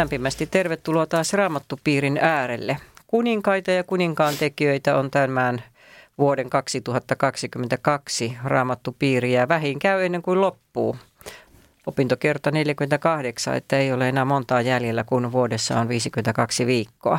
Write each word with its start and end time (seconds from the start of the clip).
Lämpimästi 0.00 0.46
tervetuloa 0.46 1.06
taas 1.06 1.32
Raamattupiirin 1.32 2.18
äärelle. 2.22 2.76
Kuninkaita 3.06 3.70
ja 3.70 3.84
kuninkaan 3.84 4.34
tekijöitä 4.38 4.96
on 4.96 5.10
tämän 5.10 5.62
vuoden 6.18 6.50
2022 6.50 8.36
Raamattupiiri 8.44 9.32
ja 9.32 9.48
vähin 9.48 9.78
käy 9.78 10.04
ennen 10.04 10.22
kuin 10.22 10.40
loppuu. 10.40 10.96
Opintokerta 11.86 12.50
48, 12.50 13.56
että 13.56 13.78
ei 13.78 13.92
ole 13.92 14.08
enää 14.08 14.24
montaa 14.24 14.60
jäljellä, 14.60 15.04
kun 15.04 15.32
vuodessa 15.32 15.80
on 15.80 15.88
52 15.88 16.66
viikkoa. 16.66 17.18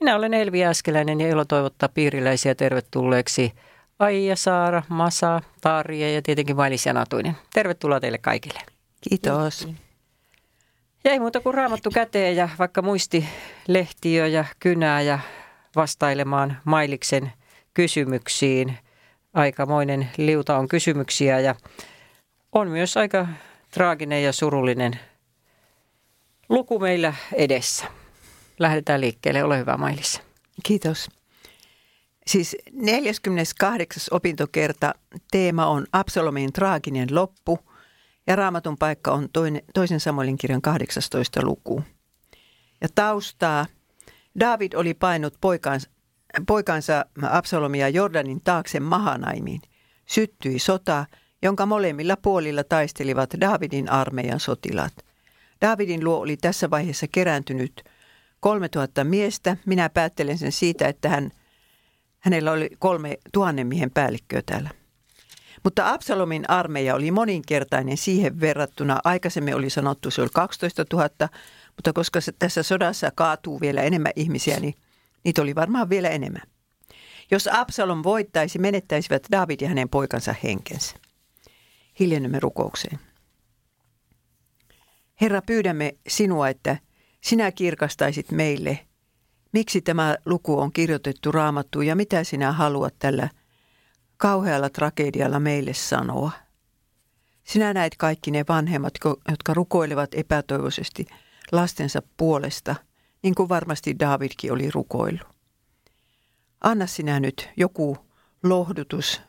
Minä 0.00 0.16
olen 0.16 0.34
Elvi 0.34 0.64
Äskeläinen 0.64 1.20
ja 1.20 1.28
ilo 1.28 1.44
toivottaa 1.44 1.88
piiriläisiä 1.88 2.54
tervetulleeksi 2.54 3.52
Aija, 3.98 4.36
Saara, 4.36 4.82
Masa, 4.88 5.40
Tarja 5.60 6.12
ja 6.12 6.22
tietenkin 6.22 6.56
Vailis 6.56 6.86
ja. 6.86 7.34
Tervetuloa 7.54 8.00
teille 8.00 8.18
kaikille. 8.18 8.60
Kiitos. 9.08 9.64
Kiitos. 9.64 9.91
Ei 11.04 11.18
muuta 11.18 11.40
kuin 11.40 11.54
raamattu 11.54 11.90
käteen 11.90 12.36
ja 12.36 12.48
vaikka 12.58 12.82
muisti 12.82 13.28
lehtiö 13.68 14.26
ja 14.26 14.44
kynää 14.60 15.00
ja 15.00 15.18
vastailemaan 15.76 16.58
Mailiksen 16.64 17.32
kysymyksiin. 17.74 18.78
Aikamoinen 19.34 20.08
liuta 20.16 20.58
on 20.58 20.68
kysymyksiä 20.68 21.40
ja 21.40 21.54
on 22.52 22.68
myös 22.68 22.96
aika 22.96 23.26
traaginen 23.70 24.22
ja 24.22 24.32
surullinen 24.32 25.00
luku 26.48 26.78
meillä 26.78 27.14
edessä. 27.34 27.84
Lähdetään 28.58 29.00
liikkeelle. 29.00 29.44
Ole 29.44 29.58
hyvä 29.58 29.76
Mailis. 29.76 30.20
Kiitos. 30.62 31.08
Siis 32.26 32.56
48. 32.72 34.02
opintokerta 34.10 34.94
teema 35.30 35.66
on 35.66 35.86
Absalomin 35.92 36.52
traaginen 36.52 37.08
loppu– 37.14 37.58
ja 38.26 38.36
raamatun 38.36 38.78
paikka 38.78 39.12
on 39.12 39.28
toinen, 39.32 39.62
toisen 39.74 40.00
Samuelin 40.00 40.36
kirjan 40.36 40.62
18 40.62 41.40
luku. 41.44 41.82
Ja 42.80 42.88
taustaa. 42.94 43.66
David 44.40 44.72
oli 44.72 44.94
painut 44.94 45.34
poikansa, 45.40 45.90
poikansa 46.46 47.04
Absalomia 47.22 47.88
Jordanin 47.88 48.40
taakse 48.44 48.80
Mahanaimiin. 48.80 49.60
Syttyi 50.06 50.58
sota, 50.58 51.06
jonka 51.42 51.66
molemmilla 51.66 52.16
puolilla 52.16 52.64
taistelivat 52.64 53.30
Davidin 53.40 53.90
armeijan 53.90 54.40
sotilaat. 54.40 54.92
Davidin 55.60 56.04
luo 56.04 56.16
oli 56.16 56.36
tässä 56.36 56.70
vaiheessa 56.70 57.06
kerääntynyt 57.12 57.84
3000 58.40 59.04
miestä. 59.04 59.56
Minä 59.66 59.88
päättelen 59.90 60.38
sen 60.38 60.52
siitä, 60.52 60.88
että 60.88 61.08
hän, 61.08 61.30
hänellä 62.18 62.52
oli 62.52 62.70
kolme 62.78 63.18
tuhannen 63.32 63.66
miehen 63.66 63.90
päällikköä 63.90 64.42
täällä. 64.46 64.81
Mutta 65.64 65.92
Absalomin 65.92 66.50
armeija 66.50 66.94
oli 66.94 67.10
moninkertainen 67.10 67.96
siihen 67.96 68.40
verrattuna. 68.40 69.00
Aikaisemmin 69.04 69.54
oli 69.54 69.70
sanottu, 69.70 70.10
se 70.10 70.22
oli 70.22 70.30
12 70.34 70.84
000, 70.92 71.08
mutta 71.76 71.92
koska 71.92 72.20
tässä 72.38 72.62
sodassa 72.62 73.10
kaatuu 73.14 73.60
vielä 73.60 73.82
enemmän 73.82 74.12
ihmisiä, 74.16 74.60
niin 74.60 74.74
niitä 75.24 75.42
oli 75.42 75.54
varmaan 75.54 75.90
vielä 75.90 76.08
enemmän. 76.08 76.42
Jos 77.30 77.48
Absalom 77.52 78.02
voittaisi, 78.02 78.58
menettäisivät 78.58 79.26
David 79.32 79.60
ja 79.60 79.68
hänen 79.68 79.88
poikansa 79.88 80.34
henkensä. 80.42 80.96
Hiljennymme 82.00 82.40
rukoukseen. 82.40 82.98
Herra, 85.20 85.42
pyydämme 85.42 85.92
sinua, 86.08 86.48
että 86.48 86.76
sinä 87.20 87.52
kirkastaisit 87.52 88.30
meille, 88.30 88.78
miksi 89.52 89.80
tämä 89.80 90.16
luku 90.24 90.60
on 90.60 90.72
kirjoitettu 90.72 91.32
raamattuun 91.32 91.86
ja 91.86 91.96
mitä 91.96 92.24
sinä 92.24 92.52
haluat 92.52 92.94
tällä– 92.98 93.28
kauhealla 94.22 94.70
tragedialla 94.70 95.40
meille 95.40 95.74
sanoa. 95.74 96.30
Sinä 97.44 97.74
näet 97.74 97.96
kaikki 97.98 98.30
ne 98.30 98.44
vanhemmat, 98.48 98.94
jotka 99.30 99.54
rukoilevat 99.54 100.14
epätoivoisesti 100.14 101.06
lastensa 101.52 102.02
puolesta, 102.16 102.74
niin 103.22 103.34
kuin 103.34 103.48
varmasti 103.48 103.98
Davidkin 103.98 104.52
oli 104.52 104.70
rukoillut. 104.70 105.26
Anna 106.60 106.86
sinä 106.86 107.20
nyt 107.20 107.48
joku 107.56 107.96
lohdutus 108.42 109.20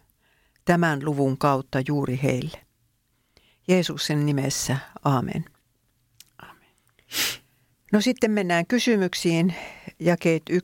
tämän 0.66 1.06
luvun 1.06 1.38
kautta 1.38 1.80
juuri 1.88 2.20
heille. 2.24 2.66
Jeesuksen 3.68 4.26
nimessä, 4.26 4.78
aamen. 5.04 5.46
Amen. 6.38 6.70
No 7.92 8.02
sitten 8.02 8.32
mennään 8.32 8.66
kysymyksiin, 8.68 9.56
jakeet 10.00 10.44
1-5. 10.52 10.56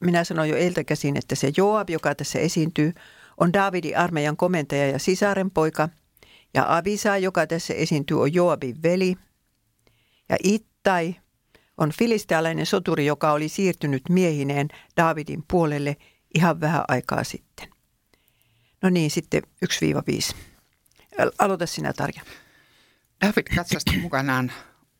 Minä 0.00 0.24
sanoin 0.24 0.50
jo 0.50 0.56
eiltä 0.56 0.84
käsin, 0.84 1.16
että 1.16 1.34
se 1.34 1.52
Joab, 1.56 1.90
joka 1.90 2.14
tässä 2.14 2.38
esiintyy, 2.38 2.92
on 3.40 3.52
Davidin 3.52 3.98
armeijan 3.98 4.36
komentaja 4.36 4.86
ja 4.86 4.98
sisaren 4.98 5.50
poika. 5.50 5.88
Ja 6.54 6.76
Abisa, 6.76 7.16
joka 7.16 7.46
tässä 7.46 7.74
esiintyy, 7.74 8.22
on 8.22 8.34
Joabin 8.34 8.82
veli. 8.82 9.16
Ja 10.28 10.36
Ittai 10.44 11.14
on 11.76 11.92
filistealainen 11.98 12.66
soturi, 12.66 13.06
joka 13.06 13.32
oli 13.32 13.48
siirtynyt 13.48 14.02
miehineen 14.08 14.68
Davidin 14.96 15.44
puolelle 15.50 15.96
ihan 16.34 16.60
vähän 16.60 16.84
aikaa 16.88 17.24
sitten. 17.24 17.68
No 18.82 18.90
niin, 18.90 19.10
sitten 19.10 19.42
1-5. 20.32 20.36
Aloita 21.38 21.66
sinä, 21.66 21.92
Tarja. 21.92 22.22
David 23.26 23.56
katsasti 23.56 23.98
mukanaan 23.98 24.52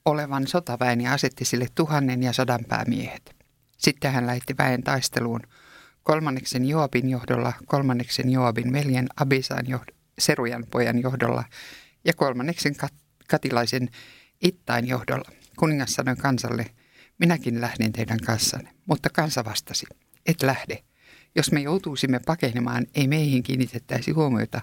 olevan 0.05 0.47
sotaväen 0.47 1.01
ja 1.01 1.13
asetti 1.13 1.45
sille 1.45 1.67
tuhannen 1.75 2.23
ja 2.23 2.33
sadan 2.33 2.65
päämiehet. 2.69 3.37
Sitten 3.79 4.13
hän 4.13 4.27
lähetti 4.27 4.55
väen 4.59 4.83
taisteluun– 4.83 5.41
kolmanneksen 6.09 6.65
Joabin 6.65 7.09
johdolla, 7.09 7.53
kolmanneksen 7.67 8.31
Joabin 8.31 8.73
veljen 8.73 9.07
Abisan 9.17 9.67
johd- 9.67 9.95
Serujan 10.19 10.67
pojan 10.71 10.99
johdolla 11.03 11.45
ja 12.05 12.13
kolmanneksen 12.15 12.73
kat- 12.77 13.25
katilaisen 13.29 13.89
Ittain 14.43 14.89
johdolla. 14.89 15.31
Kuningas 15.57 15.93
sanoi 15.93 16.17
kansalle, 16.17 16.67
minäkin 17.19 17.61
lähden 17.61 17.93
teidän 17.93 18.19
kanssanne, 18.27 18.71
mutta 18.87 19.11
kansa 19.11 19.45
vastasi, 19.45 19.87
et 20.27 20.43
lähde. 20.43 20.83
Jos 21.37 21.53
me 21.53 21.61
joutuisimme 21.61 22.21
pakenemaan, 22.27 22.87
ei 22.95 23.09
meihin 23.09 23.43
kiinnitettäisi 23.43 24.11
huomiota. 24.11 24.61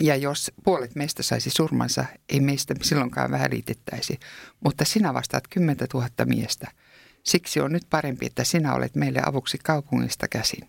Ja 0.00 0.16
jos 0.16 0.52
puolet 0.64 0.94
meistä 0.94 1.22
saisi 1.22 1.50
surmansa, 1.50 2.04
ei 2.28 2.40
meistä 2.40 2.74
silloinkaan 2.82 3.30
väliitettäisi. 3.30 4.18
Mutta 4.64 4.84
sinä 4.84 5.14
vastaat 5.14 5.48
kymmentä 5.48 5.86
tuhatta 5.90 6.24
miestä– 6.24 6.70
Siksi 7.22 7.60
on 7.60 7.72
nyt 7.72 7.86
parempi, 7.90 8.26
että 8.26 8.44
sinä 8.44 8.74
olet 8.74 8.94
meille 8.94 9.22
avuksi 9.26 9.58
kaupungista 9.58 10.28
käsin. 10.28 10.68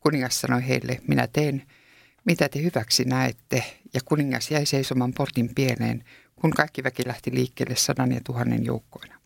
Kuningas 0.00 0.40
sanoi 0.40 0.68
heille, 0.68 1.00
minä 1.08 1.26
teen, 1.26 1.66
mitä 2.24 2.48
te 2.48 2.62
hyväksi 2.62 3.04
näette, 3.04 3.80
ja 3.94 4.00
kuningas 4.04 4.50
jäi 4.50 4.66
seisomaan 4.66 5.12
portin 5.12 5.54
pieneen, 5.54 6.04
kun 6.36 6.50
kaikki 6.50 6.84
väki 6.84 7.02
lähti 7.06 7.34
liikkeelle 7.34 7.76
sadan 7.76 8.12
ja 8.12 8.20
tuhannen 8.24 8.64
joukkoina. 8.64 9.20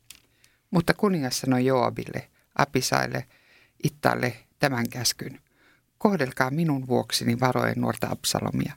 Mutta 0.70 0.94
kuningas 0.94 1.40
sanoi 1.40 1.64
Joabille, 1.64 2.28
Apisaille, 2.58 3.24
Ittalle 3.84 4.36
tämän 4.58 4.88
käskyn. 4.88 5.40
Kohdelkaa 5.98 6.50
minun 6.50 6.86
vuoksini 6.86 7.40
varoen 7.40 7.80
nuorta 7.80 8.08
Absalomia. 8.10 8.72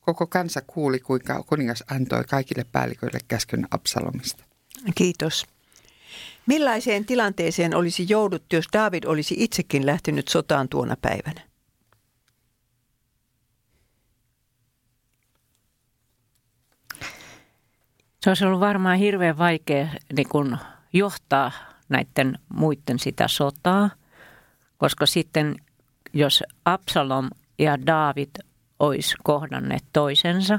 Koko 0.00 0.26
kansa 0.26 0.60
kuuli, 0.66 1.00
kuinka 1.00 1.42
kuningas 1.42 1.84
antoi 1.90 2.24
kaikille 2.24 2.66
päälliköille 2.72 3.18
käskyn 3.28 3.66
Absalomista. 3.70 4.44
Kiitos. 4.94 5.46
Millaiseen 6.46 7.04
tilanteeseen 7.04 7.74
olisi 7.76 8.06
jouduttu, 8.08 8.56
jos 8.56 8.64
David 8.72 9.04
olisi 9.04 9.34
itsekin 9.38 9.86
lähtenyt 9.86 10.28
sotaan 10.28 10.68
tuona 10.68 10.96
päivänä? 11.02 11.40
Se 18.20 18.30
olisi 18.30 18.44
ollut 18.44 18.60
varmaan 18.60 18.98
hirveän 18.98 19.38
vaikea 19.38 19.88
niin 20.16 20.28
kun 20.28 20.58
johtaa 20.92 21.52
näiden 21.88 22.38
muiden 22.48 22.98
sitä 22.98 23.28
sotaa, 23.28 23.90
koska 24.78 25.06
sitten 25.06 25.56
jos 26.12 26.42
Absalom 26.64 27.30
ja 27.58 27.86
David 27.86 28.30
olisi 28.78 29.14
kohdanneet 29.24 29.84
toisensa, 29.92 30.58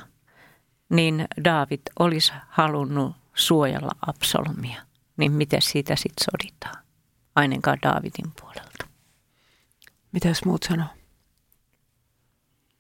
niin 0.90 1.28
David 1.44 1.82
olisi 2.00 2.34
halunnut 2.48 3.16
suojella 3.34 3.92
Absalomia 4.08 4.91
niin 5.22 5.32
miten 5.32 5.62
siitä 5.62 5.96
sitten 5.96 6.26
soditaan? 6.32 6.86
Ainakaan 7.36 7.78
Daavidin 7.84 8.32
puolelta. 8.42 8.88
Mitäs 10.12 10.46
muut 10.46 10.64
sanoo? 10.64 10.88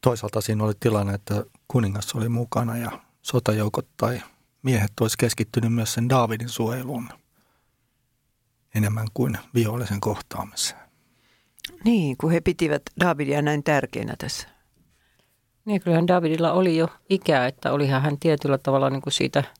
Toisaalta 0.01 0.41
siinä 0.41 0.63
oli 0.63 0.73
tilanne, 0.79 1.13
että 1.13 1.43
kuningas 1.67 2.15
oli 2.15 2.29
mukana 2.29 2.77
ja 2.77 2.91
sotajoukot 3.21 3.87
tai 3.97 4.21
miehet 4.63 4.91
olisi 5.01 5.17
keskittynyt 5.17 5.73
myös 5.73 5.93
sen 5.93 6.09
Daavidin 6.09 6.49
suojeluun 6.49 7.09
enemmän 8.75 9.07
kuin 9.13 9.37
vihollisen 9.53 10.01
kohtaamiseen. 10.01 10.81
Niin, 11.83 12.17
kun 12.17 12.31
he 12.31 12.41
pitivät 12.41 12.81
Davidia 12.99 13.41
näin 13.41 13.63
tärkeänä 13.63 14.15
tässä. 14.17 14.47
Niin, 15.65 15.81
kyllähän 15.81 16.07
Davidilla 16.07 16.51
oli 16.51 16.77
jo 16.77 16.87
ikää, 17.09 17.47
että 17.47 17.71
olihan 17.71 18.01
hän 18.01 18.19
tietyllä 18.19 18.57
tavalla 18.57 18.89
niin 18.89 19.01
kuin 19.01 19.13
siitä– 19.13 19.43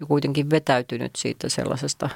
jo 0.00 0.06
kuitenkin 0.06 0.50
vetäytynyt 0.50 1.16
siitä 1.16 1.48
sellaisesta 1.48 2.08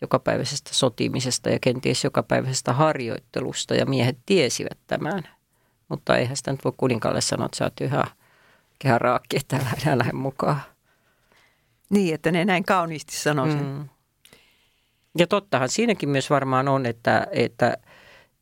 jokapäiväisestä 0.00 0.74
sotimisesta 0.74 1.50
ja 1.50 1.58
kenties 1.60 2.04
jokapäiväisestä 2.04 2.72
harjoittelusta 2.72 3.74
ja 3.74 3.86
miehet 3.86 4.18
tiesivät 4.26 4.78
tämän. 4.86 5.28
Mutta 5.88 6.16
eihän 6.16 6.36
sitä 6.36 6.50
nyt 6.50 6.64
voi 6.64 6.72
kuninkaalle 6.76 7.20
sanoa, 7.20 7.46
että 7.46 7.56
sä 7.56 7.64
oot 7.64 7.80
ihan 7.80 8.06
kehä 8.78 8.98
raakki, 8.98 9.36
että 9.36 9.56
älä, 9.86 9.98
lähde 9.98 10.12
mukaan. 10.12 10.60
Niin, 11.90 12.14
että 12.14 12.32
ne 12.32 12.44
näin 12.44 12.64
kauniisti 12.64 13.16
sanoo 13.16 13.46
sen. 13.46 13.64
Mm. 13.64 13.88
Ja 15.18 15.26
tottahan 15.26 15.68
siinäkin 15.68 16.08
myös 16.08 16.30
varmaan 16.30 16.68
on, 16.68 16.86
että, 16.86 17.26
että 17.30 17.76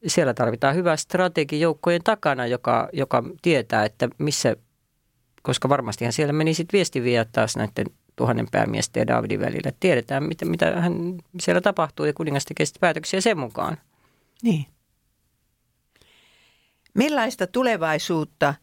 siellä 0.07 0.35
tarvitaan 0.35 0.75
hyvä 0.75 0.97
strategi 0.97 1.61
joukkojen 1.61 2.05
takana, 2.05 2.47
joka, 2.47 2.89
joka 2.93 3.25
tietää, 3.43 3.85
että 3.85 4.09
missä, 4.19 4.57
koska 5.43 5.69
varmastihan 5.69 6.13
siellä 6.13 6.33
meni 6.33 6.55
sitten 6.55 6.79
viestiviä 6.79 7.25
taas 7.25 7.57
näiden 7.57 7.87
tuhannen 8.19 8.47
päämiesten 8.51 9.01
ja 9.01 9.07
Davidin 9.07 9.41
välillä. 9.41 9.73
Tiedetään, 9.81 10.23
mitä, 10.23 10.45
mitä 10.45 10.81
hän 10.81 11.19
siellä 11.41 11.61
tapahtuu 11.61 12.07
ja 12.07 12.13
kuningas 12.13 12.45
tekee 12.45 12.67
päätöksiä 12.81 13.21
sen 13.21 13.39
mukaan. 13.39 13.77
Niin. 14.43 14.67
Millaista 16.95 17.47
tulevaisuutta 17.47 18.55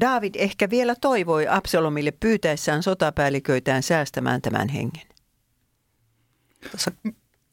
David 0.00 0.34
ehkä 0.38 0.70
vielä 0.70 0.94
toivoi 1.00 1.46
Absalomille 1.48 2.10
pyytäessään 2.10 2.82
sotapäälliköitään 2.82 3.82
säästämään 3.82 4.42
tämän 4.42 4.68
hengen? 4.68 5.06
Tuossa 6.70 6.90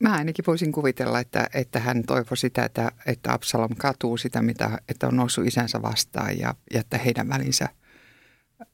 Mä 0.01 0.13
ainakin 0.13 0.45
voisin 0.47 0.71
kuvitella, 0.71 1.19
että, 1.19 1.47
että 1.53 1.79
hän 1.79 2.03
toivoi 2.03 2.37
sitä, 2.37 2.65
että, 2.65 2.91
että 3.05 3.33
Absalom 3.33 3.75
katuu 3.77 4.17
sitä, 4.17 4.41
mitä, 4.41 4.77
että 4.89 5.07
on 5.07 5.15
noussut 5.15 5.47
isänsä 5.47 5.81
vastaan 5.81 6.39
ja, 6.39 6.53
ja 6.73 6.79
että 6.79 6.97
heidän 6.97 7.29
välinsä, 7.29 7.69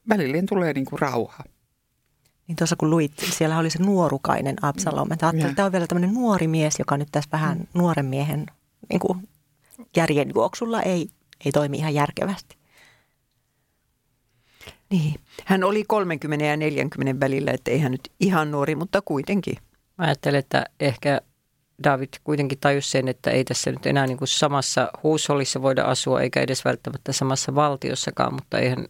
välilleen 0.08 0.46
tulee 0.46 0.72
niin 0.72 0.84
kuin 0.84 0.98
rauha. 0.98 1.44
Niin 2.48 2.56
tuossa 2.56 2.76
kun 2.76 2.90
luit, 2.90 3.12
siellä 3.18 3.58
oli 3.58 3.70
se 3.70 3.82
nuorukainen 3.82 4.56
Absalom. 4.62 5.12
Että 5.12 5.26
ajattelin, 5.26 5.46
että 5.46 5.56
tämä 5.56 5.66
on 5.66 5.72
vielä 5.72 5.86
tämmöinen 5.86 6.14
nuori 6.14 6.48
mies, 6.48 6.78
joka 6.78 6.96
nyt 6.96 7.08
tässä 7.12 7.30
vähän 7.32 7.58
mm. 7.58 7.66
nuoren 7.74 8.06
miehen 8.06 8.46
niin 8.90 9.00
kuin 9.00 9.28
järjenjuoksulla 9.96 10.82
ei, 10.82 11.08
ei 11.44 11.52
toimi 11.52 11.76
ihan 11.76 11.94
järkevästi. 11.94 12.56
Niin, 14.90 15.14
hän 15.44 15.64
oli 15.64 15.84
30 15.88 16.44
ja 16.44 16.56
40 16.56 17.20
välillä, 17.24 17.50
että 17.50 17.70
ei 17.70 17.78
hän 17.78 17.92
nyt 17.92 18.12
ihan 18.20 18.50
nuori, 18.50 18.74
mutta 18.74 19.02
kuitenkin. 19.02 19.56
Mä 19.98 20.04
ajattelen, 20.04 20.38
että 20.38 20.64
ehkä 20.80 21.20
David 21.84 22.08
kuitenkin 22.24 22.58
tajusi 22.58 22.90
sen, 22.90 23.08
että 23.08 23.30
ei 23.30 23.44
tässä 23.44 23.70
nyt 23.70 23.86
enää 23.86 24.06
niin 24.06 24.18
kuin 24.18 24.28
samassa 24.28 24.90
huushollissa 25.02 25.62
voida 25.62 25.84
asua, 25.84 26.20
eikä 26.20 26.40
edes 26.40 26.64
välttämättä 26.64 27.12
samassa 27.12 27.54
valtiossakaan, 27.54 28.34
mutta 28.34 28.58
eihän 28.58 28.86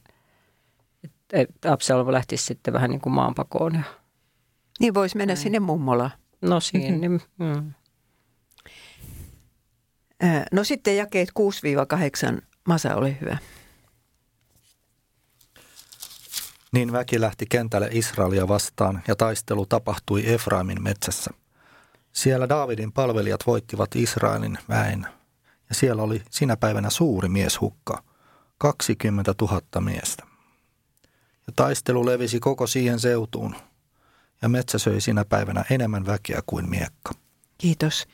Absalom 1.71 2.13
lähtisi 2.13 2.45
sitten 2.45 2.75
vähän 2.75 2.91
niin 2.91 3.01
kuin 3.01 3.13
maanpakoon. 3.13 3.85
Niin 4.81 4.95
voisi 4.95 5.17
mennä 5.17 5.35
Näin. 5.35 5.43
sinne 5.43 5.61
mummolaan. 5.61 6.11
No 6.41 6.61
siinä. 6.61 7.09
Mm-hmm. 7.09 7.47
Mm. 7.47 7.73
No 10.53 10.65
sitten 10.65 10.97
jakeet 10.97 11.29
6-8. 12.39 12.43
Masa, 12.69 12.95
ole 12.95 13.17
hyvä. 13.21 13.39
Niin 16.73 16.93
väki 16.93 17.21
lähti 17.21 17.47
kentälle 17.47 17.89
Israelia 17.93 18.49
vastaan 18.49 19.03
ja 19.09 19.17
taistelu 19.17 19.67
tapahtui 19.67 20.33
Efraimin 20.33 20.83
metsässä. 20.83 21.31
Siellä 22.13 22.49
Daavidin 22.49 22.93
palvelijat 22.93 23.47
voittivat 23.47 23.97
Israelin 23.97 24.59
väen 24.69 25.07
ja 25.69 25.75
siellä 25.75 26.03
oli 26.03 26.23
sinä 26.31 26.57
päivänä 26.57 26.91
suuri 26.91 27.29
mieshukka, 27.29 28.03
20 28.59 29.35
000 29.41 29.81
miestä. 29.81 30.34
Ja 31.47 31.53
taistelu 31.57 32.07
levisi 32.07 32.41
koko 32.41 32.67
siihen 32.67 33.01
seutuun 33.01 33.57
ja 34.43 34.49
metsä 34.49 34.79
söi 34.79 35.01
sinä 35.01 35.25
päivänä 35.25 35.65
enemmän 35.71 36.07
väkeä 36.07 36.43
kuin 36.47 36.71
miekka. 36.71 37.13
Kiitos. 37.59 38.07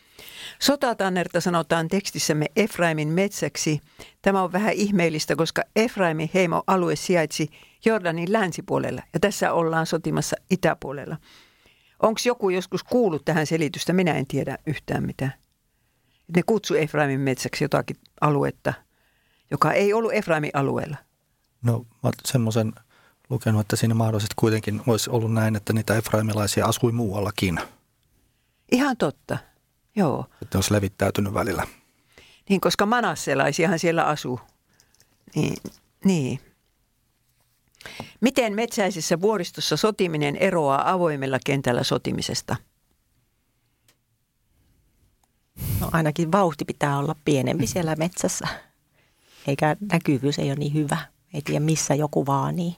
Sotatannerta 0.58 1.40
sanotaan 1.40 1.88
tekstissämme 1.88 2.46
Efraimin 2.56 3.08
metsäksi. 3.08 3.80
Tämä 4.22 4.42
on 4.42 4.52
vähän 4.52 4.72
ihmeellistä, 4.72 5.36
koska 5.36 5.62
Efraimin 5.76 6.30
heimoalue 6.34 6.96
sijaitsi 6.96 7.50
Jordanin 7.84 8.32
länsipuolella 8.32 9.02
ja 9.12 9.20
tässä 9.20 9.52
ollaan 9.52 9.86
sotimassa 9.86 10.36
itäpuolella. 10.50 11.16
Onko 12.02 12.20
joku 12.24 12.50
joskus 12.50 12.82
kuullut 12.84 13.24
tähän 13.24 13.46
selitystä? 13.46 13.92
Minä 13.92 14.12
en 14.12 14.26
tiedä 14.26 14.58
yhtään 14.66 15.06
mitään. 15.06 15.34
Ne 16.36 16.42
kutsu 16.46 16.74
Efraimin 16.74 17.20
metsäksi 17.20 17.64
jotakin 17.64 17.96
aluetta, 18.20 18.74
joka 19.50 19.72
ei 19.72 19.92
ollut 19.92 20.12
Efraimin 20.12 20.50
alueella. 20.54 20.96
No 21.62 21.86
mä 22.02 22.10
semmoisen 22.24 22.72
lukenut, 23.30 23.60
että 23.60 23.76
siinä 23.76 23.94
mahdollisesti 23.94 24.34
kuitenkin 24.36 24.82
olisi 24.86 25.10
ollut 25.10 25.32
näin, 25.32 25.56
että 25.56 25.72
niitä 25.72 25.96
efraimilaisia 25.96 26.66
asui 26.66 26.92
muuallakin. 26.92 27.60
Ihan 28.72 28.96
totta. 28.96 29.38
Joo. 29.96 30.26
Että 30.42 30.58
olisi 30.58 30.72
levittäytynyt 30.72 31.34
välillä. 31.34 31.66
Niin, 32.48 32.60
koska 32.60 32.86
manasselaisiahan 32.86 33.78
siellä 33.78 34.04
asuu. 34.04 34.40
Niin, 35.34 35.56
niin. 36.04 36.40
Miten 38.20 38.54
metsäisessä 38.54 39.20
vuoristossa 39.20 39.76
sotiminen 39.76 40.36
eroaa 40.36 40.90
avoimella 40.90 41.38
kentällä 41.46 41.84
sotimisesta? 41.84 42.56
No 45.80 45.90
ainakin 45.92 46.32
vauhti 46.32 46.64
pitää 46.64 46.98
olla 46.98 47.16
pienempi 47.24 47.66
siellä 47.66 47.96
metsässä, 47.96 48.48
eikä 49.46 49.76
näkyvyys 49.92 50.38
ei 50.38 50.50
ole 50.50 50.54
niin 50.54 50.74
hyvä. 50.74 50.98
Ei 51.34 51.42
tiedä 51.42 51.60
missä 51.60 51.94
joku 51.94 52.26
vaanii. 52.26 52.76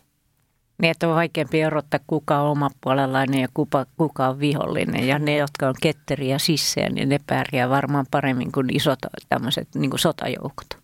Niin, 0.79 0.91
että 0.91 1.09
on 1.09 1.15
vaikeampi 1.15 1.61
erottaa 1.61 2.01
kuka 2.07 2.39
on 2.39 2.51
oma 2.51 2.71
puolelainen 2.81 3.41
ja 3.41 3.49
kuka, 3.55 3.87
kuka 3.97 4.29
on 4.29 4.41
vihollinen. 4.41 5.07
Ja 5.07 5.19
ne, 5.19 5.37
jotka 5.37 5.69
on 5.69 5.75
ketteriä 5.83 6.39
sissejä, 6.39 6.89
niin 6.89 7.09
ne 7.09 7.21
pärjää 7.27 7.69
varmaan 7.69 8.07
paremmin 8.11 8.53
kuin 8.53 8.77
isot 8.77 8.99
tämmöiset 9.29 9.69
niin 9.75 9.91
kuin 9.91 10.01
sotajoukot. 10.01 10.79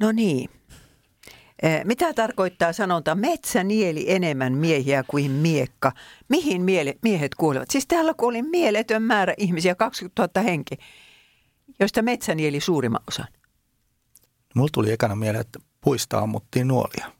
No 0.00 0.12
niin. 0.12 0.50
Mitä 1.84 2.14
tarkoittaa 2.14 2.72
sanonta 2.72 3.14
metsä 3.14 3.64
nieli 3.64 4.04
enemmän 4.12 4.52
miehiä 4.52 5.04
kuin 5.06 5.30
miekka? 5.30 5.92
Mihin 6.28 6.62
miehet 7.02 7.34
kuolevat? 7.34 7.70
Siis 7.70 7.86
täällä 7.86 8.14
kuoli 8.14 8.42
mieletön 8.42 9.02
määrä 9.02 9.34
ihmisiä, 9.36 9.74
20 9.74 10.28
000 10.36 10.50
henki, 10.50 10.74
joista 11.80 12.02
metsä 12.02 12.34
nieli 12.34 12.60
suurimman 12.60 13.02
osan. 13.08 13.26
Mulla 14.54 14.68
tuli 14.72 14.92
ekana 14.92 15.16
mieleen, 15.16 15.40
että 15.40 15.58
puista 15.80 16.18
ammuttiin 16.18 16.68
nuolia. 16.68 17.12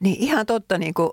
Niin 0.00 0.16
ihan 0.18 0.46
totta 0.46 0.78
niin 0.78 0.94
kuin 0.94 1.10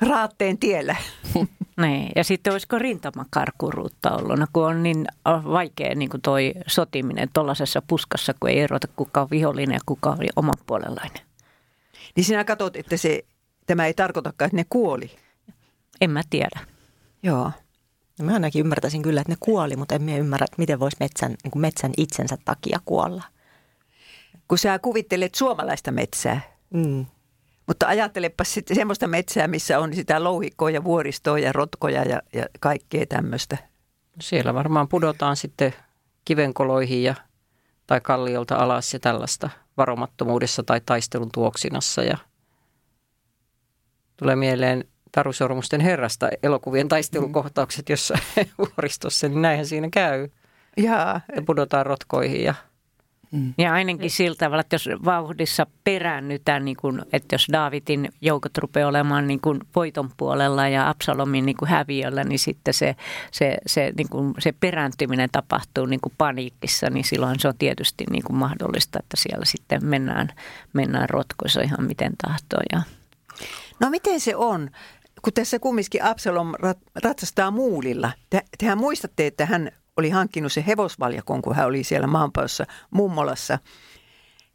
raatteen 0.00 0.58
tiellä. 0.58 0.96
Niin, 1.80 2.12
ja 2.16 2.24
sitten 2.24 2.52
olisiko 2.52 2.78
rintamakarkuruutta 2.78 4.16
ollut, 4.16 4.38
no, 4.38 4.46
kun 4.52 4.66
on 4.66 4.82
niin 4.82 5.06
vaikea 5.24 5.94
niin 5.94 6.10
kuin 6.10 6.20
toi 6.20 6.54
sotiminen 6.66 7.28
tuollaisessa 7.32 7.82
puskassa, 7.86 8.34
kun 8.40 8.50
ei 8.50 8.60
erota 8.60 8.88
kuka 8.96 9.20
on 9.20 9.30
vihollinen 9.30 9.74
ja 9.74 9.80
kuka 9.86 10.10
on 10.10 10.18
oma 10.36 10.52
puolellainen. 10.66 11.22
Niin 12.16 12.24
sinä 12.24 12.44
katsot, 12.44 12.76
että 12.76 12.96
se, 12.96 13.24
tämä 13.66 13.86
ei 13.86 13.94
tarkoitakaan, 13.94 14.46
että 14.46 14.56
ne 14.56 14.64
kuoli? 14.70 15.10
En 16.00 16.10
mä 16.10 16.22
tiedä. 16.30 16.60
Joo. 17.22 17.52
No 18.18 18.24
mä 18.24 18.32
ainakin 18.32 18.60
ymmärtäisin 18.60 19.02
kyllä, 19.02 19.20
että 19.20 19.32
ne 19.32 19.36
kuoli, 19.40 19.76
mutta 19.76 19.94
en 19.94 20.02
mä 20.02 20.16
ymmärrä, 20.16 20.44
että 20.44 20.58
miten 20.58 20.80
voisi 20.80 20.96
metsän, 21.00 21.34
niin 21.44 21.50
kuin 21.50 21.60
metsän 21.60 21.92
itsensä 21.96 22.38
takia 22.44 22.80
kuolla 22.84 23.22
kun 24.48 24.58
sä 24.58 24.78
kuvittelet 24.78 25.34
suomalaista 25.34 25.92
metsää. 25.92 26.40
Mm. 26.74 27.06
Mutta 27.66 27.86
ajattelepa 27.86 28.44
sitten 28.44 28.76
semmoista 28.76 29.06
metsää, 29.06 29.48
missä 29.48 29.78
on 29.78 29.94
sitä 29.94 30.24
louhikkoa 30.24 30.70
ja 30.70 30.84
vuoristoa 30.84 31.38
ja 31.38 31.52
rotkoja 31.52 32.02
ja, 32.02 32.22
ja 32.32 32.46
kaikkea 32.60 33.06
tämmöistä. 33.06 33.56
Siellä 34.20 34.54
varmaan 34.54 34.88
pudotaan 34.88 35.36
sitten 35.36 35.74
kivenkoloihin 36.24 37.02
ja, 37.02 37.14
tai 37.86 38.00
kalliolta 38.00 38.56
alas 38.56 38.92
ja 38.92 39.00
tällaista 39.00 39.50
varomattomuudessa 39.76 40.62
tai 40.62 40.80
taistelun 40.86 41.30
tuoksinassa. 41.32 42.02
Ja 42.02 42.18
tulee 44.16 44.36
mieleen 44.36 44.84
Taru 45.12 45.32
Sormusten 45.32 45.80
herrasta 45.80 46.28
elokuvien 46.42 46.88
taistelukohtaukset 46.88 47.88
jossa 47.88 48.18
vuoristossa, 48.58 49.28
niin 49.28 49.42
näinhän 49.42 49.66
siinä 49.66 49.88
käy. 49.92 50.28
Ja, 50.76 51.20
ja 51.36 51.42
pudotaan 51.42 51.86
rotkoihin 51.86 52.44
ja 52.44 52.54
Mm. 53.30 53.54
Ja 53.58 53.72
ainakin 53.72 54.10
sillä 54.10 54.36
tavalla, 54.36 54.60
että 54.60 54.74
jos 54.74 54.88
vauhdissa 55.04 55.66
peräännytään, 55.84 56.64
niin 56.64 56.76
kuin, 56.76 57.02
että 57.12 57.34
jos 57.34 57.46
Daavidin 57.52 58.08
joukot 58.20 58.58
rupeaa 58.58 58.88
olemaan 58.88 59.26
niin 59.26 59.40
kuin 59.40 59.60
voiton 59.76 60.10
puolella 60.16 60.68
ja 60.68 60.88
Absalomin 60.88 61.46
niin 61.46 61.56
kuin 61.56 61.68
häviöllä, 61.68 62.24
niin 62.24 62.38
sitten 62.38 62.74
se, 62.74 62.96
se, 63.32 63.56
se, 63.66 63.92
niin 63.96 64.08
kuin, 64.08 64.34
se 64.38 64.52
perääntyminen 64.52 65.28
tapahtuu 65.32 65.86
niin 65.86 66.00
kuin 66.00 66.12
paniikissa, 66.18 66.90
niin 66.90 67.04
silloin 67.04 67.40
se 67.40 67.48
on 67.48 67.58
tietysti 67.58 68.04
niin 68.10 68.24
kuin 68.24 68.36
mahdollista, 68.36 68.98
että 68.98 69.16
siellä 69.16 69.44
sitten 69.44 69.84
mennään, 69.84 70.28
mennään 70.72 71.10
rotkoissa 71.10 71.60
ihan 71.60 71.84
miten 71.84 72.12
tahtoo. 72.26 72.60
Ja... 72.72 72.82
No 73.80 73.90
miten 73.90 74.20
se 74.20 74.36
on? 74.36 74.70
Kun 75.22 75.32
tässä 75.32 75.58
kumminkin 75.58 76.04
Absalom 76.04 76.52
ratsastaa 77.02 77.50
muulilla. 77.50 78.12
Te, 78.30 78.42
tehän 78.58 78.78
muistatte, 78.78 79.26
että 79.26 79.46
hän 79.46 79.70
oli 79.96 80.10
hankkinut 80.10 80.52
se 80.52 80.64
hevosvaljakon, 80.66 81.42
kun 81.42 81.56
hän 81.56 81.66
oli 81.66 81.84
siellä 81.84 82.06
maanpaossa 82.06 82.64
mummolassa. 82.90 83.58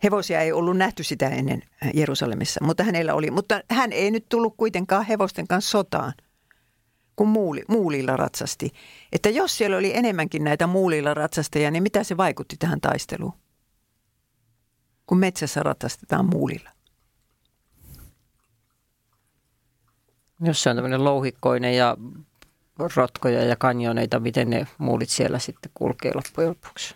Hevosia 0.04 0.42
ei 0.42 0.52
ollut 0.52 0.78
nähty 0.78 1.04
sitä 1.04 1.30
ennen 1.30 1.62
äh, 1.84 1.92
Jerusalemissa, 1.94 2.64
mutta 2.64 2.84
hänellä 2.84 3.14
oli. 3.14 3.32
Mutta 3.32 3.62
hän 3.70 3.92
ei 3.92 4.12
nyt 4.12 4.26
tullut 4.30 4.58
kuitenkaan 4.58 5.06
hevosten 5.06 5.48
kanssa 5.48 5.72
sotaan, 5.72 6.14
kun 7.16 7.28
muuli, 7.28 7.62
muulilla 7.68 8.18
ratsasti. 8.18 8.72
Että 9.12 9.30
jos 9.30 9.58
siellä 9.58 9.78
oli 9.78 9.96
enemmänkin 9.96 10.44
näitä 10.44 10.68
muulilla 10.68 11.14
ratsastajia, 11.14 11.72
niin 11.72 11.84
mitä 11.84 12.04
se 12.04 12.18
vaikutti 12.18 12.56
tähän 12.60 12.82
taisteluun? 12.82 13.34
Kun 15.06 15.18
metsässä 15.18 15.64
ratsastetaan 15.64 16.26
muulilla. 16.26 16.70
Jos 20.44 20.64
se 20.64 20.70
on 20.70 20.76
tämmöinen 20.76 21.04
louhikkoinen 21.04 21.78
ja 21.78 21.98
rotkoja 22.96 23.44
ja 23.44 23.56
kanjoneita, 23.56 24.20
miten 24.20 24.50
ne 24.50 24.68
muulit 24.78 25.10
siellä 25.10 25.40
sitten 25.40 25.72
kulkee 25.74 26.12
loppujen 26.16 26.50
lopuksi? 26.50 26.96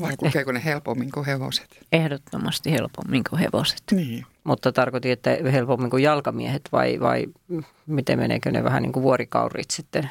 Vai 0.00 0.16
kulkeeko 0.16 0.52
ne 0.52 0.64
helpommin 0.64 1.12
kuin 1.12 1.26
hevoset? 1.26 1.78
Ehdottomasti 1.92 2.72
helpommin 2.72 3.22
kuin 3.30 3.40
hevoset. 3.40 3.82
Niin. 3.92 4.26
Mutta 4.44 4.72
tarkoitin, 4.72 5.12
että 5.12 5.30
helpommin 5.52 5.90
kuin 5.90 6.02
jalkamiehet 6.02 6.62
vai, 6.72 7.00
vai 7.00 7.26
miten 7.86 8.18
meneekö 8.18 8.50
ne 8.50 8.64
vähän 8.64 8.82
niin 8.82 8.92
kuin 8.92 9.02
vuorikaurit 9.02 9.70
sitten? 9.70 10.10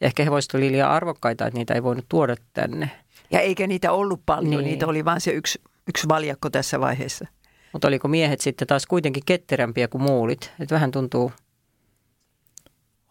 Ja 0.00 0.06
ehkä 0.06 0.24
he 0.24 0.30
voisivat 0.30 0.54
olla 0.54 0.70
liian 0.72 0.90
arvokkaita, 0.90 1.46
että 1.46 1.58
niitä 1.58 1.74
ei 1.74 1.82
voinut 1.82 2.04
tuoda 2.08 2.36
tänne. 2.52 2.90
Ja 3.30 3.40
eikä 3.40 3.66
niitä 3.66 3.92
ollut 3.92 4.20
paljon, 4.26 4.50
Niin. 4.50 4.64
niitä 4.64 4.86
oli 4.86 5.04
vain 5.04 5.20
se 5.20 5.30
yksi, 5.30 5.60
yksi 5.88 6.08
valjakko 6.08 6.50
tässä 6.50 6.80
vaiheessa. 6.80 7.26
Mutta 7.72 7.88
oliko 7.88 8.08
miehet 8.08 8.40
sitten 8.40 8.68
taas 8.68 8.86
kuitenkin 8.86 9.22
ketterämpiä 9.26 9.88
kuin 9.88 10.02
muulit? 10.02 10.52
Että 10.60 10.74
vähän 10.74 10.90
tuntuu, 10.90 11.32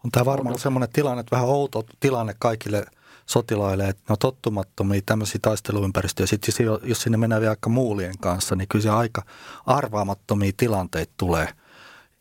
On 0.04 0.10
tämä 0.10 0.24
varmaan 0.24 0.58
semmoinen 0.58 0.88
tilanne, 0.92 1.20
että 1.20 1.36
vähän 1.36 1.48
outo 1.48 1.84
tilanne 2.00 2.34
kaikille 2.38 2.86
sotilaille, 3.26 3.88
että 3.88 4.02
ne 4.08 4.12
on 4.12 4.18
tottumattomia 4.18 5.00
tämmöisiä 5.06 5.38
taisteluympäristöjä. 5.42 6.26
Sitten 6.26 6.64
jos- 6.66 6.80
jos 6.82 7.02
sinne 7.02 7.18
mennään 7.18 7.40
vielä 7.40 7.52
aika 7.52 7.68
muulien 7.68 8.18
kanssa, 8.18 8.56
niin 8.56 8.68
kyllä 8.68 8.82
se 8.82 8.90
aika 8.90 9.22
arvaamattomia 9.66 10.52
tilanteita 10.56 11.12
tulee 11.16 11.48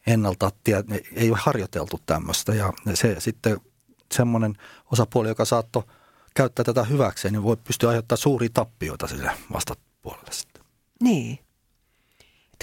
ennalta. 0.08 0.52
Ei 1.16 1.30
ole 1.30 1.40
harjoiteltu 1.42 2.00
tämmöistä 2.06 2.54
ja 2.56 2.74
se 2.94 3.16
sitten 3.20 3.58
semmoinen 4.12 4.54
osapuoli, 4.92 5.28
joka 5.28 5.46
saattoi 5.46 5.84
käyttää 6.36 6.66
tätä 6.66 6.84
hyväkseen, 6.84 7.34
niin 7.34 7.44
voi 7.44 7.58
pystyä 7.58 7.90
aiheuttamaan 7.90 8.22
suuria 8.22 8.50
tappioita 8.54 9.08
sille 9.08 9.32
vastapuolelle 9.54 10.32
sitten. 10.32 10.64
Niin. 11.02 11.40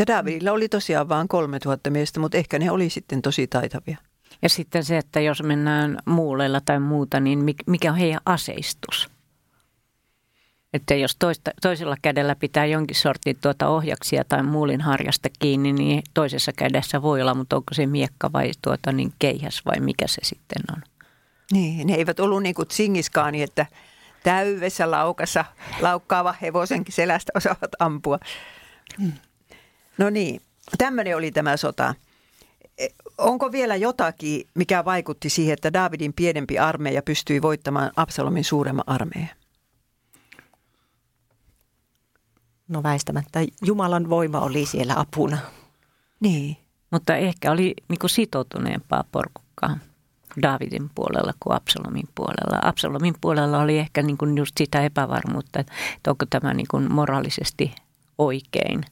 Davidilla 0.07 0.53
oli 0.53 0.69
tosiaan 0.69 1.09
vain 1.09 1.29
3000 1.29 1.91
miestä, 1.91 2.21
mutta 2.21 2.39
ehkä 2.39 2.59
ne 2.59 2.71
oli 2.71 2.91
sitten 2.91 3.23
tosi 3.23 3.47
taitavia. 3.47 3.97
Ja 4.43 4.49
sitten 4.49 4.85
se, 4.85 4.99
että 4.99 5.21
jos 5.21 5.43
mennään 5.43 5.99
muuleilla 6.05 6.61
tai 6.61 6.81
muuta, 6.81 7.21
niin 7.21 7.39
mik- 7.39 7.65
mikä 7.67 7.91
on 7.93 7.99
heidän 7.99 8.21
aseistus? 8.27 9.11
Että 10.73 10.95
jos 10.95 11.17
toista, 11.17 11.51
toisella 11.63 11.97
kädellä 12.03 12.35
pitää 12.35 12.67
jonkin 12.67 12.97
sortin 12.97 13.37
tuota 13.41 13.69
ohjaksia 13.69 14.25
tai 14.25 14.43
muulin 14.43 14.81
harjasta 14.81 15.29
kiinni, 15.39 15.73
niin 15.73 16.03
toisessa 16.15 16.53
kädessä 16.53 17.03
voi 17.03 17.23
olla, 17.23 17.35
mutta 17.35 17.57
onko 17.57 17.75
se 17.75 17.87
miekka 17.87 18.33
vai 18.33 18.51
tuota 18.63 18.93
niin 18.93 19.13
keihäs 19.19 19.63
vai 19.65 19.81
mikä 19.81 20.07
se 20.07 20.21
sitten 20.23 20.63
on? 20.77 20.83
Niin, 21.53 21.87
ne 21.87 21.95
eivät 21.95 22.21
ollut 22.21 22.43
niin 22.43 22.55
kuin 22.55 22.69
tsingiskaani, 22.69 23.43
että 23.43 23.67
täydessä 24.23 24.91
laukassa 24.91 25.45
laukkaava 25.81 26.35
hevosenkin 26.43 26.95
selästä 26.95 27.33
osaavat 27.35 27.71
ampua. 27.79 28.19
No 29.99 30.11
niin, 30.11 30.41
tämmöinen 30.79 31.17
oli 31.17 31.31
tämä 31.31 31.57
sota. 31.57 31.95
Onko 33.19 33.53
vielä 33.53 33.77
jotakin, 33.77 34.49
mikä 34.55 34.85
vaikutti 34.85 35.31
siihen, 35.31 35.53
että 35.53 35.73
Davidin 35.73 36.13
pienempi 36.13 36.59
armeija 36.59 37.03
pystyi 37.03 37.43
voittamaan 37.43 37.91
Absalomin 37.97 38.45
suuremman 38.45 38.85
armeijan? 38.87 39.37
No 42.69 42.83
väistämättä 42.83 43.41
Jumalan 43.65 44.11
voima 44.11 44.41
oli 44.41 44.67
siellä 44.67 44.95
apuna. 44.97 45.39
Niin. 46.21 46.57
Mutta 46.91 47.17
ehkä 47.17 47.53
oli 47.53 47.75
niin 47.89 47.99
kuin 47.99 48.11
sitoutuneempaa 48.11 49.05
porukkaa 49.13 49.79
Davidin 50.43 50.91
puolella 50.95 51.33
kuin 51.41 51.57
Absalomin 51.57 52.09
puolella. 52.15 52.59
Absalomin 52.63 53.15
puolella 53.21 53.61
oli 53.61 53.79
ehkä 53.79 54.03
niin 54.03 54.19
kuin 54.19 54.39
just 54.39 54.59
sitä 54.59 54.83
epävarmuutta, 54.85 55.61
että 55.61 56.11
onko 56.11 56.27
tämä 56.31 56.55
niin 56.55 56.67
kuin 56.71 56.93
moraalisesti 56.93 57.75
oikein. 58.19 58.85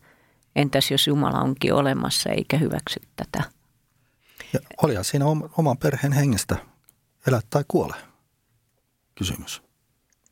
Entäs 0.57 0.90
jos 0.90 1.07
Jumala 1.07 1.40
onkin 1.40 1.75
olemassa 1.75 2.30
eikä 2.30 2.59
hyväksy 2.59 3.00
tätä? 3.16 3.58
Ja 4.52 4.61
olihan 4.83 5.05
siinä 5.05 5.26
om- 5.26 5.50
oman 5.59 5.78
perheen 5.78 6.12
hengestä 6.12 6.57
elää 7.26 7.40
tai 7.50 7.64
kuole 7.69 7.95
kysymys 9.14 9.62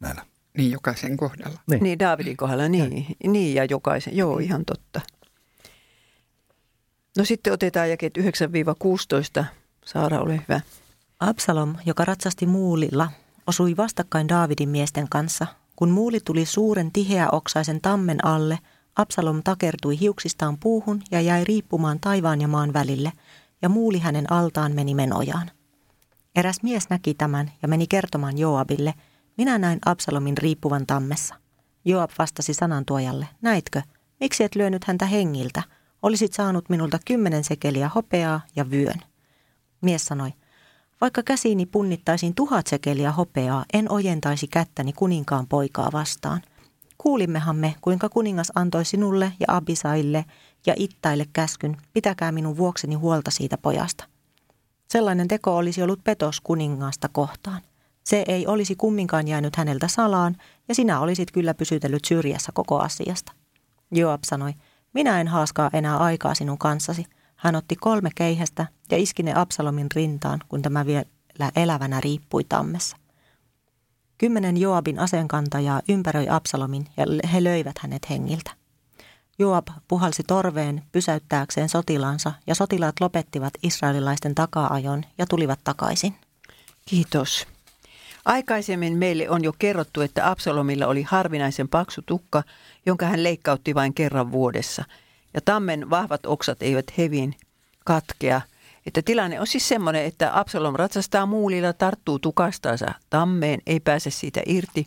näillä. 0.00 0.26
Niin 0.56 0.70
jokaisen 0.72 1.16
kohdalla. 1.16 1.60
Niin. 1.70 1.82
Niin, 1.82 1.98
Davidin 1.98 2.36
kohdalla, 2.36 2.68
niin. 2.68 3.06
Niin, 3.26 3.54
ja 3.54 3.64
jokaisen. 3.64 4.16
Joo, 4.16 4.38
ihan 4.38 4.64
totta. 4.64 5.00
No 7.18 7.24
sitten 7.24 7.52
otetaan 7.52 7.90
jakeet 7.90 8.18
9-16. 8.18 9.44
Saara, 9.84 10.20
ole 10.20 10.40
hyvä. 10.48 10.60
Absalom, 11.20 11.74
joka 11.86 12.04
ratsasti 12.04 12.46
muulilla, 12.46 13.10
osui 13.46 13.76
vastakkain 13.76 14.28
Daavidin 14.28 14.68
miesten 14.68 15.08
kanssa. 15.08 15.46
Kun 15.76 15.90
muuli 15.90 16.20
tuli 16.24 16.46
suuren 16.46 16.92
tiheäoksaisen 16.92 17.80
tammen 17.80 18.24
alle, 18.24 18.58
Absalom 18.96 19.42
takertui 19.42 20.00
hiuksistaan 20.00 20.58
puuhun 20.58 21.02
ja 21.10 21.20
jäi 21.20 21.44
riippumaan 21.44 22.00
taivaan 22.00 22.40
ja 22.40 22.48
maan 22.48 22.72
välille, 22.72 23.12
ja 23.62 23.68
muuli 23.68 23.98
hänen 23.98 24.32
altaan 24.32 24.72
meni 24.74 24.94
menojaan. 24.94 25.50
Eräs 26.36 26.62
mies 26.62 26.90
näki 26.90 27.14
tämän 27.14 27.52
ja 27.62 27.68
meni 27.68 27.86
kertomaan 27.86 28.38
Joabille, 28.38 28.94
minä 29.36 29.58
näin 29.58 29.78
Absalomin 29.84 30.38
riippuvan 30.38 30.86
tammessa. 30.86 31.34
Joab 31.84 32.10
vastasi 32.18 32.54
sanantuojalle, 32.54 33.28
näitkö, 33.42 33.82
miksi 34.20 34.44
et 34.44 34.54
lyönyt 34.54 34.84
häntä 34.84 35.06
hengiltä? 35.06 35.62
Olisit 36.02 36.32
saanut 36.32 36.68
minulta 36.68 36.98
kymmenen 37.04 37.44
sekeliä 37.44 37.90
hopeaa 37.94 38.40
ja 38.56 38.70
vyön. 38.70 39.02
Mies 39.80 40.04
sanoi, 40.04 40.32
vaikka 41.00 41.22
käsiini 41.22 41.66
punnittaisin 41.66 42.34
tuhat 42.34 42.66
sekeliä 42.66 43.12
hopeaa, 43.12 43.64
en 43.72 43.92
ojentaisi 43.92 44.48
kättäni 44.48 44.92
kuninkaan 44.92 45.46
poikaa 45.46 45.92
vastaan. 45.92 46.42
Kuulimmehan 46.98 47.56
me, 47.56 47.74
kuinka 47.80 48.08
kuningas 48.08 48.52
antoi 48.54 48.84
sinulle 48.84 49.32
ja 49.40 49.46
Abisaille 49.48 50.24
ja 50.66 50.74
Ittaille 50.76 51.26
käskyn, 51.32 51.76
pitäkää 51.92 52.32
minun 52.32 52.56
vuokseni 52.56 52.94
huolta 52.94 53.30
siitä 53.30 53.58
pojasta. 53.58 54.04
Sellainen 54.88 55.28
teko 55.28 55.56
olisi 55.56 55.82
ollut 55.82 56.04
petos 56.04 56.40
kuningasta 56.40 57.08
kohtaan. 57.08 57.60
Se 58.04 58.24
ei 58.28 58.46
olisi 58.46 58.76
kumminkaan 58.76 59.28
jäänyt 59.28 59.56
häneltä 59.56 59.88
salaan, 59.88 60.36
ja 60.68 60.74
sinä 60.74 61.00
olisit 61.00 61.30
kyllä 61.30 61.54
pysytellyt 61.54 62.04
syrjässä 62.04 62.52
koko 62.54 62.78
asiasta. 62.78 63.32
Joab 63.90 64.20
sanoi, 64.26 64.54
minä 64.92 65.20
en 65.20 65.28
haaskaa 65.28 65.70
enää 65.72 65.96
aikaa 65.96 66.34
sinun 66.34 66.58
kanssasi. 66.58 67.04
Hän 67.36 67.56
otti 67.56 67.76
kolme 67.76 68.10
keihästä 68.14 68.66
ja 68.90 68.98
iski 68.98 69.22
ne 69.22 69.32
Absalomin 69.34 69.86
rintaan, 69.94 70.40
kun 70.48 70.62
tämä 70.62 70.86
vielä 70.86 71.04
elävänä 71.56 72.00
riippui 72.00 72.44
tammessa. 72.44 72.96
Kymmenen 74.18 74.56
Joabin 74.56 74.98
aseenkantajaa 74.98 75.82
ympäröi 75.88 76.28
Absalomin 76.28 76.86
ja 76.96 77.04
he 77.32 77.44
löivät 77.44 77.78
hänet 77.78 78.10
hengiltä. 78.10 78.50
Joab 79.38 79.66
puhalsi 79.88 80.22
torveen 80.22 80.82
pysäyttääkseen 80.92 81.68
sotilaansa 81.68 82.32
ja 82.46 82.54
sotilaat 82.54 83.00
lopettivat 83.00 83.54
israelilaisten 83.62 84.34
takaajon 84.34 85.04
ja 85.18 85.26
tulivat 85.26 85.60
takaisin. 85.64 86.14
Kiitos. 86.86 87.46
Aikaisemmin 88.24 88.96
meille 88.96 89.30
on 89.30 89.44
jo 89.44 89.52
kerrottu, 89.58 90.00
että 90.00 90.30
Absalomilla 90.30 90.86
oli 90.86 91.02
harvinaisen 91.02 91.68
paksu 91.68 92.02
tukka, 92.06 92.42
jonka 92.86 93.06
hän 93.06 93.22
leikkautti 93.22 93.74
vain 93.74 93.94
kerran 93.94 94.32
vuodessa. 94.32 94.84
Ja 95.34 95.40
tammen 95.40 95.90
vahvat 95.90 96.26
oksat 96.26 96.62
eivät 96.62 96.98
hevin 96.98 97.34
katkea. 97.84 98.40
Että 98.86 99.02
tilanne 99.02 99.40
on 99.40 99.46
siis 99.46 99.68
semmoinen, 99.68 100.04
että 100.04 100.38
Absalom 100.38 100.74
ratsastaa 100.74 101.26
muulilla, 101.26 101.72
tarttuu 101.72 102.18
tukastansa 102.18 102.94
tammeen, 103.10 103.60
ei 103.66 103.80
pääse 103.80 104.10
siitä 104.10 104.40
irti. 104.46 104.86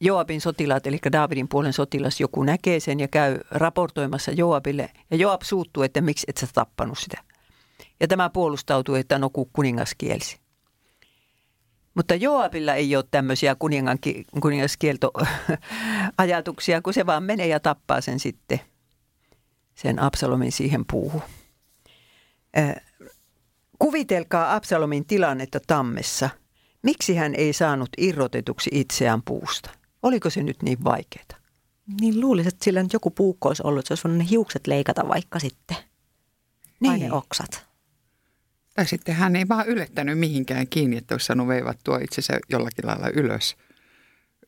Joabin 0.00 0.40
sotilaat, 0.40 0.86
eli 0.86 0.98
Daavidin 1.12 1.48
puolen 1.48 1.72
sotilas, 1.72 2.20
joku 2.20 2.42
näkee 2.42 2.80
sen 2.80 3.00
ja 3.00 3.08
käy 3.08 3.38
raportoimassa 3.50 4.32
Joabille. 4.32 4.90
Ja 5.10 5.16
Joab 5.16 5.42
suuttuu, 5.42 5.82
että 5.82 6.00
miksi 6.00 6.26
et 6.28 6.36
sä 6.36 6.46
tappanut 6.54 6.98
sitä. 6.98 7.22
Ja 8.00 8.08
tämä 8.08 8.30
puolustautuu, 8.30 8.94
että 8.94 9.18
no 9.18 9.30
kun 9.30 9.50
kuningas 9.52 9.94
kielsi. 9.98 10.40
Mutta 11.94 12.14
Joabilla 12.14 12.74
ei 12.74 12.96
ole 12.96 13.04
tämmöisiä 13.10 13.56
kuningan, 13.58 13.98
kuningaskieltoajatuksia, 14.40 16.80
kun 16.82 16.94
se 16.94 17.06
vaan 17.06 17.22
menee 17.22 17.46
ja 17.46 17.60
tappaa 17.60 18.00
sen 18.00 18.20
sitten, 18.20 18.60
sen 19.74 20.02
Absalomin 20.02 20.52
siihen 20.52 20.84
puuhun. 20.92 21.22
Kuvitelkaa 23.78 24.54
Absalomin 24.54 25.06
tilannetta 25.06 25.58
tammessa. 25.66 26.30
Miksi 26.82 27.16
hän 27.16 27.34
ei 27.34 27.52
saanut 27.52 27.88
irrotetuksi 27.98 28.70
itseään 28.72 29.22
puusta? 29.22 29.77
Oliko 30.02 30.30
se 30.30 30.42
nyt 30.42 30.62
niin 30.62 30.84
vaikeaa? 30.84 31.24
Niin 32.00 32.20
luulisin, 32.20 32.48
että 32.48 32.64
sillä 32.64 32.82
nyt 32.82 32.92
joku 32.92 33.10
puukko 33.10 33.48
olisi 33.48 33.62
ollut, 33.66 33.78
että 33.78 33.88
se 33.88 33.92
olisi 33.92 34.04
voinut 34.04 34.18
ne 34.18 34.30
hiukset 34.30 34.66
leikata 34.66 35.08
vaikka 35.08 35.38
sitten. 35.38 35.76
Niin. 36.80 36.90
Tai 36.90 36.98
ne 36.98 37.12
oksat. 37.12 37.66
Tai 38.74 38.86
sitten 38.86 39.14
hän 39.14 39.36
ei 39.36 39.48
vaan 39.48 39.66
ylettänyt 39.66 40.18
mihinkään 40.18 40.68
kiinni, 40.68 40.96
että 40.96 41.14
olisi 41.14 41.26
saanut 41.26 41.48
veivattua 41.48 41.98
itsensä 41.98 42.38
jollakin 42.48 42.86
lailla 42.86 43.08
ylös. 43.08 43.56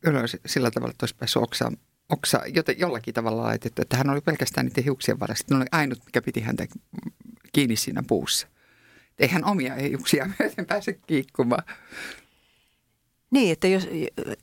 Ylös 0.05 0.37
sillä 0.47 0.71
tavalla, 0.71 0.91
että 0.91 1.05
olisi 1.05 1.17
päässyt 1.17 1.43
oksa, 1.43 1.73
oksa 2.09 2.43
joten 2.55 2.79
jollakin 2.79 3.15
tavalla 3.15 3.43
laitettu. 3.43 3.83
Että 3.83 3.97
hän 3.97 4.11
oli 4.11 4.21
pelkästään 4.21 4.67
niiden 4.67 4.85
hiuksien 4.85 5.21
varassa. 5.21 5.45
Ne 5.51 5.57
oli 5.57 5.67
ainut, 5.73 6.05
mikä 6.07 6.23
piti 6.23 6.41
häntä 6.41 6.67
kiinni 7.53 7.77
siinä 7.77 8.03
puussa. 8.09 8.47
Ei 9.19 9.29
hän 9.29 9.45
omia 9.45 9.75
hiuksia 9.75 10.31
myöten 10.39 10.67
pääse 10.67 10.93
kiikkumaan. 10.93 11.65
Niin, 13.31 13.53
että 13.53 13.69
jos, 13.69 13.89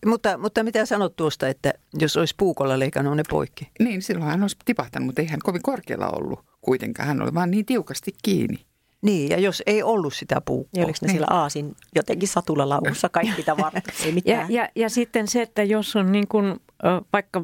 mutta, 0.06 0.38
mutta 0.38 0.64
mitä 0.64 0.86
sanot 0.86 1.16
tuosta, 1.16 1.48
että 1.48 1.74
jos 2.00 2.18
olisi 2.18 2.34
puukolla 2.38 2.80
leikannut 2.80 3.18
ne 3.18 3.24
poikki? 3.30 3.70
Niin, 3.80 4.02
silloin 4.02 4.32
hän 4.32 4.42
olisi 4.42 4.58
tipahtanut, 4.66 5.06
mutta 5.06 5.22
ei 5.22 5.28
hän 5.28 5.40
kovin 5.44 5.62
korkealla 5.62 6.10
ollut 6.10 6.40
kuitenkaan. 6.62 7.08
Hän 7.08 7.22
oli 7.22 7.34
vaan 7.34 7.52
niin 7.52 7.66
tiukasti 7.66 8.12
kiinni. 8.24 8.66
Niin, 9.02 9.30
ja 9.30 9.40
jos 9.40 9.64
ei 9.66 9.84
ollut 9.84 10.14
sitä 10.14 10.42
puukkoa. 10.42 10.80
Ja 10.82 10.86
oliko 10.86 10.98
ne 11.02 11.12
sillä 11.12 11.28
aasin 11.30 11.76
jotenkin 11.96 12.28
satulla 12.28 12.70
laukussa 12.70 13.10
kaikki 13.10 13.44
tavarat? 13.44 13.84
Ei 14.04 14.08
Ja, 14.08 14.14
mitään. 14.14 14.52
ja, 14.52 14.70
ja 14.76 14.90
sitten 14.90 15.28
se, 15.28 15.42
että 15.42 15.64
jos 15.64 15.96
on 15.96 16.12
niin 16.12 16.28
kuin, 16.28 16.56
vaikka 17.14 17.44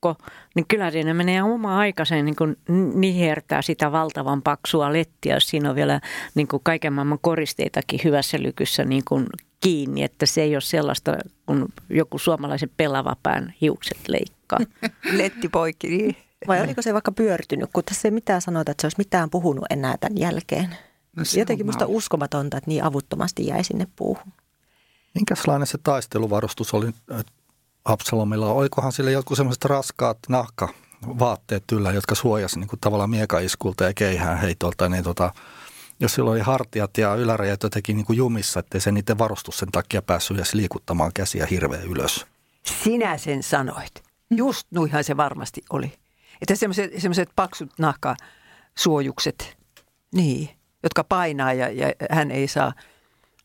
puukko, 0.00 0.24
niin 0.54 0.66
kyllä 0.68 0.90
siinä 0.90 1.14
menee 1.14 1.42
oma 1.42 1.78
aikaisen 1.78 2.24
niin 2.24 2.36
kuin 2.36 2.56
nihertää 2.94 3.62
sitä 3.62 3.92
valtavan 3.92 4.42
paksua 4.42 4.92
lettiä, 4.92 5.34
jos 5.34 5.48
siinä 5.48 5.70
on 5.70 5.76
vielä 5.76 6.00
niin 6.34 6.48
kuin 6.48 6.62
kaiken 6.62 6.92
maailman 6.92 7.18
koristeitakin 7.20 8.00
hyvässä 8.04 8.38
lykyssä 8.42 8.84
niin 8.84 9.02
kuin 9.08 9.26
kiinni, 9.60 10.02
että 10.02 10.26
se 10.26 10.42
ei 10.42 10.54
ole 10.54 10.60
sellaista, 10.60 11.16
kun 11.46 11.68
joku 11.90 12.18
suomalaisen 12.18 12.70
pelavapään 12.76 13.54
hiukset 13.60 13.98
leikkaa. 14.08 14.58
Letti 15.18 15.48
poikki, 15.48 15.88
niin. 15.88 16.16
Vai 16.48 16.60
oliko 16.60 16.82
se 16.82 16.94
vaikka 16.94 17.12
pyörtynyt, 17.12 17.70
kun 17.72 17.84
tässä 17.84 18.08
ei 18.08 18.12
mitään 18.12 18.40
sanota, 18.40 18.70
että 18.70 18.80
se 18.80 18.86
olisi 18.86 18.98
mitään 18.98 19.30
puhunut 19.30 19.64
enää 19.70 19.96
tämän 20.00 20.18
jälkeen? 20.18 20.76
No 21.16 21.24
se 21.24 21.38
Jotenkin 21.38 21.66
musta 21.66 21.84
mau. 21.84 21.96
uskomatonta, 21.96 22.56
että 22.56 22.70
niin 22.70 22.84
avuttomasti 22.84 23.46
jäi 23.46 23.64
sinne 23.64 23.86
puuhun. 23.96 24.32
Minkälainen 25.14 25.66
se 25.66 25.78
taisteluvarustus 25.78 26.74
oli 26.74 26.86
Absalomilla? 27.88 28.52
Olikohan 28.52 28.92
sille 28.92 29.12
jotkut 29.12 29.36
semmoiset 29.36 29.64
raskaat 29.64 30.18
nahkavaatteet 30.28 31.64
yllä, 31.72 31.92
jotka 31.92 32.14
suojasi 32.14 32.58
niin 32.58 32.68
kuin 32.68 32.80
tavallaan 32.80 33.10
miekaiskulta 33.10 33.84
ja 33.84 33.94
keihään 33.94 34.38
heitolta, 34.38 34.88
niin 34.88 35.04
tota, 35.04 35.32
jos 36.00 36.14
sillä 36.14 36.30
oli 36.30 36.40
hartiat 36.40 36.98
ja 36.98 37.14
ylärajat 37.14 37.62
jotenkin 37.62 37.96
niin 37.96 38.06
kuin 38.06 38.16
jumissa, 38.16 38.60
ettei 38.60 38.80
se 38.80 38.92
niiden 38.92 39.18
varustus 39.18 39.58
sen 39.58 39.72
takia 39.72 40.02
päässyt 40.02 40.36
edes 40.36 40.54
liikuttamaan 40.54 41.10
käsiä 41.14 41.46
hirveän 41.46 41.84
ylös. 41.84 42.26
Sinä 42.82 43.18
sen 43.18 43.42
sanoit. 43.42 44.02
Just 44.30 44.66
nuihan 44.70 45.04
se 45.04 45.16
varmasti 45.16 45.62
oli. 45.70 45.92
Että 46.42 46.54
semmoiset 46.98 47.30
paksut 47.36 47.70
nahkasuojukset, 47.78 49.56
niin, 50.14 50.50
jotka 50.82 51.04
painaa 51.04 51.52
ja, 51.52 51.68
ja 51.68 51.92
hän 52.10 52.30
ei 52.30 52.48
saa 52.48 52.72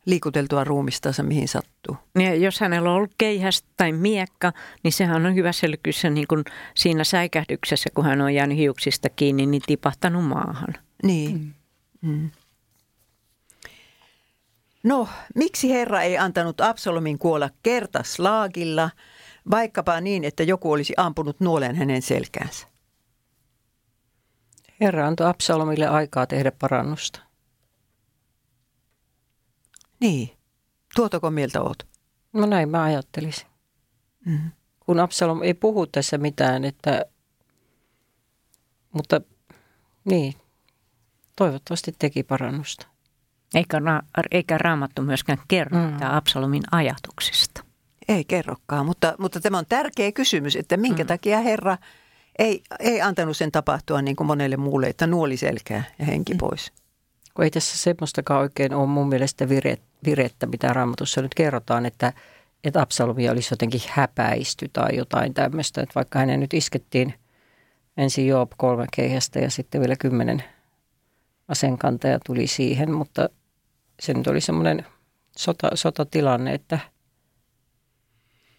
liikuteltua 0.06 0.64
ruumistansa 0.64 1.24
mihin 1.24 1.48
sattuu. 1.48 1.98
Niin 2.16 2.30
Ja 2.30 2.36
jos 2.36 2.60
hänellä 2.60 2.90
on 2.90 2.96
ollut 2.96 3.14
keihäs 3.18 3.64
tai 3.78 3.92
miekka, 3.92 4.54
niin 4.84 4.92
sehän 4.92 5.26
on 5.26 5.36
hyvässä 5.36 5.72
lykyssä 5.72 6.10
niin 6.10 6.28
kuin 6.28 6.44
siinä 6.76 7.04
säikähdyksessä, 7.04 7.90
kun 7.94 8.06
hän 8.06 8.22
on 8.22 8.34
jäänyt 8.34 8.58
hiuksista 8.58 9.10
kiinni, 9.10 9.46
niin 9.46 9.62
tipahtanut 9.66 10.26
maahan. 10.26 10.74
Niin. 11.04 11.56
Mm. 12.02 12.30
No, 14.84 15.08
miksi 15.36 15.70
Herra 15.70 16.02
ei 16.02 16.18
antanut 16.18 16.62
Absalomin 16.62 17.20
kuolla 17.20 17.50
kertaslaagilla, 17.64 18.90
vaikkapa 19.52 20.02
niin, 20.02 20.24
että 20.24 20.44
joku 20.44 20.72
olisi 20.72 20.94
ampunut 20.98 21.40
nuolen 21.40 21.76
hänen 21.76 22.02
selkäänsä? 22.02 22.68
Herra 24.82 25.08
antoi 25.08 25.28
Absalomille 25.28 25.88
aikaa 25.88 26.28
tehdä 26.28 26.52
parannusta. 26.52 27.20
Niin. 30.04 30.30
Tuotako 30.96 31.32
mieltä 31.32 31.62
oot? 31.62 31.88
No 32.34 32.46
näin 32.46 32.70
mä 32.70 32.84
ajattelisin. 32.84 33.48
Mm. 34.26 34.52
Kun 34.80 35.00
Absalom 35.00 35.42
ei 35.42 35.54
puhu 35.54 35.88
tässä 35.88 36.18
mitään, 36.18 36.66
että, 36.66 37.06
mutta 38.92 39.22
niin, 40.06 40.34
toivottavasti 41.36 41.96
teki 42.00 42.24
parannusta. 42.24 42.88
Eikä, 43.54 43.80
ra- 43.80 44.28
eikä 44.32 44.58
raamattu 44.58 45.02
myöskään 45.02 45.38
kerro 45.48 45.78
Mm. 45.78 45.84
mm. 45.84 45.98
Absalomin 46.02 46.64
ajatuksista. 46.72 47.64
Ei 48.08 48.26
kerrokaan, 48.26 48.86
mutta, 48.86 49.16
mutta 49.20 49.40
tämä 49.40 49.58
on 49.58 49.66
tärkeä 49.70 50.12
kysymys, 50.12 50.56
että 50.56 50.78
minkä 50.78 51.04
mm. 51.04 51.08
takia 51.08 51.40
Herra 51.40 51.78
ei, 52.40 52.64
ei 52.80 53.02
antanut 53.02 53.38
sen 53.38 53.52
tapahtua 53.52 54.02
niin 54.02 54.16
kuin 54.16 54.28
monelle 54.28 54.58
muulle, 54.58 54.88
että 54.88 55.08
nuoli 55.08 55.38
selkää 55.38 55.84
ja 56.00 56.06
henki 56.06 56.34
mm. 56.34 56.38
pois. 56.38 56.72
Kun 57.34 57.46
ei 57.46 57.52
tässä 57.52 57.78
semmoistakaan 57.78 58.42
oikein 58.42 58.74
ole 58.74 58.88
mun 58.88 59.10
mielestä 59.10 59.50
vire, 59.50 59.78
virettä, 60.06 60.46
mitä 60.46 60.74
raamatussa 60.74 61.22
nyt 61.22 61.34
kerrotaan, 61.34 61.86
että, 61.86 62.14
että 62.64 62.82
Absalomia 62.82 63.32
olisi 63.32 63.54
jotenkin 63.54 63.82
häpäisty 63.88 64.70
tai 64.74 64.96
jotain 64.96 65.34
tämmöistä. 65.34 65.82
Että 65.82 65.96
vaikka 65.96 66.20
hänen 66.20 66.40
nyt 66.40 66.54
iskettiin 66.54 67.14
ensin 67.98 68.28
Joob 68.28 68.52
kolme 68.58 68.86
keihästä 68.96 69.40
ja 69.40 69.50
sitten 69.52 69.82
vielä 69.82 69.96
kymmenen 70.00 70.44
asenkantaja 71.48 72.20
tuli 72.26 72.48
siihen, 72.48 72.92
mutta 72.92 73.30
se 74.00 74.14
nyt 74.14 74.28
oli 74.28 74.42
semmoinen 74.42 74.86
sota, 75.38 75.70
sotatilanne, 75.74 76.54
että 76.54 76.80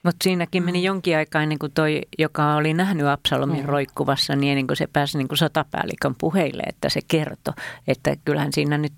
Mutta 0.05 0.25
siinäkin 0.25 0.65
meni 0.65 0.85
jonkin 0.85 1.17
aikaa 1.17 1.43
ennen 1.43 1.59
kuin 1.59 1.73
toi, 1.73 2.01
joka 2.19 2.55
oli 2.55 2.75
nähnyt 2.75 3.07
Absalomin 3.07 3.57
Mm. 3.57 3.63
mm. 3.63 3.69
roikkuvassa, 3.69 4.37
niin 4.37 4.51
ennen 4.51 4.67
kuin 4.67 4.77
se 4.77 4.87
pääsi 4.87 5.19
niin 5.19 5.29
kuin 5.29 5.39
sotapäällikön 5.39 6.15
puheille, 6.15 6.63
että 6.67 6.89
se 6.89 7.01
kertoi, 7.09 7.55
että 7.89 8.17
kyllähän 8.25 8.53
siinä 8.53 8.79
nyt 8.79 8.93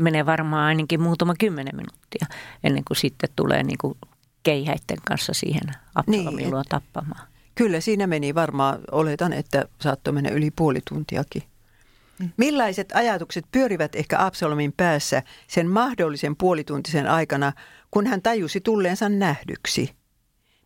menee 0.00 0.26
varmaan 0.26 0.64
ainakin 0.64 1.00
muutama 1.00 1.34
kymmenen 1.38 1.76
minuuttia 1.76 2.26
ennen 2.64 2.84
kuin 2.84 2.96
sitten 2.96 3.30
tulee 3.36 3.62
niin 3.62 3.78
kuin 3.78 3.94
keihäitten 4.42 4.98
kanssa 5.08 5.32
siihen 5.34 5.74
Absalomin 5.94 6.36
Niin, 6.36 6.64
tappamaan. 6.68 7.28
Kyllä 7.54 7.80
siinä 7.80 8.06
meni 8.06 8.34
varmaan, 8.34 8.78
oletan, 8.90 9.32
että 9.32 9.64
saattoi 9.80 10.12
mennä 10.12 10.30
yli 10.30 10.50
puoli 10.50 10.80
tuntiakin. 10.88 11.42
Millaiset 12.36 12.92
ajatukset 12.94 13.44
pyörivät 13.52 13.94
ehkä 13.94 14.26
Absalomin 14.26 14.72
päässä 14.76 15.22
sen 15.48 15.68
mahdollisen 15.68 16.36
puolituntisen 16.36 17.06
aikana, 17.06 17.52
kun 17.90 18.06
hän 18.06 18.22
tajusi 18.22 18.60
tulleensa 18.60 19.08
nähdyksi? 19.08 19.94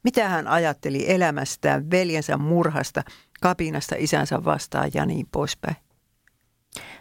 Mitä 0.02 0.28
hän 0.28 0.48
ajatteli 0.48 1.10
elämästään, 1.12 1.90
veljensä 1.90 2.36
murhasta, 2.36 3.04
kapinasta 3.40 3.94
isänsä 3.98 4.44
vastaan 4.44 4.90
ja 4.94 5.06
niin 5.06 5.26
poispäin? 5.32 5.76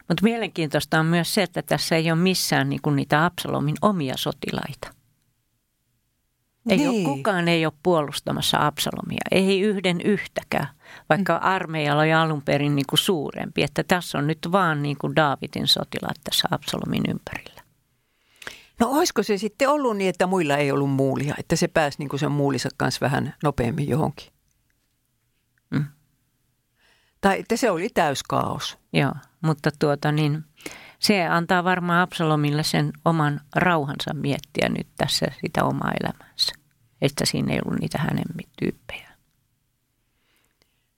Mutta 0.07 0.23
mielenkiintoista 0.23 0.99
on 0.99 1.05
myös 1.05 1.33
se, 1.33 1.43
että 1.43 1.61
tässä 1.61 1.95
ei 1.95 2.11
ole 2.11 2.19
missään 2.19 2.69
niin 2.69 2.81
kuin 2.81 2.95
niitä 2.95 3.25
Absalomin 3.25 3.75
omia 3.81 4.13
sotilaita. 4.17 4.87
Ei 6.69 6.77
Niin. 6.77 6.89
ole, 6.89 7.15
kukaan 7.15 7.47
ei 7.47 7.65
ole 7.65 7.73
puolustamassa 7.83 8.67
Absalomia, 8.67 9.21
ei 9.31 9.61
yhden 9.61 10.01
yhtäkään, 10.01 10.67
vaikka 11.09 11.35
armeijalla 11.35 12.01
oli 12.01 12.13
alun 12.13 12.41
perin 12.41 12.75
niin 12.75 12.85
kuin 12.89 12.99
suurempi. 12.99 13.63
Että 13.63 13.83
tässä 13.83 14.17
on 14.17 14.27
nyt 14.27 14.39
vaan 14.51 14.83
niin 14.83 14.97
kuin 14.97 15.15
Daavidin 15.15 15.67
sotilaat 15.67 16.17
tässä 16.23 16.47
Absalomin 16.51 17.03
ympärillä. 17.09 17.63
No 18.79 18.89
olisiko 18.89 19.23
se 19.23 19.37
sitten 19.37 19.69
ollut 19.69 19.97
niin, 19.97 20.09
että 20.09 20.27
muilla 20.27 20.57
ei 20.57 20.71
ollut 20.71 20.91
muulia, 20.91 21.35
että 21.37 21.55
se 21.55 21.67
pääsi 21.67 21.99
niin 21.99 22.09
kuin 22.09 22.19
sen 22.19 22.31
muulinsa 22.31 22.69
kanssa 22.77 22.99
vähän 23.01 23.35
nopeammin 23.43 23.89
johonkin? 23.89 24.27
Mm. 25.69 25.85
Tai 27.23 27.39
että 27.39 27.57
se 27.57 27.71
oli 27.71 27.89
täyskaos. 27.93 28.77
Joo, 28.93 29.13
mutta 29.41 29.69
tuota 29.79 30.11
niin, 30.11 30.43
se 30.99 31.27
antaa 31.27 31.63
varmaan 31.63 32.01
Absalomille 32.01 32.63
sen 32.63 32.93
oman 33.05 33.41
rauhansa 33.55 34.13
miettiä 34.13 34.69
nyt 34.69 34.87
tässä 34.97 35.25
sitä 35.41 35.63
omaa 35.63 35.91
elämänsä. 36.03 36.53
Että 37.01 37.25
siinä 37.25 37.53
ei 37.53 37.59
ollut 37.65 37.79
niitä 37.79 37.97
hänen 37.97 38.25
tyyppejä. 38.59 39.09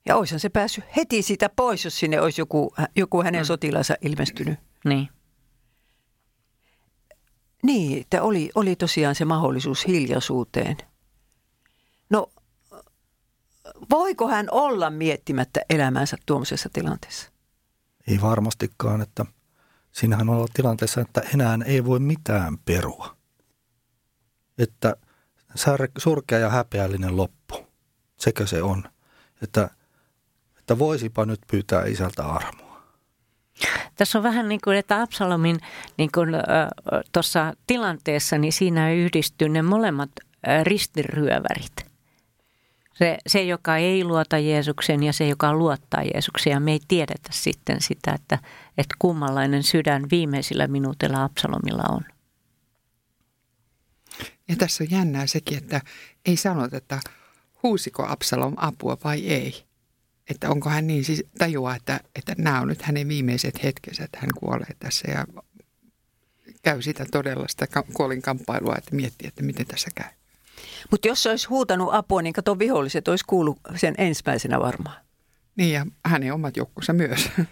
Ja 0.05 0.15
olisihan 0.15 0.39
se 0.39 0.49
päässyt 0.49 0.83
heti 0.95 1.21
sitä 1.21 1.49
pois, 1.55 1.85
jos 1.85 1.99
sinne 1.99 2.21
olisi 2.21 2.41
joku, 2.41 2.75
joku 2.95 3.23
hänen 3.23 3.41
mm. 3.41 3.45
sotilansa 3.45 3.95
ilmestynyt. 4.01 4.59
Niin. 4.85 5.09
Niin, 7.63 8.01
että 8.01 8.23
oli, 8.23 8.49
oli 8.55 8.75
tosiaan 8.75 9.15
se 9.15 9.25
mahdollisuus 9.25 9.87
hiljaisuuteen. 9.87 10.77
Voiko 13.89 14.27
hän 14.27 14.47
olla 14.51 14.89
miettimättä 14.89 15.61
elämänsä 15.69 16.17
tuommoisessa 16.25 16.69
tilanteessa? 16.73 17.31
Ei 18.07 18.21
varmastikaan, 18.21 19.01
että 19.01 19.25
siinähän 19.91 20.29
on 20.29 20.47
tilanteessa, 20.53 21.01
että 21.01 21.21
enää 21.33 21.59
ei 21.65 21.85
voi 21.85 21.99
mitään 21.99 22.57
perua. 22.57 23.15
Että 24.57 24.95
surkea 25.97 26.39
ja 26.39 26.49
häpeällinen 26.49 27.17
loppu, 27.17 27.67
sekö 28.17 28.47
se 28.47 28.63
on? 28.63 28.83
Että, 29.41 29.69
että 30.59 30.79
voisipa 30.79 31.25
nyt 31.25 31.39
pyytää 31.51 31.85
isältä 31.85 32.25
armoa. 32.25 32.83
Tässä 33.95 34.19
on 34.19 34.23
vähän 34.23 34.47
niin 34.49 34.61
kuin, 34.63 34.77
että 34.77 35.01
Absalomin 35.01 35.59
niin 35.97 36.09
kuin, 36.13 36.29
tuossa 37.11 37.53
tilanteessa, 37.67 38.37
niin 38.37 38.53
siinä 38.53 38.93
yhdistyy 38.93 39.49
ne 39.49 39.61
molemmat 39.61 40.09
äh, 40.47 40.63
ristiryövärit. 40.63 41.94
Se, 42.95 43.17
se, 43.27 43.43
joka 43.43 43.77
ei 43.77 44.03
luota 44.03 44.37
Jeesuksen 44.37 45.03
ja 45.03 45.13
se, 45.13 45.27
joka 45.27 45.53
luottaa 45.53 46.03
Jeesukseen. 46.03 46.53
Ja 46.53 46.59
me 46.59 46.71
ei 46.71 46.79
tiedetä 46.87 47.29
sitten 47.31 47.81
sitä, 47.81 48.11
että, 48.13 48.39
että 48.77 48.95
kummallainen 48.99 49.63
sydän 49.63 50.05
viimeisillä 50.11 50.67
minuutilla 50.67 51.23
Absalomilla 51.23 51.83
on. 51.89 52.01
Ja 54.47 54.55
tässä 54.55 54.83
on 54.83 54.91
jännää 54.91 55.27
sekin, 55.27 55.57
että 55.57 55.81
ei 56.25 56.37
sanota, 56.37 56.77
että 56.77 56.99
huusiko 57.63 58.05
Absalom 58.07 58.53
apua 58.57 58.97
vai 59.03 59.27
ei. 59.27 59.65
Että 60.29 60.49
onko 60.49 60.69
hän 60.69 60.87
niin 60.87 61.03
siis 61.03 61.23
tajua, 61.37 61.75
että, 61.75 61.99
että 62.15 62.35
nämä 62.37 62.61
on 62.61 62.67
nyt 62.67 62.81
hänen 62.81 63.07
viimeiset 63.07 63.63
hetkensä, 63.63 64.03
että 64.03 64.17
hän 64.21 64.29
kuolee 64.39 64.75
tässä 64.79 65.11
ja 65.11 65.25
käy 66.63 66.81
sitä 66.81 67.05
todella 67.11 67.45
sitä 67.47 67.67
ka- 67.67 67.85
kuolin 67.93 68.21
kamppailua, 68.21 68.75
että 68.77 68.95
miettii, 68.95 69.27
että 69.27 69.43
miten 69.43 69.65
tässä 69.65 69.89
käy. 69.95 70.09
Mutta 70.91 71.07
jos 71.07 71.23
se 71.23 71.29
olisi 71.29 71.47
huutanut 71.47 71.93
apua, 71.93 72.21
niin 72.21 72.33
kato 72.33 72.59
viholliset 72.59 73.07
olisi 73.07 73.25
kuullut 73.27 73.59
sen 73.75 73.95
ensimmäisenä 73.97 74.59
varmaan. 74.59 74.97
Niin 75.55 75.73
ja 75.73 75.85
hänen 76.05 76.33
omat 76.33 76.57
joukkonsa 76.57 76.93
myös. 76.93 77.29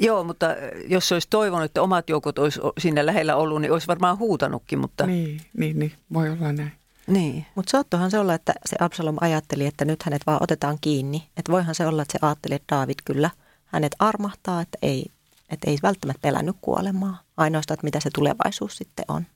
Joo, 0.00 0.24
mutta 0.24 0.46
jos 0.88 1.12
olisi 1.12 1.28
toivonut, 1.30 1.64
että 1.64 1.82
omat 1.82 2.08
joukot 2.08 2.38
olisi 2.38 2.60
siinä 2.78 3.06
lähellä 3.06 3.36
ollut, 3.36 3.60
niin 3.60 3.72
olisi 3.72 3.86
varmaan 3.86 4.18
huutanutkin, 4.18 4.78
mutta... 4.78 5.06
Niin, 5.06 5.40
niin, 5.56 5.78
niin. 5.78 5.92
voi 6.12 6.30
olla 6.30 6.52
näin. 6.52 6.72
Niin. 7.06 7.46
Mutta 7.54 7.70
saattohan 7.70 8.10
se 8.10 8.18
olla, 8.18 8.34
että 8.34 8.52
se 8.66 8.76
Absalom 8.80 9.16
ajatteli, 9.20 9.66
että 9.66 9.84
nyt 9.84 10.02
hänet 10.02 10.22
vaan 10.26 10.42
otetaan 10.42 10.78
kiinni. 10.80 11.28
Että 11.36 11.52
voihan 11.52 11.74
se 11.74 11.86
olla, 11.86 12.02
että 12.02 12.12
se 12.12 12.18
ajatteli, 12.22 12.54
että 12.54 12.76
David 12.76 12.94
kyllä 13.04 13.30
hänet 13.66 13.96
armahtaa, 13.98 14.60
että 14.60 14.78
ei, 14.82 15.06
että 15.50 15.70
ei 15.70 15.78
välttämättä 15.82 16.20
pelännyt 16.22 16.56
kuolemaa. 16.60 17.22
Ainoastaan, 17.36 17.74
että 17.74 17.84
mitä 17.84 18.00
se 18.00 18.10
tulevaisuus 18.14 18.76
sitten 18.76 19.04
on. 19.08 19.26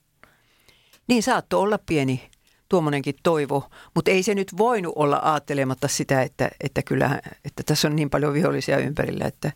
Niin 1.07 1.23
saattoi 1.23 1.61
olla 1.61 1.79
pieni 1.87 2.31
tuommoinenkin 2.71 3.15
toivo, 3.23 3.71
mutta 3.95 4.11
ei 4.11 4.23
se 4.23 4.35
nyt 4.35 4.49
voinut 4.59 4.93
olla 4.97 5.21
ajattelematta 5.23 5.89
sitä, 5.89 6.23
että, 6.23 6.51
että, 6.61 6.83
kyllä, 6.83 7.21
että 7.45 7.63
tässä 7.67 7.89
on 7.89 7.97
niin 7.97 8.11
paljon 8.11 8.35
vihollisia 8.35 8.79
ympärillä, 8.79 9.25
että 9.25 9.53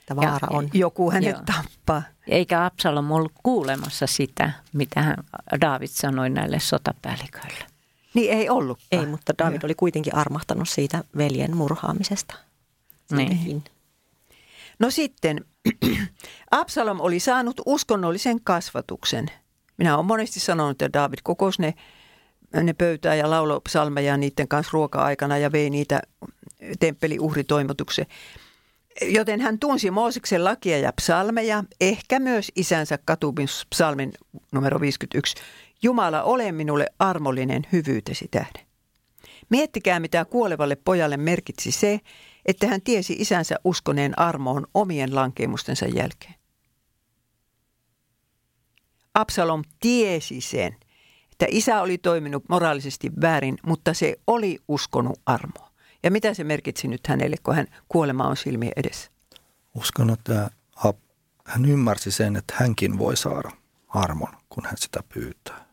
Että 0.00 0.16
vaara 0.16 0.48
on. 0.50 0.68
joku 0.72 1.10
hänet 1.10 1.30
Joo. 1.30 1.42
tappaa. 1.46 2.02
Eikä 2.28 2.64
Absalom 2.64 3.10
ollut 3.10 3.32
kuulemassa 3.42 4.06
sitä, 4.06 4.50
mitä 4.72 5.02
hän, 5.02 5.16
David 5.60 5.88
sanoi 5.90 6.30
näille 6.30 6.60
sotapäälliköille. 6.60 7.64
Niin 8.14 8.32
ei 8.32 8.48
ollut. 8.48 8.78
Ei, 8.92 9.06
mutta 9.06 9.32
David 9.38 9.62
oli 9.62 9.74
kuitenkin 9.74 10.14
armahtanut 10.14 10.68
siitä 10.68 11.04
veljen 11.16 11.56
murhaamisesta. 11.56 12.34
Niin. 13.12 13.64
No 14.78 14.90
sitten, 14.90 15.44
Absalom 16.50 17.00
oli 17.00 17.20
saanut 17.20 17.60
uskonnollisen 17.66 18.40
kasvatuksen. 18.44 19.26
Minä 19.76 19.94
olen 19.94 20.06
monesti 20.06 20.40
sanonut, 20.40 20.82
että 20.82 20.98
David 21.00 21.18
kokosi 21.22 21.62
ne, 21.62 21.74
ne 22.52 22.72
pöytää 22.72 23.14
ja 23.14 23.30
lauloi 23.30 23.60
psalmeja 23.60 24.16
niiden 24.16 24.48
kanssa 24.48 24.70
ruoka-aikana 24.72 25.38
ja 25.38 25.52
vei 25.52 25.70
niitä 25.70 26.02
temppeliuhritoimituksen. 26.80 28.06
Joten 29.02 29.40
hän 29.40 29.58
tunsi 29.58 29.90
Mooseksen 29.90 30.44
lakia 30.44 30.78
ja 30.78 30.92
psalmeja, 30.92 31.64
ehkä 31.80 32.18
myös 32.18 32.52
isänsä 32.56 32.98
katumispsalmin 33.04 34.12
numero 34.52 34.80
51. 34.80 35.36
Jumala, 35.82 36.22
ole 36.22 36.52
minulle 36.52 36.86
armollinen 36.98 37.62
hyvyytesi 37.72 38.28
tähden. 38.30 38.68
Miettikää, 39.50 40.00
mitä 40.00 40.24
kuolevalle 40.24 40.76
pojalle 40.76 41.16
merkitsi 41.16 41.72
se, 41.72 42.00
että 42.46 42.66
hän 42.66 42.82
tiesi 42.82 43.16
isänsä 43.18 43.56
uskoneen 43.64 44.18
armoon 44.18 44.66
omien 44.74 45.14
lankemustensa 45.14 45.86
jälkeen. 45.86 46.34
Absalom 49.14 49.62
tiesi 49.80 50.40
sen, 50.40 50.76
että 51.40 51.46
isä 51.56 51.82
oli 51.82 51.98
toiminut 51.98 52.44
moraalisesti 52.48 53.10
väärin, 53.20 53.58
mutta 53.66 53.94
se 53.94 54.16
oli 54.26 54.58
uskonut 54.68 55.20
armoa. 55.26 55.70
Ja 56.02 56.10
mitä 56.10 56.34
se 56.34 56.44
merkitsi 56.44 56.88
nyt 56.88 57.06
hänelle, 57.06 57.36
kun 57.42 57.54
hän 57.54 57.66
kuolema 57.88 58.28
on 58.28 58.36
silmien 58.36 58.72
edessä? 58.76 59.10
Uskon, 59.74 60.10
että 60.10 60.50
hän 61.44 61.64
ymmärsi 61.64 62.10
sen, 62.10 62.36
että 62.36 62.54
hänkin 62.56 62.98
voi 62.98 63.16
saada 63.16 63.50
armon, 63.88 64.32
kun 64.48 64.64
hän 64.64 64.76
sitä 64.76 65.02
pyytää. 65.14 65.66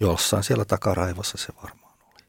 Jossain 0.00 0.44
siellä 0.44 0.64
takaraivossa 0.64 1.38
se 1.38 1.52
varmaan 1.62 1.94
oli. 2.14 2.24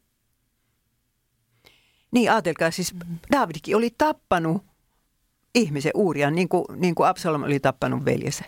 Niin 2.12 2.32
ajatelkaa, 2.32 2.72
siis 2.72 2.96
Davidkin 3.32 3.76
oli 3.76 3.96
tappanut 3.98 4.66
ihmisen 5.56 5.92
Uurian, 5.96 6.36
niin 6.36 6.50
kuin, 6.50 6.66
niin 6.76 6.96
kuin 6.96 7.08
Absalom 7.08 7.44
oli 7.44 7.60
tappanut 7.60 8.06
veljensä. 8.06 8.46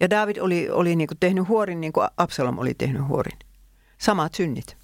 Ja 0.00 0.10
David 0.10 0.36
oli, 0.36 0.70
oli 0.70 0.96
niin 0.96 1.08
kuin 1.08 1.18
tehnyt 1.18 1.48
huorin, 1.48 1.80
niin 1.80 1.92
kuin 1.92 2.08
Absalom 2.16 2.58
oli 2.58 2.74
tehnyt 2.74 3.08
huorin. 3.08 3.38
Samat 3.98 4.34
synnit. 4.34 4.76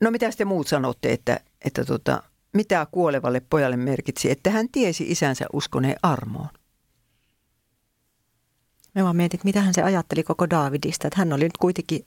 No 0.00 0.10
mitä 0.10 0.30
te 0.30 0.44
muut 0.44 0.66
sanotte, 0.68 1.12
että, 1.12 1.40
että 1.64 1.84
tota, 1.84 2.22
mitä 2.52 2.86
kuolevalle 2.90 3.40
pojalle 3.40 3.76
merkitsi, 3.76 4.30
että 4.30 4.50
hän 4.50 4.68
tiesi 4.72 5.10
isänsä 5.10 5.46
uskoneen 5.52 5.96
armoon? 6.02 6.48
Me 8.94 9.04
vaan 9.04 9.16
mietit, 9.16 9.44
mitä 9.44 9.60
hän 9.60 9.74
se 9.74 9.82
ajatteli 9.82 10.22
koko 10.22 10.50
Daavidista. 10.50 11.06
Että 11.06 11.18
hän 11.18 11.32
oli 11.32 11.44
nyt 11.44 11.56
kuitenkin 11.56 12.02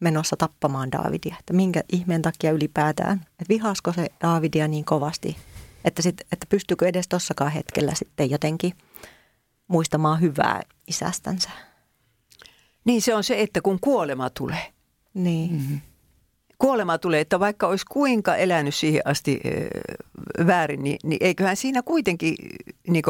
menossa 0.00 0.36
tappamaan 0.36 0.92
Daavidia. 0.92 1.36
Että 1.38 1.52
minkä 1.52 1.82
ihmeen 1.92 2.22
takia 2.22 2.50
ylipäätään. 2.50 3.18
Että 3.18 3.48
vihasko 3.48 3.92
se 3.92 4.08
Daavidia 4.20 4.68
niin 4.68 4.84
kovasti. 4.84 5.36
Että, 5.84 6.02
sit, 6.02 6.20
että 6.20 6.46
pystyykö 6.48 6.88
edes 6.88 7.08
tossakaan 7.08 7.52
hetkellä 7.52 7.92
sitten 7.94 8.30
jotenkin 8.30 8.72
muistamaan 9.72 10.20
hyvää 10.20 10.60
isästänsä. 10.86 11.50
Niin 12.84 13.02
se 13.02 13.14
on 13.14 13.24
se, 13.24 13.40
että 13.40 13.60
kun 13.60 13.78
kuolema 13.80 14.30
tulee, 14.30 14.72
Niin. 15.14 15.52
Mm-hmm. 15.52 15.80
kuolema 16.58 16.98
tulee, 16.98 17.20
että 17.20 17.40
vaikka 17.40 17.66
olisi 17.66 17.86
kuinka 17.90 18.36
elänyt 18.36 18.74
siihen 18.74 19.02
asti 19.04 19.40
ö, 19.46 20.46
väärin, 20.46 20.82
niin, 20.82 20.98
niin 21.02 21.18
eiköhän 21.20 21.56
siinä 21.56 21.82
kuitenkin 21.82 22.34
niin 22.88 23.04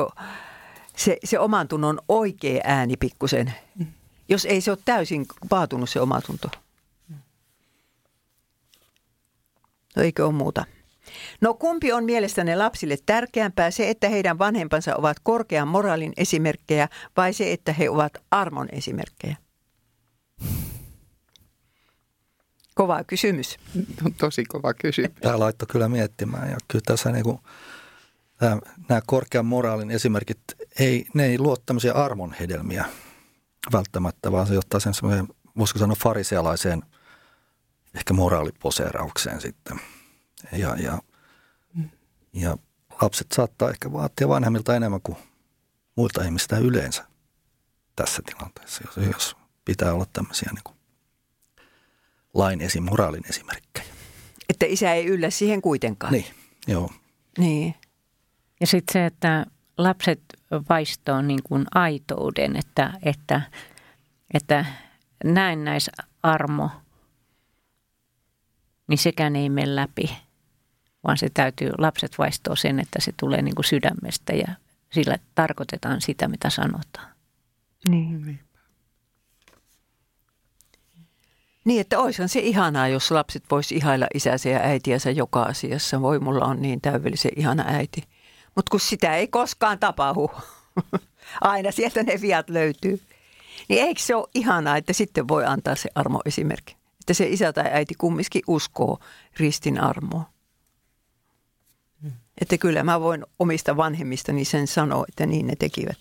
se, 0.96 1.16
se 1.24 1.38
oman 1.38 1.68
tunnon 1.68 1.98
oikea 2.08 2.60
ääni 2.64 2.96
pikkusen, 2.96 3.52
jos 4.28 4.44
ei 4.44 4.60
se 4.60 4.70
ole 4.70 4.78
täysin 4.84 5.26
paatunut 5.48 5.90
se 5.90 6.00
omatunto. 6.00 6.48
No 9.96 10.02
eikö 10.02 10.24
ole 10.26 10.32
muuta? 10.32 10.64
No 11.40 11.54
kumpi 11.54 11.92
on 11.92 12.04
mielestäne 12.04 12.56
lapsille 12.56 12.96
tärkeämpää, 13.06 13.70
se, 13.70 13.90
että 13.90 14.08
heidän 14.08 14.38
vanhempansa 14.38 14.96
ovat 14.96 15.16
korkean 15.22 15.68
moraalin 15.68 16.12
esimerkkejä 16.16 16.88
vai 17.16 17.32
se, 17.32 17.52
että 17.52 17.72
he 17.72 17.90
ovat 17.90 18.12
armon 18.30 18.68
esimerkkejä? 18.72 19.36
Kova 22.74 23.04
kysymys. 23.04 23.58
On 24.06 24.14
tosi 24.14 24.44
kova 24.44 24.74
kysymys. 24.74 25.10
Tämä 25.20 25.38
laittoi 25.38 25.66
kyllä 25.66 25.88
miettimään 25.88 26.50
ja 26.50 26.56
kyllä 26.68 26.82
tässä 26.86 27.12
niin 27.12 27.24
kuin, 27.24 27.38
tämä, 28.38 28.58
nämä 28.88 29.00
korkean 29.06 29.46
moraalin 29.46 29.90
esimerkit, 29.90 30.40
ei, 30.78 31.06
ne 31.14 31.26
ei 31.26 31.38
luo 31.38 31.56
tämmöisiä 31.56 31.92
armon 31.92 32.34
hedelmiä 32.40 32.84
välttämättä, 33.72 34.32
vaan 34.32 34.46
se 34.46 34.54
johtaa 34.54 34.80
sen 34.80 34.94
semmoiseen, 34.94 35.28
voisiko 35.58 35.78
sanoa 35.78 35.96
farisealaiseen 36.02 36.82
ehkä 37.94 38.14
moraaliposeeraukseen 38.14 39.40
sitten. 39.40 39.80
Ja, 40.52 40.76
ja, 40.76 40.98
ja 42.32 42.56
lapset 43.02 43.32
saattaa 43.32 43.70
ehkä 43.70 43.92
vaatia 43.92 44.28
vanhemmilta 44.28 44.76
enemmän 44.76 45.00
kuin 45.02 45.18
muilta 45.96 46.24
ihmistä 46.24 46.58
yleensä 46.58 47.04
tässä 47.96 48.22
tilanteessa, 48.26 48.84
jos, 48.86 49.06
jos 49.06 49.36
pitää 49.64 49.94
olla 49.94 50.06
tämmöisiä 50.12 50.50
niin 50.52 50.64
kuin 50.64 50.76
lain 52.34 52.60
esi, 52.60 52.80
moraalin 52.80 53.28
esimerkkejä. 53.28 53.86
Että 54.48 54.66
isä 54.66 54.92
ei 54.92 55.06
yllä 55.06 55.30
siihen 55.30 55.62
kuitenkaan. 55.62 56.12
Niin, 56.12 56.26
joo. 56.66 56.90
Niin. 57.38 57.74
Ja 58.60 58.66
sitten 58.66 58.92
se, 58.92 59.06
että 59.06 59.46
lapset 59.78 60.20
vaistoo 60.68 61.22
niin 61.22 61.40
kuin 61.42 61.64
aitouden, 61.74 62.56
että, 62.56 62.92
että, 63.02 63.42
että 64.34 64.64
näennäisarmo, 65.24 66.70
niin 68.88 68.98
sekään 68.98 69.36
ei 69.36 69.48
mene 69.48 69.76
läpi, 69.76 70.16
vaan 71.04 71.18
se 71.18 71.28
täytyy, 71.34 71.70
lapset 71.78 72.18
vaistoo 72.18 72.56
sen, 72.56 72.80
että 72.80 73.00
se 73.00 73.12
tulee 73.16 73.42
niin 73.42 73.54
kuin 73.54 73.64
sydämestä 73.64 74.32
ja 74.32 74.54
sillä 74.90 75.18
tarkoitetaan 75.34 76.00
sitä, 76.00 76.28
mitä 76.28 76.50
sanotaan. 76.50 77.08
Niin. 77.88 78.40
Niin, 81.64 81.80
että 81.80 81.98
olisihan 81.98 82.28
se 82.28 82.40
ihanaa, 82.40 82.88
jos 82.88 83.10
lapset 83.10 83.44
vois 83.50 83.72
ihailla 83.72 84.06
isänsä 84.14 84.48
ja 84.48 84.58
äitiänsä 84.58 85.10
joka 85.10 85.42
asiassa. 85.42 86.00
Voi, 86.00 86.18
mulla 86.18 86.44
on 86.44 86.62
niin 86.62 86.80
täydellisen 86.80 87.30
ihana 87.36 87.64
äiti. 87.66 88.04
Mutta 88.54 88.70
kun 88.70 88.80
sitä 88.80 89.16
ei 89.16 89.28
koskaan 89.28 89.78
tapahdu, 89.78 90.30
aina 91.40 91.72
sieltä 91.72 92.02
ne 92.02 92.20
viat 92.20 92.50
löytyy. 92.50 93.00
Niin 93.68 93.82
eikö 93.82 94.00
se 94.00 94.14
ole 94.14 94.28
ihanaa, 94.34 94.76
että 94.76 94.92
sitten 94.92 95.28
voi 95.28 95.44
antaa 95.44 95.74
se 95.74 95.88
armo 95.94 96.20
esimerkki? 96.24 96.76
Että 97.00 97.14
se 97.14 97.28
isä 97.28 97.52
tai 97.52 97.70
äiti 97.72 97.94
kumminkin 97.94 98.42
uskoo 98.46 98.98
ristin 99.36 99.80
armoa. 99.80 100.31
Että 102.42 102.58
kyllä 102.58 102.82
mä 102.82 103.00
voin 103.00 103.24
omista 103.38 103.76
vanhemmistani 103.76 104.44
sen 104.44 104.66
sanoa, 104.66 105.04
että 105.08 105.26
niin 105.26 105.46
ne 105.46 105.56
tekivät. 105.56 105.98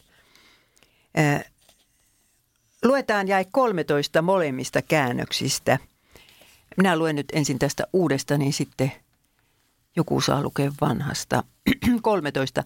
Luetaan 2.84 3.28
jäi 3.28 3.46
13 3.52 4.22
molemmista 4.22 4.82
käännöksistä. 4.82 5.78
Minä 6.78 6.98
luen 6.98 7.16
nyt 7.16 7.26
ensin 7.34 7.60
tästä 7.60 7.84
uudesta, 7.94 8.38
niin 8.38 8.54
sitten 8.54 8.92
joku 9.96 10.22
saa 10.22 10.44
lukea 10.44 10.72
vanhasta. 10.82 11.44
13. 12.02 12.64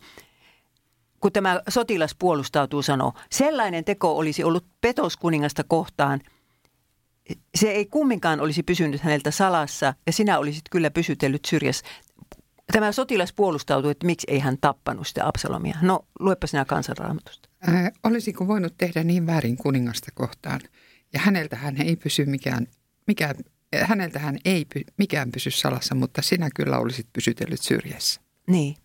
Kun 1.20 1.32
tämä 1.32 1.62
sotilas 1.70 2.16
puolustautuu, 2.20 2.82
sanoo, 2.82 3.14
sellainen 3.32 3.86
teko 3.86 4.18
olisi 4.18 4.44
ollut 4.44 4.66
petos 4.82 5.18
kuningasta 5.18 5.64
kohtaan. 5.64 6.22
Se 7.56 7.72
ei 7.72 7.86
kumminkaan 7.86 8.40
olisi 8.40 8.64
pysynyt 8.64 9.02
häneltä 9.02 9.32
salassa 9.32 9.94
ja 10.06 10.14
sinä 10.14 10.40
olisit 10.40 10.64
kyllä 10.72 10.92
pysytellyt 10.92 11.46
syrjässä. 11.46 11.86
Tämä 12.72 12.92
sotilas 12.92 13.34
puolustautuu, 13.34 13.92
että 13.92 14.06
miksi 14.06 14.28
ei 14.30 14.40
hän 14.40 14.58
tappanut 14.62 15.08
sitä 15.08 15.28
Absalomia. 15.28 15.78
No, 15.82 16.06
luepa 16.20 16.48
sinä 16.48 16.66
kansanraamatusta. 16.66 17.50
Ää, 17.68 17.92
olisiko 18.04 18.48
voinut 18.48 18.74
tehdä 18.78 19.04
niin 19.04 19.28
väärin 19.28 19.58
kuningasta 19.58 20.12
kohtaan? 20.14 20.62
Ja 21.14 21.20
häneltä 21.20 21.56
hän 21.56 21.82
ei 21.82 21.96
pysy 21.96 22.26
mikään, 22.26 22.68
mikään 23.08 23.36
häneltähän 23.84 24.38
ei 24.46 24.66
mikään 24.98 25.32
pysy 25.32 25.52
salassa, 25.52 25.96
mutta 25.96 26.22
sinä 26.22 26.50
kyllä 26.56 26.80
olisit 26.80 27.08
pysytellyt 27.14 27.62
syrjässä. 27.62 28.22
Niin. 28.48 28.76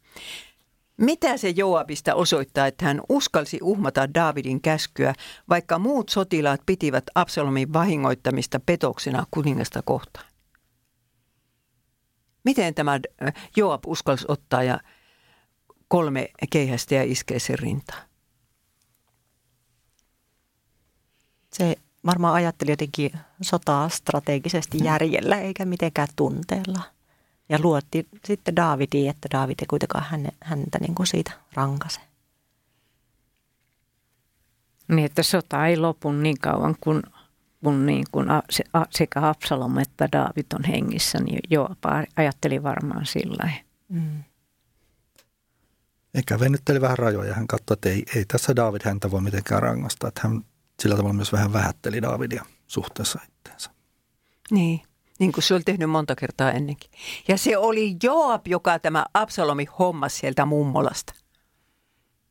Mitä 0.97 1.37
se 1.37 1.49
Joabista 1.49 2.15
osoittaa, 2.15 2.67
että 2.67 2.85
hän 2.85 3.01
uskalsi 3.09 3.59
uhmata 3.63 4.15
Daavidin 4.15 4.61
käskyä, 4.61 5.15
vaikka 5.49 5.79
muut 5.79 6.09
sotilaat 6.09 6.61
pitivät 6.67 7.05
Absalomin 7.15 7.73
vahingoittamista 7.73 8.61
petoksena 8.61 9.27
kuningasta 9.31 9.83
kohtaan? 9.85 10.30
Miten 12.45 12.75
tämä 12.75 12.95
äh, 12.95 13.35
Joab 13.57 13.83
uskalsi 13.87 14.25
ottaa 14.29 14.63
ja 14.63 14.81
kolme 15.89 16.29
keihästä 16.51 16.95
ja 16.95 17.03
iskee 17.03 17.39
sen 17.39 17.59
rintaan? 17.59 18.03
Se 21.53 21.77
varmaan 22.07 22.35
ajatteli 22.35 22.71
jotenkin 22.71 23.11
sotaa 23.43 23.89
strategisesti 23.89 24.79
mm. 24.79 24.85
järjellä 24.85 25.37
eikä 25.37 25.65
mitenkään 25.65 26.09
tunteella. 26.17 26.83
Ja 27.49 27.59
luotti 27.63 28.09
sitten 28.25 28.57
Daavidiin, 28.57 29.11
että 29.11 29.29
Daavid 29.33 29.61
ei 29.61 29.67
kuitenkaan 29.67 30.05
häntä 30.43 30.79
niin 30.79 30.95
kuin 30.95 31.07
siitä 31.07 31.33
rankase. 31.55 32.01
Niin, 34.89 35.07
että 35.07 35.23
sota 35.23 35.67
ei 35.67 35.77
lopu 35.77 36.13
niin 36.13 36.39
kauan, 36.39 36.77
kun, 36.81 37.03
kun, 37.65 37.87
niin 37.87 38.05
kun 38.13 38.27
sekä 38.91 39.29
Absalom 39.29 39.79
että 39.79 40.09
Daavid 40.13 40.47
on 40.55 40.65
hengissä, 40.65 41.19
niin 41.19 41.41
joo, 41.51 41.75
ajatteli 42.17 42.63
varmaan 42.63 43.07
sillä 43.07 43.51
mm. 43.89 44.23
Eikä 46.15 46.41
venytteli 46.41 46.81
vähän 46.81 46.99
rajoja. 46.99 47.35
Hän 47.35 47.47
katsoi, 47.47 47.75
että 47.75 47.89
ei, 47.89 48.03
ei 48.17 48.25
tässä 48.25 48.57
Daavid 48.57 48.81
häntä 48.85 49.11
voi 49.11 49.21
mitenkään 49.21 49.63
rangaista. 49.63 50.09
Että 50.09 50.21
hän 50.25 50.45
sillä 50.83 50.97
tavalla 50.97 51.15
myös 51.15 51.33
vähän 51.33 51.53
vähätteli 51.53 52.03
Daavidia 52.03 52.45
suhteessa 52.67 53.21
itteensä. 53.29 53.71
Niin, 54.51 54.83
niin 55.19 55.33
kuin 55.33 55.45
se 55.45 55.55
oli 55.55 55.63
tehnyt 55.63 55.91
monta 55.91 56.17
kertaa 56.17 56.53
ennenkin. 56.53 56.91
Ja 57.29 57.39
se 57.39 57.57
oli 57.57 57.97
Joab, 58.03 58.47
joka 58.47 58.79
tämä 58.79 59.05
Absalomi 59.15 59.67
hommas 59.79 60.19
sieltä 60.19 60.45
mummolasta. 60.45 61.13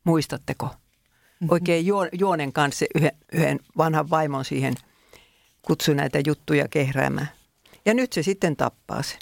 Muistatteko? 0.04 0.66
Mm-hmm. 0.66 1.48
Oikein 1.50 1.86
Juonen 2.12 2.52
kanssa 2.52 2.86
yhden, 2.94 3.12
yhden 3.32 3.60
vanhan 3.76 4.10
vaimon 4.10 4.44
siihen 4.44 4.74
kutsui 5.62 5.94
näitä 5.94 6.18
juttuja 6.26 6.68
kehräämään. 6.68 7.28
Ja 7.84 7.94
nyt 7.94 8.12
se 8.12 8.22
sitten 8.22 8.56
tappaa 8.56 9.02
sen. 9.02 9.18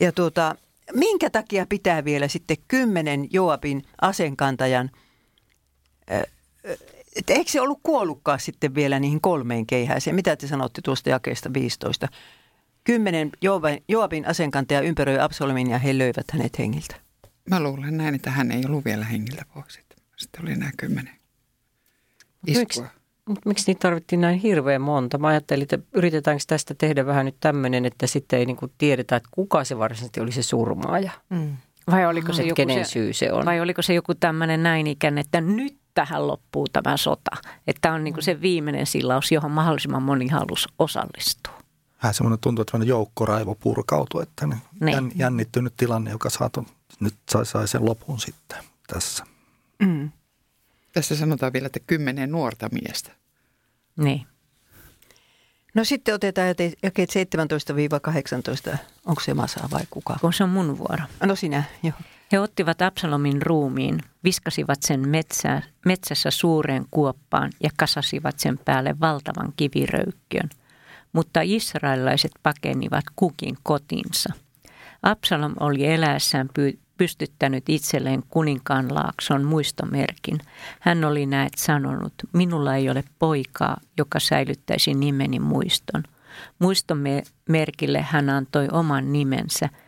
Ja 0.00 0.12
tuota, 0.12 0.54
minkä 0.94 1.30
takia 1.30 1.66
pitää 1.66 2.04
vielä 2.04 2.28
sitten 2.28 2.56
kymmenen 2.68 3.32
Joabin 3.32 3.82
asenkantajan 4.00 4.90
että 7.16 7.32
eikö 7.32 7.50
se 7.50 7.60
ollut 7.60 7.80
kuollutkaan 7.82 8.40
sitten 8.40 8.74
vielä 8.74 8.98
niihin 8.98 9.20
kolmeen 9.20 9.66
keihäiseen? 9.66 10.16
Mitä 10.16 10.36
te 10.36 10.46
sanotte 10.46 10.80
tuosta 10.84 11.10
jakeesta 11.10 11.52
15? 11.52 12.08
Kymmenen 12.84 13.30
Joabin 13.88 14.26
asenkantaja 14.26 14.80
ympäröi 14.80 15.18
Absalomin 15.18 15.70
ja 15.70 15.78
he 15.78 15.98
löivät 15.98 16.30
hänet 16.32 16.58
hengiltä. 16.58 16.96
Mä 17.50 17.60
luulen 17.60 17.96
näin, 17.96 18.14
että 18.14 18.30
hän 18.30 18.50
ei 18.50 18.62
ollut 18.66 18.84
vielä 18.84 19.04
hengiltä 19.04 19.44
pois. 19.54 19.80
Sitten 20.16 20.42
oli 20.42 20.56
nämä 20.56 20.70
kymmenen 20.76 21.18
iskua. 22.46 22.86
Mutta 23.28 23.48
miksi 23.48 23.64
niitä 23.66 23.80
tarvittiin 23.80 24.20
näin 24.20 24.38
hirveän 24.38 24.82
monta? 24.82 25.18
Mä 25.18 25.28
ajattelin, 25.28 25.62
että 25.62 25.78
yritetäänkö 25.92 26.44
tästä 26.46 26.74
tehdä 26.74 27.06
vähän 27.06 27.26
nyt 27.26 27.36
tämmöinen, 27.40 27.84
että 27.84 28.06
sitten 28.06 28.38
ei 28.38 28.46
niinku 28.46 28.70
tiedetä, 28.78 29.16
että 29.16 29.28
kuka 29.32 29.64
se 29.64 29.78
varsinaisesti 29.78 30.20
oli 30.20 30.32
se 30.32 30.42
surmaaja. 30.42 31.10
Mm. 31.30 31.56
Vai 31.90 32.06
oliko 32.06 32.32
se 32.32 32.42
joku 32.42 32.54
kenen 32.54 32.84
se, 32.84 32.90
syy 32.90 33.12
se 33.12 33.32
on? 33.32 33.44
Vai 33.44 33.60
oliko 33.60 33.82
se 33.82 33.94
joku 33.94 34.14
tämmöinen 34.14 34.62
näin 34.62 34.86
ikään, 34.86 35.18
että 35.18 35.40
nyt 35.40 35.78
tähän 35.94 36.26
loppuu 36.26 36.66
tämä 36.72 36.96
sota. 36.96 37.36
Että 37.66 37.80
tämä 37.80 37.94
on 37.94 38.04
niin 38.04 38.14
kuin 38.14 38.24
se 38.24 38.40
viimeinen 38.40 38.86
sillaus, 38.86 39.32
johon 39.32 39.50
mahdollisimman 39.50 40.02
moni 40.02 40.28
halusi 40.28 40.68
osallistua. 40.78 41.58
Vähän 42.02 42.14
semmoinen 42.14 42.38
tuntuu, 42.38 42.62
että 42.62 42.78
joukkoraivo 42.78 43.54
purkautui, 43.54 44.22
että 44.22 44.48
niin. 44.80 45.12
jännittynyt 45.14 45.74
tilanne, 45.76 46.10
joka 46.10 46.30
saatu, 46.30 46.66
nyt 47.00 47.14
sai, 47.30 47.46
sai 47.46 47.68
sen 47.68 47.84
lopun 47.84 48.20
sitten 48.20 48.58
tässä. 48.86 49.24
Mm. 49.78 50.10
Tässä 50.92 51.16
sanotaan 51.16 51.52
vielä, 51.52 51.66
että 51.66 51.80
kymmenen 51.80 52.30
nuorta 52.30 52.68
miestä. 52.72 53.10
Niin. 53.98 54.26
No 55.74 55.84
sitten 55.84 56.14
otetaan 56.14 56.48
jakeet 56.82 57.10
17-18. 58.72 58.76
Onko 59.06 59.20
se 59.20 59.34
Masa 59.34 59.68
vai 59.70 59.82
kuka? 59.90 60.16
Kun 60.20 60.32
se 60.32 60.44
on 60.44 60.50
mun 60.50 60.78
vuoro. 60.78 61.04
No 61.22 61.36
sinä, 61.36 61.64
joo. 61.82 61.92
He 62.32 62.40
ottivat 62.40 62.82
Absalomin 62.82 63.42
ruumiin, 63.42 64.00
viskasivat 64.24 64.82
sen 64.82 65.08
metsää, 65.08 65.62
metsässä 65.86 66.30
suureen 66.30 66.86
kuoppaan 66.90 67.52
ja 67.62 67.70
kasasivat 67.76 68.38
sen 68.38 68.58
päälle 68.64 69.00
valtavan 69.00 69.52
kiviröykkiön. 69.56 70.48
Mutta 71.12 71.40
israelilaiset 71.42 72.32
pakenivat 72.42 73.04
kukin 73.16 73.56
kotinsa. 73.62 74.32
Absalom 75.02 75.54
oli 75.60 75.86
eläessään 75.86 76.48
pystyttänyt 76.98 77.68
itselleen 77.68 78.22
kuninkaan 78.28 78.94
laakson 78.94 79.44
muistomerkin. 79.44 80.38
Hän 80.80 81.04
oli 81.04 81.26
näet 81.26 81.52
sanonut, 81.56 82.12
minulla 82.32 82.76
ei 82.76 82.90
ole 82.90 83.04
poikaa, 83.18 83.80
joka 83.98 84.20
säilyttäisi 84.20 84.94
nimeni 84.94 85.40
muiston. 85.40 86.02
Muistomerkille 86.58 88.02
hän 88.02 88.30
antoi 88.30 88.68
oman 88.72 89.12
nimensä– 89.12 89.68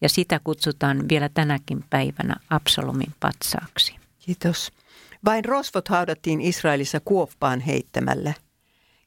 ja 0.00 0.08
sitä 0.08 0.40
kutsutaan 0.44 1.08
vielä 1.08 1.28
tänäkin 1.28 1.84
päivänä 1.90 2.36
Absalomin 2.50 3.14
patsaaksi. 3.20 3.96
Kiitos. 4.18 4.72
Vain 5.24 5.44
rosvot 5.44 5.88
haudattiin 5.88 6.40
Israelissa 6.40 7.00
kuoppaan 7.04 7.60
heittämällä. 7.60 8.34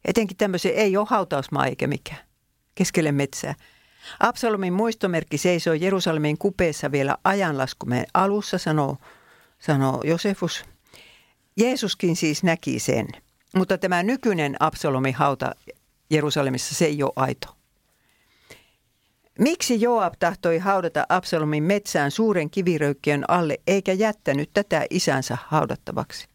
Etenkin 0.05 0.37
tämmöisen 0.37 0.73
ei 0.75 0.97
ole 0.97 1.07
hautausmaa 1.09 1.65
eikä 1.65 1.87
mikään. 1.87 2.21
Keskelle 2.75 3.11
metsää. 3.11 3.55
Absalomin 4.19 4.73
muistomerkki 4.73 5.37
seisoi 5.37 5.81
Jerusalemin 5.81 6.37
kupeessa 6.37 6.91
vielä 6.91 7.17
ajanlaskumeen 7.23 8.05
alussa, 8.13 8.57
sanoo, 8.57 8.97
sanoo 9.59 10.01
Josefus. 10.03 10.65
Jeesuskin 11.57 12.15
siis 12.15 12.43
näki 12.43 12.79
sen, 12.79 13.07
mutta 13.55 13.77
tämä 13.77 14.03
nykyinen 14.03 14.55
Absalomin 14.59 15.13
hauta 15.13 15.51
Jerusalemissa, 16.09 16.75
se 16.75 16.85
ei 16.85 17.03
ole 17.03 17.13
aito. 17.15 17.47
Miksi 19.39 19.81
Joab 19.81 20.13
tahtoi 20.19 20.57
haudata 20.57 21.05
Absalomin 21.09 21.63
metsään 21.63 22.11
suuren 22.11 22.49
kiviröykkiön 22.49 23.25
alle 23.27 23.57
eikä 23.67 23.93
jättänyt 23.93 24.49
tätä 24.53 24.85
isänsä 24.89 25.37
haudattavaksi? 25.47 26.28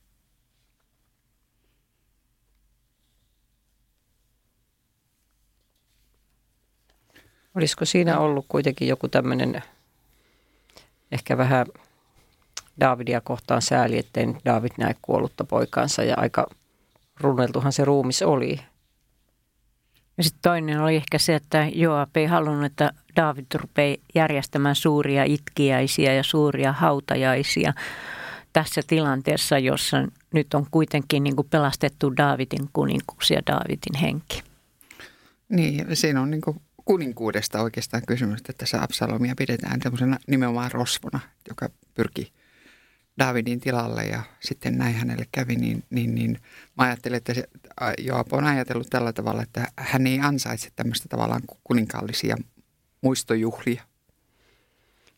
Olisiko 7.54 7.84
siinä 7.84 8.18
ollut 8.18 8.46
kuitenkin 8.48 8.88
joku 8.88 9.08
tämmöinen 9.08 9.62
ehkä 11.12 11.38
vähän 11.38 11.66
Davidia 12.80 13.20
kohtaan 13.20 13.62
sääli, 13.62 13.98
ettei 13.98 14.26
David 14.44 14.72
näe 14.78 14.94
kuollutta 15.02 15.44
poikaansa 15.44 16.02
ja 16.02 16.14
aika 16.18 16.46
runneltuhan 17.20 17.72
se 17.72 17.84
ruumis 17.84 18.22
oli. 18.22 18.60
Ja 20.16 20.24
sitten 20.24 20.42
toinen 20.42 20.80
oli 20.80 20.96
ehkä 20.96 21.18
se, 21.18 21.34
että 21.34 21.66
Joab 21.74 22.16
ei 22.16 22.26
halunnut, 22.26 22.66
että 22.66 22.92
David 23.16 23.44
rupeaa 23.54 23.96
järjestämään 24.14 24.74
suuria 24.74 25.24
itkiäisiä 25.24 26.14
ja 26.14 26.22
suuria 26.22 26.72
hautajaisia 26.72 27.72
tässä 28.52 28.80
tilanteessa, 28.86 29.58
jossa 29.58 30.08
nyt 30.32 30.54
on 30.54 30.66
kuitenkin 30.70 31.24
niin 31.24 31.36
kuin 31.36 31.48
pelastettu 31.50 32.16
Davidin 32.16 32.68
kuninkuus 32.72 33.30
ja 33.30 33.42
Davidin 33.46 34.00
henki. 34.00 34.42
Niin, 35.48 35.96
siinä 35.96 36.22
on 36.22 36.30
niin 36.30 36.40
kuin 36.40 36.60
kuninkuudesta 36.84 37.62
oikeastaan 37.62 38.02
kysymys, 38.06 38.40
että 38.40 38.52
tässä 38.52 38.82
Absalomia 38.82 39.34
pidetään 39.38 39.80
nimenomaan 40.26 40.72
rosvona, 40.72 41.20
joka 41.48 41.68
pyrkii– 41.94 42.32
Davidin 43.18 43.60
tilalle 43.60 44.04
ja 44.04 44.22
sitten 44.40 44.78
näin 44.78 44.94
hänelle 44.94 45.26
kävi, 45.32 45.56
niin, 45.56 45.84
niin, 45.90 46.14
niin 46.14 46.38
mä 46.78 46.84
ajattelin, 46.84 47.16
että 47.16 47.34
se, 47.34 47.48
Joab 47.98 48.32
on 48.32 48.44
ajatellut 48.44 48.90
tällä 48.90 49.12
tavalla, 49.12 49.42
että 49.42 49.68
hän 49.76 50.06
ei 50.06 50.20
ansaitse 50.20 50.68
tämmöistä 50.76 51.08
tavallaan 51.08 51.42
kuninkaallisia 51.64 52.36
muistojuhlia. 53.00 53.82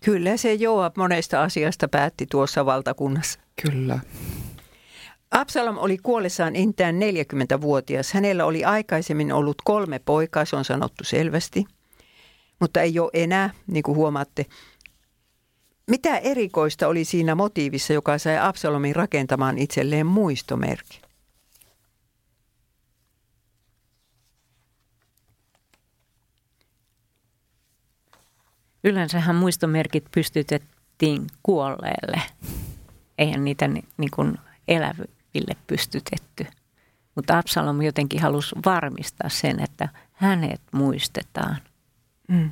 Kyllä 0.04 0.36
se 0.36 0.54
Joab 0.54 0.96
monesta 0.96 1.42
asiasta 1.42 1.88
päätti 1.88 2.26
tuossa 2.30 2.66
valtakunnassa. 2.66 3.38
Kyllä. 3.62 3.98
Absalom 5.36 5.78
oli 5.78 5.98
kuollessaan 6.02 6.56
intään 6.56 6.94
40-vuotias. 6.94 8.12
Hänellä 8.12 8.44
oli 8.44 8.64
aikaisemmin 8.64 9.32
ollut 9.32 9.56
kolme 9.64 9.98
poikaa, 9.98 10.44
se 10.44 10.56
on 10.56 10.64
sanottu 10.64 11.04
selvästi, 11.04 11.64
mutta 12.60 12.80
ei 12.80 12.98
ole 12.98 13.10
enää, 13.12 13.50
niin 13.66 13.82
kuin 13.82 13.96
huomaatte. 13.96 14.46
Mitä 15.90 16.18
erikoista 16.18 16.88
oli 16.88 17.04
siinä 17.04 17.34
motiivissa, 17.34 17.92
joka 17.92 18.18
sai 18.18 18.38
Absalomin 18.38 18.96
rakentamaan 18.96 19.58
itselleen 19.58 20.06
muistomerkin? 20.06 21.00
Yleensähän 28.84 29.36
muistomerkit 29.36 30.04
pystytettiin 30.14 31.26
kuolleelle. 31.42 32.22
Eihän 33.18 33.44
niitä 33.44 33.68
ni, 33.68 33.82
niin 33.96 34.10
kuin 34.10 34.38
eläville 35.36 35.56
pystytetty. 35.66 36.46
Mutta 37.14 37.38
Absalom 37.38 37.82
jotenkin 37.82 38.22
halusi 38.22 38.56
varmistaa 38.64 39.28
sen, 39.28 39.60
että 39.60 39.88
hänet 40.12 40.60
muistetaan. 40.72 41.56
Mm. 42.28 42.50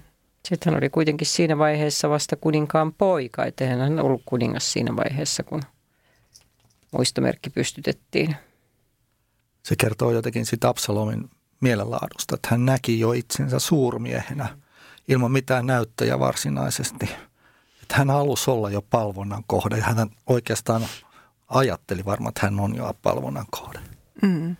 Sitten 0.49 0.73
hän 0.73 0.79
oli 0.79 0.91
kuitenkin 0.91 1.27
siinä 1.27 1.59
vaiheessa 1.59 2.11
vasta 2.11 2.37
kuninkaan 2.37 2.93
poika, 2.93 3.45
että 3.45 3.67
hän 3.67 4.01
ollut 4.01 4.23
kuningas 4.27 4.73
siinä 4.73 4.97
vaiheessa, 4.97 5.43
kun 5.43 5.63
muistomerkki 6.91 7.51
pystytettiin. 7.51 8.37
Se 9.63 9.77
kertoo 9.77 10.11
jotenkin 10.11 10.47
sitä 10.47 10.69
Absalomin 10.69 11.31
mielenlaadusta, 11.61 12.35
että 12.35 12.49
hän 12.51 12.67
näki 12.67 13.01
jo 13.01 13.13
itsensä 13.13 13.59
suurmiehenä 13.59 14.59
ilman 15.09 15.33
mitään 15.33 15.67
näyttöjä 15.67 16.19
varsinaisesti. 16.19 17.11
Että 17.83 17.97
hän 17.97 18.11
halusi 18.11 18.51
olla 18.51 18.71
jo 18.71 18.83
palvonnan 18.83 19.45
kohde 19.47 19.77
ja 19.77 19.85
hän 19.85 20.11
oikeastaan 20.27 20.83
ajatteli 21.49 22.05
varmaan, 22.05 22.29
että 22.29 22.47
hän 22.47 22.61
on 22.61 22.77
jo 22.77 22.95
palvonnan 23.03 23.47
kohde. 23.51 23.79
Mm. 24.23 24.57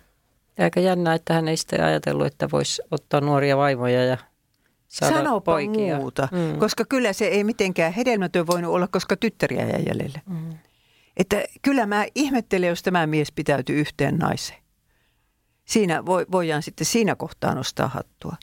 aika 0.59 0.79
jännä, 0.79 1.13
että 1.13 1.33
hän 1.33 1.47
ei 1.47 1.57
sitten 1.57 1.83
ajatellut, 1.83 2.27
että 2.27 2.47
voisi 2.51 2.81
ottaa 2.91 3.21
nuoria 3.21 3.57
vaimoja 3.57 4.05
ja 4.05 4.17
saada 4.87 5.15
Sanopa 5.15 5.51
poikia. 5.51 5.97
muuta, 5.97 6.27
mm. 6.31 6.59
koska 6.59 6.85
kyllä 6.85 7.13
se 7.13 7.25
ei 7.25 7.43
mitenkään 7.43 7.93
hedelmätön 7.93 8.47
voinut 8.47 8.73
olla, 8.73 8.87
koska 8.87 9.17
tyttäriä 9.17 9.65
jäi 9.65 9.83
jäljelle. 9.87 10.21
Mm. 10.25 10.57
Että 11.17 11.43
kyllä 11.61 11.85
mä 11.85 12.05
ihmettelen, 12.15 12.69
jos 12.69 12.83
tämä 12.83 13.07
mies 13.07 13.31
pitäytyy 13.31 13.79
yhteen 13.79 14.17
naiseen. 14.17 14.59
Siinä 15.65 16.05
voidaan 16.05 16.63
sitten 16.63 16.85
siinä 16.85 17.15
kohtaa 17.15 17.55
nostaa 17.55 17.87
hattua. 17.87 18.35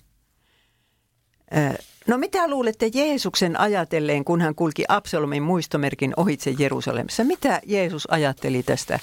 No 2.06 2.18
mitä 2.18 2.48
luulette 2.48 2.90
Jeesuksen 2.94 3.60
ajatelleen, 3.60 4.24
kun 4.24 4.40
hän 4.40 4.54
kulki 4.54 4.84
Absalomin 4.88 5.42
muistomerkin 5.42 6.14
ohitse 6.16 6.54
Jerusalemissa? 6.58 7.24
Mitä 7.24 7.60
Jeesus 7.66 8.10
ajatteli 8.10 8.62
tästä 8.62 8.98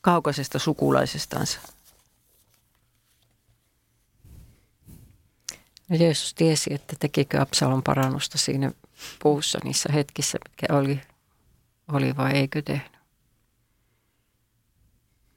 kaukaisesta 0.00 0.58
sukulaisestansa? 0.58 1.60
No 5.88 5.96
Jeesus 5.96 6.34
tiesi, 6.34 6.74
että 6.74 6.96
tekikö 7.00 7.40
Absalom 7.40 7.82
parannusta 7.82 8.38
siinä 8.38 8.72
puussa 9.22 9.58
niissä 9.64 9.92
hetkissä, 9.92 10.38
mitkä 10.48 10.66
oli, 10.76 11.00
oli 11.92 12.16
vai 12.16 12.32
eikö 12.32 12.62
tehnyt. 12.62 12.94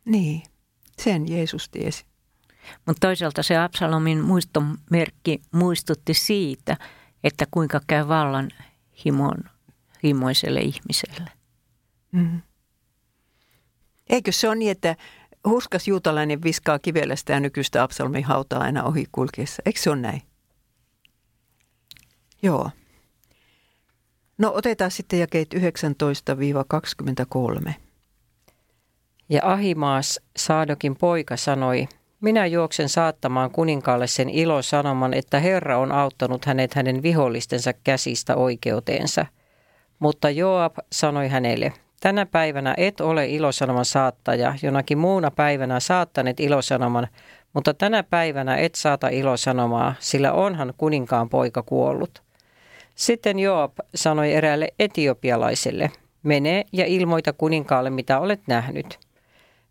Niin, 0.06 0.44
sen 1.02 1.32
Jeesus 1.32 1.70
tiesi. 1.70 2.06
Mutta 2.86 3.08
toisaalta 3.08 3.44
se 3.44 3.58
Absalomin 3.58 4.22
muistomerkki 4.22 5.42
muistutti 5.52 6.14
siitä, 6.14 6.78
että 7.24 7.46
kuinka 7.52 7.82
käy 7.88 8.08
vallan 8.08 8.50
himon, 9.06 9.38
himoiselle 10.04 10.60
ihmiselle. 10.60 11.32
Mm. 12.12 12.42
Eikö 14.10 14.32
se 14.32 14.48
ole 14.48 14.56
niin, 14.56 14.72
että 14.72 14.96
huskas 15.48 15.88
juutalainen 15.88 16.44
viskaa 16.44 16.80
kivelästä 16.80 17.34
ja 17.34 17.40
nykyistä 17.40 17.84
Absalomin 17.84 18.24
hautaa 18.24 18.60
aina 18.60 18.84
ohi 18.84 19.06
kulkiessa? 19.12 19.62
Eikö 19.66 19.80
se 19.80 19.90
ole 19.90 20.02
näin? 20.02 20.22
Joo. 22.42 22.72
No 24.38 24.52
otetaan 24.54 24.92
sitten 24.92 25.20
jakeet 25.20 25.54
19-23. 25.54 25.58
Ja 29.30 29.42
Ahimaas, 29.44 30.20
Saadokin 30.38 30.96
poika, 30.96 31.38
sanoi, 31.38 31.88
minä 32.22 32.46
juoksen 32.46 32.90
saattamaan 32.90 33.52
kuninkaalle 33.52 34.08
sen 34.08 34.30
ilosanoman, 34.30 35.14
että 35.14 35.40
Herra 35.40 35.78
on 35.78 35.92
auttanut 35.92 36.46
hänet 36.46 36.74
hänen 36.74 37.04
vihollistensa 37.04 37.74
käsistä 37.74 38.36
oikeuteensa. 38.36 39.26
Mutta 40.00 40.30
Joab 40.30 40.76
sanoi 40.92 41.28
hänelle, 41.28 41.74
tänä 42.00 42.26
päivänä 42.26 42.74
et 42.78 43.02
ole 43.02 43.28
ilosanoman 43.28 43.86
saattaja, 43.86 44.54
jonakin 44.62 44.98
muuna 44.98 45.32
päivänä 45.32 45.80
saattaneet 45.80 46.40
ilosanoman, 46.40 47.08
mutta 47.54 47.74
tänä 47.74 48.04
päivänä 48.04 48.58
et 48.58 48.76
saata 48.76 49.10
ilosanomaa, 49.10 49.94
sillä 50.00 50.34
onhan 50.34 50.74
kuninkaan 50.78 51.30
poika 51.30 51.64
kuollut. 51.64 52.24
Sitten 52.96 53.40
Joab 53.40 53.74
sanoi 53.96 54.34
eräälle 54.34 54.68
etiopialaiselle, 54.80 55.92
mene 56.24 56.66
ja 56.74 56.86
ilmoita 56.86 57.34
kuninkaalle, 57.34 57.90
mitä 57.90 58.20
olet 58.20 58.42
nähnyt. 58.48 59.07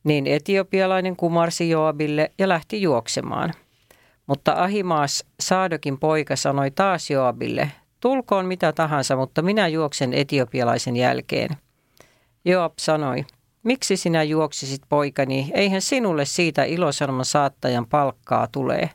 Niin 0.06 0.26
etiopialainen 0.26 1.16
kumarsi 1.16 1.70
Joabille 1.70 2.32
ja 2.38 2.48
lähti 2.48 2.82
juoksemaan. 2.82 3.52
Mutta 4.26 4.52
Ahimaas, 4.52 5.24
Saadokin 5.40 5.98
poika, 5.98 6.36
sanoi 6.36 6.70
taas 6.70 7.10
Joabille, 7.10 7.70
tulkoon 8.00 8.46
mitä 8.46 8.72
tahansa, 8.72 9.16
mutta 9.16 9.42
minä 9.42 9.68
juoksen 9.68 10.14
etiopialaisen 10.14 10.96
jälkeen. 10.96 11.50
Joab 12.44 12.72
sanoi, 12.78 13.24
miksi 13.62 13.96
sinä 13.96 14.22
juoksisit 14.22 14.82
poikani, 14.88 15.50
eihän 15.54 15.82
sinulle 15.82 16.24
siitä 16.24 16.64
ilosanoman 16.64 17.24
saattajan 17.24 17.86
palkkaa 17.86 18.46
tulee. 18.52 18.90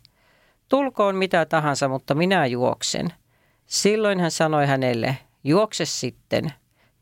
Tulkoon 0.70 1.16
mitä 1.16 1.46
tahansa, 1.46 1.88
mutta 1.88 2.16
minä 2.16 2.46
juoksen. 2.46 3.08
Silloin 3.66 4.20
hän 4.20 4.32
sanoi 4.32 4.66
hänelle, 4.66 5.18
juokse 5.44 5.86
sitten. 5.86 6.54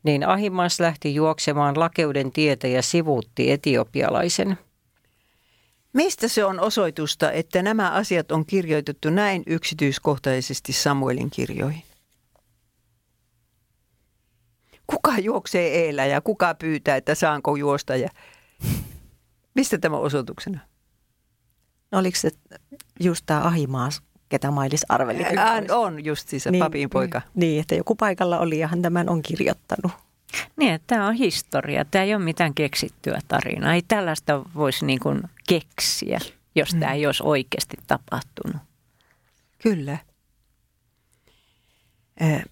Niin 0.02 0.28
Ahimas 0.28 0.80
lähti 0.80 1.14
juoksemaan 1.14 1.78
lakeuden 1.80 2.32
tietä 2.32 2.68
ja 2.68 2.82
sivuutti 2.82 3.50
etiopialaisen. 3.50 4.58
Mistä 5.92 6.28
se 6.28 6.44
on 6.44 6.60
osoitusta, 6.60 7.32
että 7.32 7.62
nämä 7.62 7.90
asiat 7.90 8.32
on 8.32 8.46
kirjoitettu 8.46 9.10
näin 9.10 9.42
yksityiskohtaisesti 9.46 10.72
Samuelin 10.72 11.30
kirjoihin? 11.30 11.82
Kuka 14.86 15.18
juoksee 15.18 15.84
eellä 15.84 16.06
ja 16.06 16.20
kuka 16.20 16.54
pyytää, 16.54 16.96
että 16.96 17.14
saanko 17.14 17.56
juosta? 17.56 17.96
Ja... 17.96 18.08
Mistä 19.54 19.78
tämä 19.78 19.96
osoituksena? 19.96 20.60
No 21.92 21.98
oliko 21.98 22.18
se 22.18 22.30
just 23.00 23.26
tämä 23.26 23.40
Ahimaas, 23.40 24.02
ketä 24.30 24.50
Mailis 24.50 24.86
arveli? 24.88 25.22
Hän 25.36 25.66
on 25.70 26.04
just 26.04 26.28
siis 26.28 26.42
se 26.42 26.50
niin, 26.50 26.64
papin 26.64 26.90
poika. 26.90 27.22
Niin, 27.34 27.60
että 27.60 27.74
joku 27.74 27.94
paikalla 27.94 28.38
oli 28.38 28.58
ja 28.58 28.68
hän 28.68 28.82
tämän 28.82 29.08
on 29.08 29.22
kirjoittanut. 29.22 29.92
Niin, 30.56 30.72
että 30.72 30.86
tämä 30.86 31.06
on 31.06 31.14
historia. 31.14 31.84
Tämä 31.84 32.04
ei 32.04 32.14
ole 32.14 32.24
mitään 32.24 32.54
keksittyä 32.54 33.18
tarinaa. 33.28 33.74
Ei 33.74 33.82
tällaista 33.88 34.42
voisi 34.54 34.86
niin 34.86 35.00
kuin 35.00 35.22
keksiä, 35.48 36.18
jos 36.54 36.74
mm. 36.74 36.80
tämä 36.80 36.92
ei 36.92 37.06
olisi 37.06 37.22
oikeasti 37.26 37.76
tapahtunut. 37.86 38.62
Kyllä. 39.62 39.98
Äh, 42.22 42.44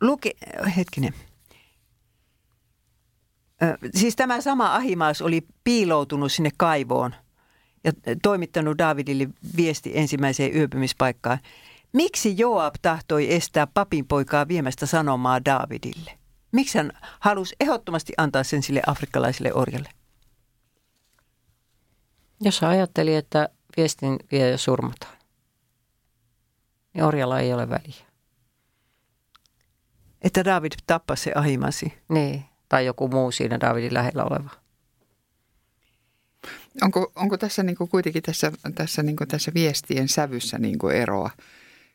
luke, 0.00 0.30
hetkinen. 0.76 1.14
Äh, 3.62 3.74
siis 3.94 4.16
tämä 4.16 4.40
sama 4.40 4.74
Ahimaas 4.74 5.22
oli 5.22 5.46
piiloutunut 5.64 6.32
sinne 6.32 6.50
kaivoon– 6.56 7.14
ja 7.84 7.92
toimittanut 8.22 8.78
Davidille 8.78 9.28
viesti 9.56 9.92
ensimmäiseen 9.94 10.56
yöpymispaikkaan. 10.56 11.38
Miksi 11.92 12.38
Joab 12.38 12.74
tahtoi 12.82 13.34
estää 13.34 13.66
papinpoikaa 13.66 14.48
viemästä 14.48 14.86
sanomaa 14.86 15.44
Davidille? 15.44 16.18
Miksi 16.52 16.78
hän 16.78 16.92
halusi 17.20 17.56
ehdottomasti 17.60 18.12
antaa 18.16 18.44
sen 18.44 18.62
sille 18.62 18.82
afrikkalaiselle 18.86 19.54
orjalle? 19.54 19.88
Jos 22.40 22.62
ajatteli, 22.62 23.14
että 23.14 23.48
viestin 23.76 24.16
vie 24.32 24.58
surmataan, 24.58 25.16
niin 26.94 27.04
orjalla 27.04 27.40
ei 27.40 27.52
ole 27.52 27.68
väliä. 27.68 28.06
Että 30.22 30.44
David 30.44 30.72
tappasi 30.86 31.22
se 31.22 31.32
ahimasi. 31.34 31.92
Niin, 32.08 32.44
tai 32.68 32.86
joku 32.86 33.08
muu 33.08 33.30
siinä 33.30 33.60
Davidin 33.60 33.94
lähellä 33.94 34.24
oleva. 34.24 34.50
Onko, 36.82 37.12
onko 37.14 37.38
tässä 37.38 37.62
niin 37.62 37.76
kuin 37.76 37.90
kuitenkin 37.90 38.22
tässä, 38.22 38.52
tässä, 38.74 39.02
niin 39.02 39.16
kuin 39.16 39.28
tässä 39.28 39.52
viestien 39.54 40.08
sävyssä 40.08 40.58
niin 40.58 40.78
kuin 40.78 40.96
eroa 40.96 41.30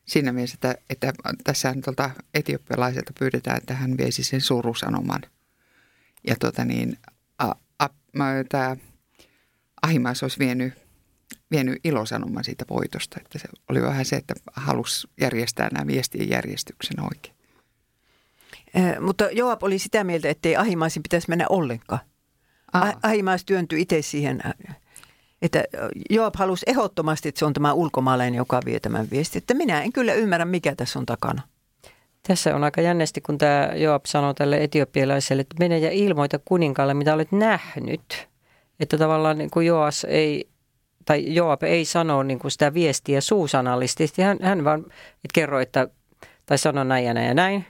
siinä 0.05 0.31
mielessä, 0.31 0.55
että, 0.55 0.75
että 0.89 1.13
tässä 1.43 1.75
tuolta 1.83 2.09
etiopialaiselta 2.33 3.13
pyydetään, 3.19 3.57
että 3.57 3.73
hän 3.73 3.97
viesi 3.97 4.23
sen 4.23 4.41
surusanoman. 4.41 5.21
Ja 6.27 6.35
tuota 6.39 6.65
niin, 6.65 6.97
a, 7.39 7.51
a, 7.79 7.87
tämä 8.49 8.77
Ahimais 9.81 10.23
olisi 10.23 10.39
vienyt, 10.39 10.73
vienyt 11.51 11.79
ilosanoman 11.83 12.43
siitä 12.43 12.65
voitosta. 12.69 13.19
Että 13.21 13.39
se 13.39 13.47
oli 13.69 13.81
vähän 13.81 14.05
se, 14.05 14.15
että 14.15 14.33
halusi 14.53 15.07
järjestää 15.21 15.69
nämä 15.71 15.87
viestien 15.87 16.29
järjestyksen 16.29 17.03
oikein. 17.03 17.35
Eh, 18.73 18.99
mutta 18.99 19.31
Joab 19.31 19.63
oli 19.63 19.79
sitä 19.79 20.03
mieltä, 20.03 20.29
että 20.29 20.49
ei 20.49 20.55
Ahimaisin 20.55 21.03
pitäisi 21.03 21.29
mennä 21.29 21.45
ollenkaan. 21.49 22.01
Ahimais 23.03 23.45
työntyi 23.45 23.81
itse 23.81 24.01
siihen, 24.01 24.41
että 25.41 25.63
Joab 26.09 26.35
halusi 26.37 26.65
ehdottomasti, 26.67 27.29
että 27.29 27.39
se 27.39 27.45
on 27.45 27.53
tämä 27.53 27.73
ulkomaalainen, 27.73 28.37
joka 28.37 28.61
vie 28.65 28.79
tämän 28.79 29.07
viestin. 29.11 29.37
Että 29.37 29.53
minä 29.53 29.81
en 29.81 29.93
kyllä 29.93 30.13
ymmärrä, 30.13 30.45
mikä 30.45 30.75
tässä 30.75 30.99
on 30.99 31.05
takana. 31.05 31.41
Tässä 32.27 32.55
on 32.55 32.63
aika 32.63 32.81
jännästi, 32.81 33.21
kun 33.21 33.37
tämä 33.37 33.69
Joab 33.75 34.05
sanoo 34.05 34.33
tälle 34.33 34.63
etiopialaiselle, 34.63 35.41
että 35.41 35.55
mene 35.59 35.77
ja 35.77 35.91
ilmoita 35.91 36.39
kuninkaalle, 36.45 36.93
mitä 36.93 37.13
olet 37.13 37.31
nähnyt. 37.31 38.27
Että 38.79 38.97
tavallaan 38.97 39.37
niin 39.37 39.49
kuin 39.49 39.67
Joas 39.67 40.05
ei, 40.09 40.49
tai 41.05 41.33
Joab 41.35 41.63
ei 41.63 41.85
sano 41.85 42.23
niin 42.23 42.39
kuin 42.39 42.51
sitä 42.51 42.73
viestiä 42.73 43.21
suusanallisesti. 43.21 44.21
Hän, 44.21 44.37
hän 44.41 44.63
vaan 44.63 44.79
että 44.79 45.33
kerro, 45.33 45.59
että, 45.59 45.87
tai 46.45 46.57
sano 46.57 46.83
näin 46.83 47.05
ja 47.05 47.13
näin 47.13 47.27
ja 47.27 47.33
näin. 47.33 47.65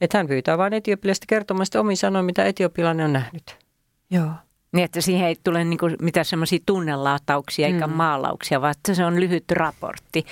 Että 0.00 0.18
hän 0.18 0.26
pyytää 0.26 0.58
vain 0.58 0.72
etiopilaista 0.72 1.26
kertomaan 1.28 1.66
omin 1.78 1.96
sanoin, 1.96 2.24
mitä 2.24 2.44
etiopilainen 2.44 3.06
on 3.06 3.12
nähnyt. 3.12 3.67
Joo. 4.10 4.30
Niin, 4.72 4.84
että 4.84 5.00
siihen 5.00 5.26
ei 5.26 5.36
tule 5.44 5.64
niin 5.64 5.78
kuin 5.78 5.96
mitään 6.02 6.24
semmoisia 6.24 6.58
tunnelatauksia 6.66 7.66
eikä 7.66 7.86
mm. 7.86 7.92
maalauksia, 7.92 8.60
vaan 8.60 8.70
että 8.70 8.94
se 8.94 9.04
on 9.04 9.20
lyhyt 9.20 9.50
raportti. 9.50 10.26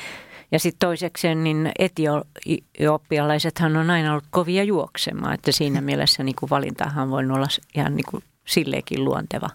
Ja 0.53 0.59
sitten 0.59 0.89
toisekseen, 0.89 1.45
niin 1.45 1.73
etiopialaisethan 1.79 3.77
on 3.77 3.91
aina 3.91 4.11
ollut 4.11 4.25
kovia 4.31 4.65
juoksemaan, 4.65 5.35
että 5.35 5.53
siinä 5.53 5.81
mielessä 5.91 6.23
niin 6.23 6.37
kuin 6.39 6.51
valintahan 6.51 7.11
voi 7.11 7.25
olla 7.25 7.47
ihan 7.75 7.97
niin 7.97 8.07
kuin 8.11 8.25
silleenkin 8.45 9.05
luonteva. 9.05 9.49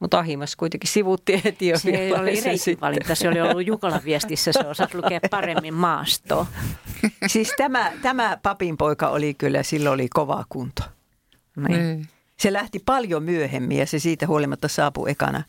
Mutta 0.00 0.18
Ahimas 0.18 0.56
kuitenkin 0.56 0.90
sivutti 0.90 1.42
etiopialaisen. 1.44 2.58
Se 2.58 2.76
oli 2.82 2.98
se 3.14 3.28
oli 3.28 3.40
ollut 3.40 3.66
Jukolan 3.66 4.04
viestissä, 4.04 4.52
se 4.52 4.66
osasi 4.66 4.96
lukea 4.96 5.20
paremmin 5.30 5.74
maastoa. 5.74 6.46
Siis 7.26 7.54
tämä, 7.56 7.92
tämä 8.02 8.38
papin 8.42 8.76
poika 8.76 9.08
oli 9.08 9.34
kyllä, 9.34 9.62
sillä 9.62 9.90
oli 9.90 10.08
kova 10.08 10.44
kunto. 10.48 10.82
Niin. 11.56 12.08
Se 12.38 12.52
lähti 12.52 12.78
paljon 12.78 13.22
myöhemmin 13.22 13.78
ja 13.78 13.86
se 13.86 13.98
siitä 13.98 14.26
huolimatta 14.26 14.68
saapui 14.68 15.10
ekana. 15.10 15.42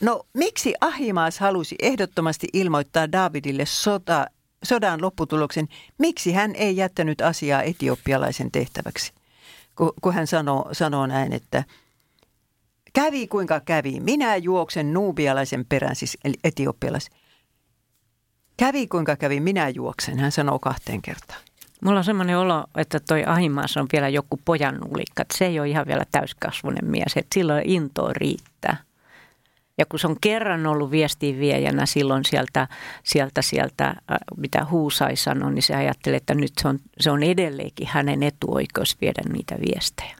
No 0.00 0.26
miksi 0.34 0.74
Ahimaas 0.80 1.38
halusi 1.38 1.76
ehdottomasti 1.82 2.48
ilmoittaa 2.52 3.12
Davidille 3.12 3.66
sota, 3.66 4.26
sodan 4.64 5.02
lopputuloksen? 5.02 5.68
Miksi 5.98 6.32
hän 6.32 6.54
ei 6.54 6.76
jättänyt 6.76 7.20
asiaa 7.20 7.62
etiopialaisen 7.62 8.50
tehtäväksi? 8.50 9.12
Kun, 10.02 10.14
hän 10.14 10.26
sanoo, 10.26 10.68
sanoo 10.72 11.06
näin, 11.06 11.32
että 11.32 11.64
kävi 12.92 13.26
kuinka 13.26 13.60
kävi, 13.60 14.00
minä 14.00 14.36
juoksen 14.36 14.92
nuubialaisen 14.92 15.66
perään, 15.68 15.96
siis 15.96 16.18
etiopialais. 16.44 17.10
Kävi 18.56 18.86
kuinka 18.86 19.16
kävi, 19.16 19.40
minä 19.40 19.68
juoksen, 19.68 20.18
hän 20.18 20.32
sanoo 20.32 20.58
kahteen 20.58 21.02
kertaan. 21.02 21.40
Mulla 21.84 21.98
on 21.98 22.04
semmoinen 22.04 22.38
olo, 22.38 22.64
että 22.76 23.00
toi 23.00 23.24
Ahimaas 23.26 23.76
on 23.76 23.86
vielä 23.92 24.08
joku 24.08 24.40
pojan 24.44 24.74
nulikka. 24.74 25.24
Se 25.34 25.46
ei 25.46 25.60
ole 25.60 25.68
ihan 25.68 25.86
vielä 25.86 26.04
täyskasvunen 26.10 26.84
mies, 26.90 27.16
että 27.16 27.34
silloin 27.34 27.62
intoa 27.66 28.12
riittää. 28.12 28.76
Ja 29.78 29.86
kun 29.86 29.98
se 29.98 30.06
on 30.06 30.16
kerran 30.20 30.66
ollut 30.66 30.90
viestinviejänä 30.90 31.86
silloin 31.86 32.24
sieltä, 32.24 32.68
sieltä, 33.04 33.42
sieltä 33.42 33.86
äh, 33.86 33.96
mitä 34.36 34.66
Huusai 34.70 35.16
sanoi, 35.16 35.52
niin 35.52 35.62
se 35.62 35.74
ajattelee, 35.74 36.16
että 36.16 36.34
nyt 36.34 36.52
se 36.60 36.68
on, 36.68 36.78
se 37.00 37.10
on 37.10 37.22
edelleenkin 37.22 37.88
hänen 37.90 38.22
etuoikeus 38.22 39.00
viedä 39.00 39.22
niitä 39.32 39.54
viestejä. 39.66 40.16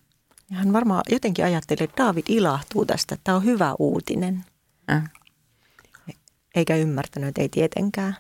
Ja 0.51 0.57
hän 0.57 0.73
varmaan 0.73 1.03
jotenkin 1.11 1.45
ajatteli, 1.45 1.85
että 1.85 2.05
David 2.05 2.25
ilahtuu 2.29 2.87
tästä, 2.87 3.15
että 3.15 3.25
tämä 3.25 3.37
on 3.37 3.45
hyvä 3.45 3.75
uutinen. 3.79 4.45
Äh. 4.91 5.11
Eikä 6.55 6.77
ymmärtänyt, 6.77 7.29
että 7.29 7.41
ei 7.41 7.49
tietenkään. 7.49 8.17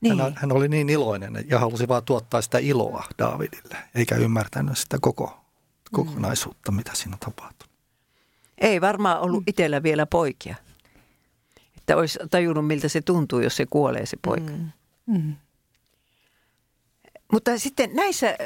Niin. 0.00 0.20
Hän, 0.20 0.32
hän 0.36 0.52
oli 0.52 0.68
niin 0.68 0.88
iloinen 0.88 1.44
ja 1.48 1.58
halusi 1.58 1.88
vaan 1.88 2.04
tuottaa 2.04 2.42
sitä 2.42 2.58
iloa 2.58 3.04
Davidille, 3.18 3.76
eikä 3.94 4.14
ymmärtänyt 4.14 4.78
sitä 4.78 4.98
koko, 5.00 5.40
kokonaisuutta, 5.92 6.72
mitä 6.72 6.90
siinä 6.94 7.16
tapahtui. 7.20 7.68
Ei 8.58 8.80
varmaan 8.80 9.20
ollut 9.20 9.42
itsellä 9.46 9.82
vielä 9.82 10.06
poikia. 10.06 10.56
Että 11.76 11.96
olisi 11.96 12.18
tajunnut, 12.30 12.66
miltä 12.66 12.88
se 12.88 13.00
tuntuu, 13.00 13.40
jos 13.40 13.56
se 13.56 13.66
kuolee 13.70 14.06
se 14.06 14.16
poika. 14.24 14.52
Mm. 14.52 14.70
Mm. 15.06 15.34
Mutta 17.32 17.58
sitten 17.58 17.90
näissä 17.94 18.36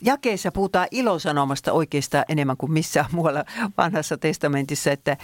jakeissa 0.00 0.52
puhutaan 0.52 0.88
ilosanomasta 0.90 1.72
oikeastaan 1.72 2.24
enemmän 2.28 2.56
kuin 2.56 2.72
missään 2.72 3.06
muualla 3.12 3.44
vanhassa 3.76 4.18
testamentissa, 4.18 4.92
että 4.92 5.16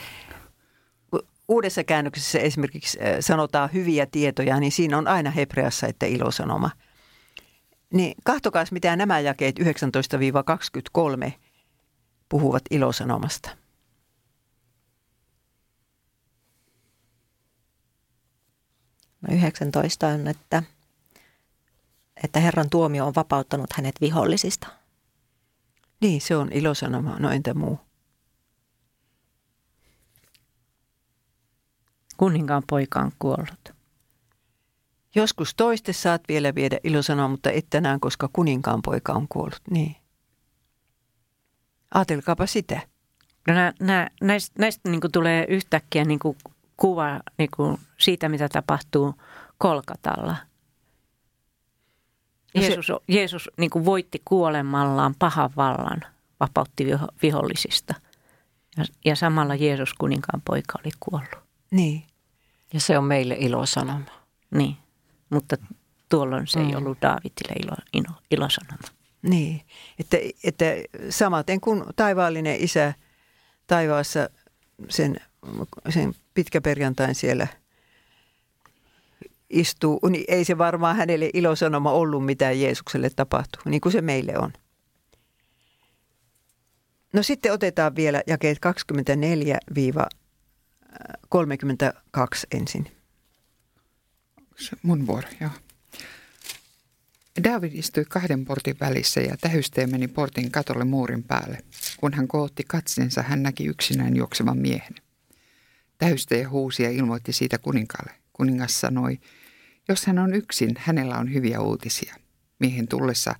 uudessa 1.48 1.84
käännöksessä 1.84 2.38
esimerkiksi 2.38 2.98
sanotaan 3.20 3.72
hyviä 3.72 4.06
tietoja, 4.06 4.60
niin 4.60 4.72
siinä 4.72 4.98
on 4.98 5.08
aina 5.08 5.30
hebreassa, 5.30 5.86
että 5.86 6.06
ilosanoma. 6.06 6.70
Niin 7.92 8.14
kahtokaas, 8.24 8.72
mitä 8.72 8.96
nämä 8.96 9.20
jakeet 9.20 9.58
19-23 9.58 11.32
puhuvat 12.28 12.62
ilosanomasta. 12.70 13.50
No 19.28 19.34
19 19.34 20.06
on, 20.06 20.28
että, 20.28 20.62
että 22.24 22.40
Herran 22.40 22.70
tuomio 22.70 23.06
on 23.06 23.14
vapauttanut 23.14 23.72
hänet 23.72 24.00
vihollisista. 24.00 24.68
Niin, 26.00 26.20
se 26.20 26.36
on 26.36 26.52
ilosanoma. 26.52 27.16
No 27.18 27.30
entä 27.30 27.54
muu? 27.54 27.80
Kuninkaan 32.16 32.62
poika 32.68 33.00
on 33.00 33.12
kuollut. 33.18 33.74
Joskus 35.14 35.54
toiste 35.54 35.92
saat 35.92 36.22
vielä 36.28 36.54
viedä 36.54 36.78
ilosanoa, 36.84 37.28
mutta 37.28 37.50
et 37.50 37.66
tänään, 37.70 38.00
koska 38.00 38.28
kuninkaan 38.32 38.82
poika 38.82 39.12
on 39.12 39.28
kuollut. 39.28 39.60
Niin. 39.70 39.96
Aatelkaapa 41.94 42.46
sitä. 42.46 42.80
No 43.48 43.54
nä, 43.54 43.72
nä, 43.80 44.10
näistä, 44.20 44.54
näistä 44.58 44.90
niin 44.90 45.00
tulee 45.12 45.46
yhtäkkiä 45.48 46.04
niin 46.04 46.18
kuva 46.76 47.20
niin 47.38 47.78
siitä, 47.98 48.28
mitä 48.28 48.48
tapahtuu 48.48 49.14
Kolkatalla. 49.58 50.36
No 52.54 52.62
se... 52.62 52.68
Jeesus, 52.68 52.92
Jeesus 53.08 53.50
niin 53.56 53.70
voitti 53.84 54.22
kuolemallaan 54.24 55.14
pahan 55.18 55.50
vallan, 55.56 56.00
vapautti 56.40 56.86
viho, 56.86 57.06
vihollisista. 57.22 57.94
Ja, 58.76 58.84
ja 59.04 59.16
samalla 59.16 59.54
Jeesus 59.54 59.94
kuninkaan 59.94 60.42
poika 60.44 60.78
oli 60.84 60.90
kuollut. 61.00 61.43
Niin. 61.74 62.02
Ja 62.72 62.80
se 62.80 62.98
on 62.98 63.04
meille 63.04 63.36
ilosanoma. 63.38 64.04
Niin, 64.50 64.76
mutta 65.30 65.56
tuolloin 66.08 66.46
se 66.46 66.58
mm. 66.58 66.68
ei 66.68 66.76
ollut 66.76 67.02
Daavidille 67.02 67.52
ilo, 67.64 67.76
ilo, 67.92 68.16
ilosanoma. 68.30 68.88
Niin, 69.22 69.60
että, 69.98 70.16
että 70.44 70.64
samaten 71.10 71.60
kuin 71.60 71.84
taivaallinen 71.96 72.60
isä 72.60 72.94
taivaassa 73.66 74.28
sen, 74.88 75.16
sen 75.88 76.14
pitkäperjantain 76.34 77.14
siellä 77.14 77.46
istuu, 79.50 80.00
niin 80.10 80.24
ei 80.28 80.44
se 80.44 80.58
varmaan 80.58 80.96
hänelle 80.96 81.30
ilosanoma 81.34 81.92
ollut, 81.92 82.26
mitä 82.26 82.52
Jeesukselle 82.52 83.10
tapahtuu, 83.10 83.62
niin 83.64 83.80
kuin 83.80 83.92
se 83.92 84.00
meille 84.00 84.38
on. 84.38 84.52
No 87.12 87.22
sitten 87.22 87.52
otetaan 87.52 87.96
vielä 87.96 88.22
jakeet 88.26 88.58
24 88.58 89.58
32 91.28 92.46
ensin. 92.50 92.86
Se 94.56 94.76
mun 94.82 95.06
vuoro, 95.06 95.28
joo. 95.40 95.50
David 97.44 97.72
istui 97.74 98.04
kahden 98.08 98.44
portin 98.44 98.76
välissä 98.80 99.20
ja 99.20 99.36
tähysteen 99.36 99.90
meni 99.90 100.08
portin 100.08 100.50
katolle 100.50 100.84
muurin 100.84 101.22
päälle. 101.22 101.58
Kun 101.96 102.14
hän 102.14 102.28
kootti 102.28 102.64
katsensa, 102.66 103.22
hän 103.22 103.42
näki 103.42 103.66
yksinään 103.66 104.16
juoksevan 104.16 104.58
miehen. 104.58 104.94
Tähysteen 105.98 106.50
huusi 106.50 106.82
ja 106.82 106.90
ilmoitti 106.90 107.32
siitä 107.32 107.58
kuninkaalle. 107.58 108.12
Kuningas 108.32 108.80
sanoi, 108.80 109.20
jos 109.88 110.06
hän 110.06 110.18
on 110.18 110.34
yksin, 110.34 110.74
hänellä 110.78 111.18
on 111.18 111.34
hyviä 111.34 111.60
uutisia. 111.60 112.14
Miehen 112.58 112.88
tullessa 112.88 113.34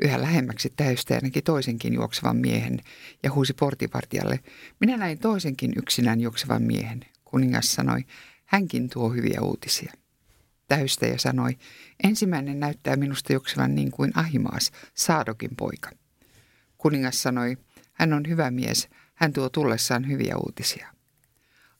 Yhä 0.00 0.22
lähemmäksi 0.22 0.72
täystä 0.76 1.18
näki 1.22 1.42
toisenkin 1.42 1.94
juoksevan 1.94 2.36
miehen 2.36 2.80
ja 3.22 3.32
huusi 3.32 3.52
portivartijalle, 3.52 4.40
minä 4.80 4.96
näin 4.96 5.18
toisenkin 5.18 5.72
yksinään 5.76 6.20
juoksevan 6.20 6.62
miehen. 6.62 7.00
Kuningas 7.24 7.72
sanoi, 7.72 8.04
hänkin 8.46 8.90
tuo 8.90 9.10
hyviä 9.10 9.40
uutisia. 9.42 9.92
Täystäjä 10.68 11.18
sanoi, 11.18 11.56
ensimmäinen 12.04 12.60
näyttää 12.60 12.96
minusta 12.96 13.32
juoksevan 13.32 13.74
niin 13.74 13.90
kuin 13.90 14.12
Ahimaas, 14.14 14.70
Saadokin 14.94 15.50
poika. 15.56 15.90
Kuningas 16.78 17.22
sanoi, 17.22 17.56
hän 17.92 18.12
on 18.12 18.22
hyvä 18.28 18.50
mies, 18.50 18.88
hän 19.14 19.32
tuo 19.32 19.48
tullessaan 19.48 20.08
hyviä 20.08 20.36
uutisia. 20.36 20.88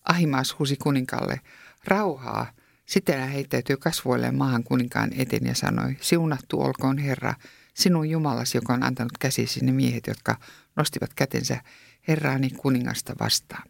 Ahimaas 0.09 0.59
huusi 0.59 0.77
kuninkaalle, 0.77 1.41
rauhaa. 1.85 2.53
Sitten 2.87 3.21
hän 3.21 3.29
heittäytyi 3.29 3.77
kasvoilleen 3.77 4.35
maahan 4.35 4.65
kuninkaan 4.65 5.11
eteen 5.17 5.47
ja 5.47 5.55
sanoi, 5.55 5.97
siunattu 6.01 6.61
olkoon 6.61 6.99
Herra, 6.99 7.35
sinun 7.81 8.11
Jumalasi, 8.11 8.59
joka 8.59 8.73
on 8.75 8.83
antanut 8.83 9.19
käsisi 9.19 9.65
ne 9.65 9.73
miehet, 9.73 10.07
jotka 10.07 10.37
nostivat 10.77 11.15
kätensä 11.15 11.63
Herraani 12.09 12.51
kuningasta 12.51 13.15
vastaan. 13.21 13.69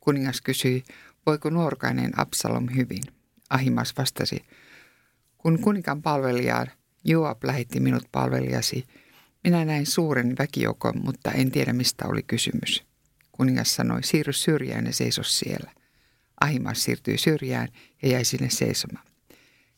Kuningas 0.00 0.40
kysyi, 0.40 0.84
voiko 1.26 1.50
nuorkainen 1.50 2.20
Absalom 2.20 2.66
hyvin? 2.76 3.02
Ahimas 3.50 3.94
vastasi, 3.98 4.44
kun 5.38 5.58
kuninkaan 5.58 6.02
palvelija 6.02 6.66
Joab 7.04 7.44
lähetti 7.44 7.80
minut 7.80 8.04
palvelijasi, 8.12 8.84
minä 9.44 9.64
näin 9.64 9.86
suuren 9.86 10.34
väkijoukon, 10.38 10.94
mutta 11.04 11.30
en 11.30 11.50
tiedä 11.50 11.72
mistä 11.72 12.06
oli 12.06 12.22
kysymys. 12.22 12.84
Kuningas 13.32 13.74
sanoi, 13.74 14.02
siirry 14.02 14.32
syrjään 14.32 14.86
ja 14.86 14.92
seiso 14.92 15.22
siellä. 15.22 15.70
Ahimas 16.40 16.82
siirtyi 16.82 17.18
syrjään 17.18 17.68
ja 18.02 18.08
jäi 18.08 18.24
sinne 18.24 18.50
seisomaan. 18.50 19.06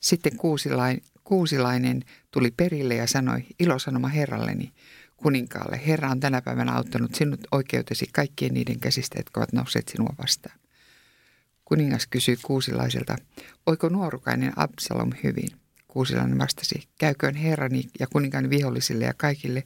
Sitten 0.00 0.36
kuusilain, 0.36 1.02
kuusilainen 1.30 2.04
tuli 2.30 2.50
perille 2.50 2.94
ja 2.94 3.06
sanoi, 3.06 3.46
ilosanoma 3.58 4.08
herralleni, 4.08 4.72
kuninkaalle, 5.16 5.80
Herra 5.86 6.10
on 6.10 6.20
tänä 6.20 6.42
päivänä 6.42 6.72
auttanut 6.72 7.14
sinut 7.14 7.40
oikeutesi 7.52 8.06
kaikkien 8.12 8.54
niiden 8.54 8.80
käsistä, 8.80 9.18
jotka 9.18 9.40
ovat 9.40 9.52
nousseet 9.52 9.88
sinua 9.88 10.14
vastaan. 10.18 10.58
Kuningas 11.64 12.06
kysyi 12.06 12.36
kuusilaiselta, 12.42 13.16
oiko 13.66 13.88
nuorukainen 13.88 14.52
Absalom 14.56 15.10
hyvin? 15.24 15.48
Kuusilainen 15.88 16.38
vastasi, 16.38 16.88
käyköön 16.98 17.34
herrani 17.34 17.82
ja 18.00 18.06
kuninkaan 18.06 18.50
vihollisille 18.50 19.04
ja 19.04 19.14
kaikille, 19.16 19.64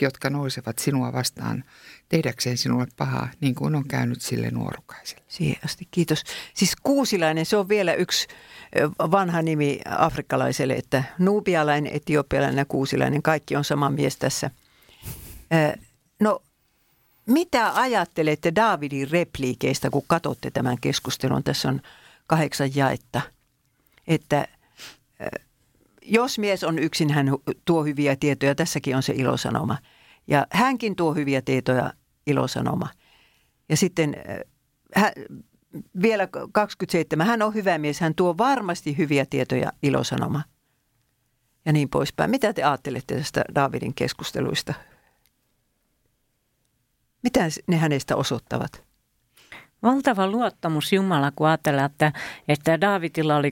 jotka 0.00 0.30
nousevat 0.30 0.78
sinua 0.78 1.12
vastaan 1.12 1.64
tehdäkseen 2.08 2.58
sinulle 2.58 2.86
pahaa, 2.96 3.28
niin 3.40 3.54
kuin 3.54 3.74
on 3.74 3.88
käynyt 3.88 4.22
sille 4.22 4.50
nuorukaiselle. 4.50 5.22
Siihen 5.28 5.56
asti, 5.64 5.88
kiitos. 5.90 6.22
Siis 6.54 6.76
kuusilainen, 6.82 7.46
se 7.46 7.56
on 7.56 7.68
vielä 7.68 7.94
yksi 7.94 8.28
vanha 8.98 9.42
nimi 9.42 9.80
afrikkalaiselle, 9.84 10.74
että 10.74 11.04
nuubialainen, 11.18 11.92
etiopialainen 11.92 12.58
ja 12.58 12.64
kuusilainen, 12.64 13.22
kaikki 13.22 13.56
on 13.56 13.64
sama 13.64 13.90
mies 13.90 14.16
tässä. 14.16 14.50
No, 16.20 16.42
mitä 17.26 17.74
ajattelette 17.74 18.52
Davidin 18.54 19.10
repliikeistä, 19.10 19.90
kun 19.90 20.04
katsotte 20.06 20.50
tämän 20.50 20.78
keskustelun? 20.80 21.44
Tässä 21.44 21.68
on 21.68 21.80
kahdeksan 22.26 22.70
jaetta. 22.74 23.20
Että 24.08 24.48
jos 26.06 26.38
mies 26.38 26.64
on 26.64 26.78
yksin, 26.78 27.10
hän 27.10 27.32
tuo 27.64 27.84
hyviä 27.84 28.16
tietoja. 28.16 28.54
Tässäkin 28.54 28.96
on 28.96 29.02
se 29.02 29.12
ilosanoma. 29.16 29.78
Ja 30.26 30.46
hänkin 30.52 30.96
tuo 30.96 31.14
hyviä 31.14 31.42
tietoja, 31.42 31.92
ilosanoma. 32.26 32.88
Ja 33.68 33.76
sitten 33.76 34.16
hän, 34.94 35.12
vielä 36.02 36.28
27. 36.52 37.26
Hän 37.26 37.42
on 37.42 37.54
hyvä 37.54 37.78
mies. 37.78 38.00
Hän 38.00 38.14
tuo 38.14 38.38
varmasti 38.38 38.98
hyviä 38.98 39.26
tietoja, 39.30 39.72
ilosanoma. 39.82 40.42
Ja 41.64 41.72
niin 41.72 41.88
poispäin. 41.88 42.30
Mitä 42.30 42.52
te 42.52 42.62
ajattelette 42.62 43.16
tästä 43.16 43.44
Davidin 43.54 43.94
keskusteluista? 43.94 44.74
Mitä 47.22 47.40
ne 47.66 47.76
hänestä 47.76 48.16
osoittavat? 48.16 48.84
Valtava 49.82 50.26
luottamus 50.26 50.92
Jumala, 50.92 51.32
kun 51.36 51.46
ajatellaan, 51.46 51.90
että, 51.90 52.12
että 52.48 52.80
Davidilla 52.80 53.36
oli 53.36 53.50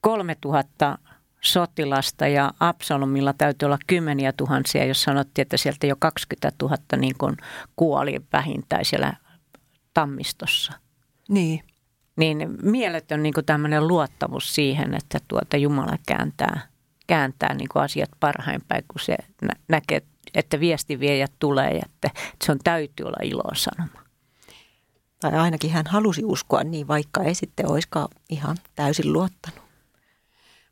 3000 0.00 0.98
sotilasta 1.40 2.26
ja 2.26 2.52
Absalomilla 2.60 3.32
täytyy 3.32 3.66
olla 3.66 3.78
kymmeniä 3.86 4.32
tuhansia, 4.32 4.84
jos 4.84 5.02
sanottiin, 5.02 5.42
että 5.42 5.56
sieltä 5.56 5.86
jo 5.86 5.96
20 5.98 6.52
000 6.62 6.76
niin 6.96 7.14
kuin 7.18 7.36
kuoli 7.76 8.20
vähintään 8.32 8.84
siellä 8.84 9.12
tammistossa. 9.94 10.72
Niin. 11.28 11.60
Niin 12.16 12.48
mieletön 12.62 13.22
niin 13.22 13.34
kuin 13.34 13.46
tämmöinen 13.46 13.88
luottamus 13.88 14.54
siihen, 14.54 14.94
että 14.94 15.18
tuota 15.28 15.56
Jumala 15.56 15.96
kääntää, 16.06 16.60
kääntää 17.06 17.54
niin 17.54 17.68
kuin 17.72 17.82
asiat 17.82 18.10
parhain 18.20 18.60
päin, 18.68 18.84
kun 18.88 19.00
se 19.00 19.16
nä- 19.42 19.56
näkee, 19.68 20.02
että 20.34 20.60
viestiviejät 20.60 21.32
tulee 21.38 21.70
ja 21.70 21.82
että, 21.84 22.08
että 22.08 22.46
se 22.46 22.52
on 22.52 22.58
täytyy 22.64 23.06
olla 23.06 23.22
ilosanoma. 23.22 24.00
Tai 25.20 25.32
ainakin 25.32 25.70
hän 25.70 25.86
halusi 25.86 26.24
uskoa 26.24 26.64
niin, 26.64 26.88
vaikka 26.88 27.22
ei 27.22 27.34
sitten 27.34 27.70
olisikaan 27.70 28.08
ihan 28.28 28.56
täysin 28.76 29.12
luottanut. 29.12 29.59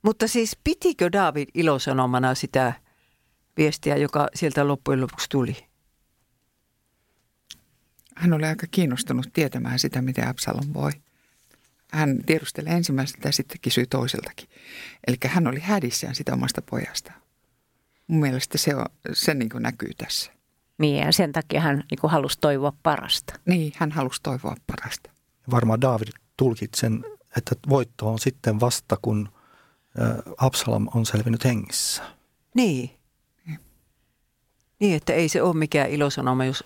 Mutta 0.03 0.29
siis 0.29 0.57
pitikö 0.65 1.13
David 1.13 1.49
ilosanomana 1.55 2.35
sitä 2.35 2.73
viestiä, 3.57 3.97
joka 3.97 4.29
sieltä 4.35 4.69
loppujen 4.69 5.01
lopuksi 5.01 5.29
tuli? 5.31 5.69
Hän 8.17 8.33
oli 8.33 8.47
aika 8.47 8.67
kiinnostunut 8.71 9.27
tietämään 9.33 9.79
sitä, 9.79 10.03
miten 10.03 10.29
Absalom 10.29 10.75
voi. 10.75 10.93
Hän 11.93 12.19
tiedustelee 12.27 12.73
ensimmäiseltä 12.73 13.29
ja 13.29 13.33
sitten 13.33 13.61
kysyi 13.63 13.87
toiseltakin. 13.87 14.49
Eli 15.07 15.17
hän 15.27 15.47
oli 15.47 15.61
hädissään 15.61 16.15
sitä 16.15 16.33
omasta 16.35 16.63
pojastaan. 16.63 17.21
Mun 18.07 18.21
mielestä 18.21 18.59
se, 18.59 18.75
on, 18.75 18.87
se 19.13 19.35
niin 19.35 19.49
kuin 19.49 19.63
näkyy 19.63 19.91
tässä. 19.95 20.33
Niin 20.79 20.97
ja 21.07 21.13
sen 21.13 21.33
takia 21.33 21.61
hän 21.61 21.85
niin 21.91 21.99
kuin 22.01 22.11
halusi 22.11 22.39
toivoa 22.41 22.73
parasta. 22.83 23.35
Niin, 23.47 23.73
hän 23.77 23.93
halusi 23.93 24.23
toivoa 24.23 24.55
parasta. 24.67 25.11
Varmaan 25.51 25.81
David 25.81 26.09
tulkit 26.37 26.75
sen, 26.75 27.05
että 27.37 27.55
voitto 27.69 28.09
on 28.13 28.19
sitten 28.19 28.61
vasta, 28.61 28.97
kun 29.03 29.29
Absalom 30.37 30.89
on 30.95 31.07
selvinnyt 31.07 31.45
hengissä. 31.45 32.03
Niin. 32.55 32.91
Niin, 34.81 34.97
että 34.97 35.13
ei 35.13 35.29
se 35.29 35.43
ole 35.43 35.57
mikään 35.57 35.91
ilosanoma, 35.91 36.45
jos, 36.45 36.65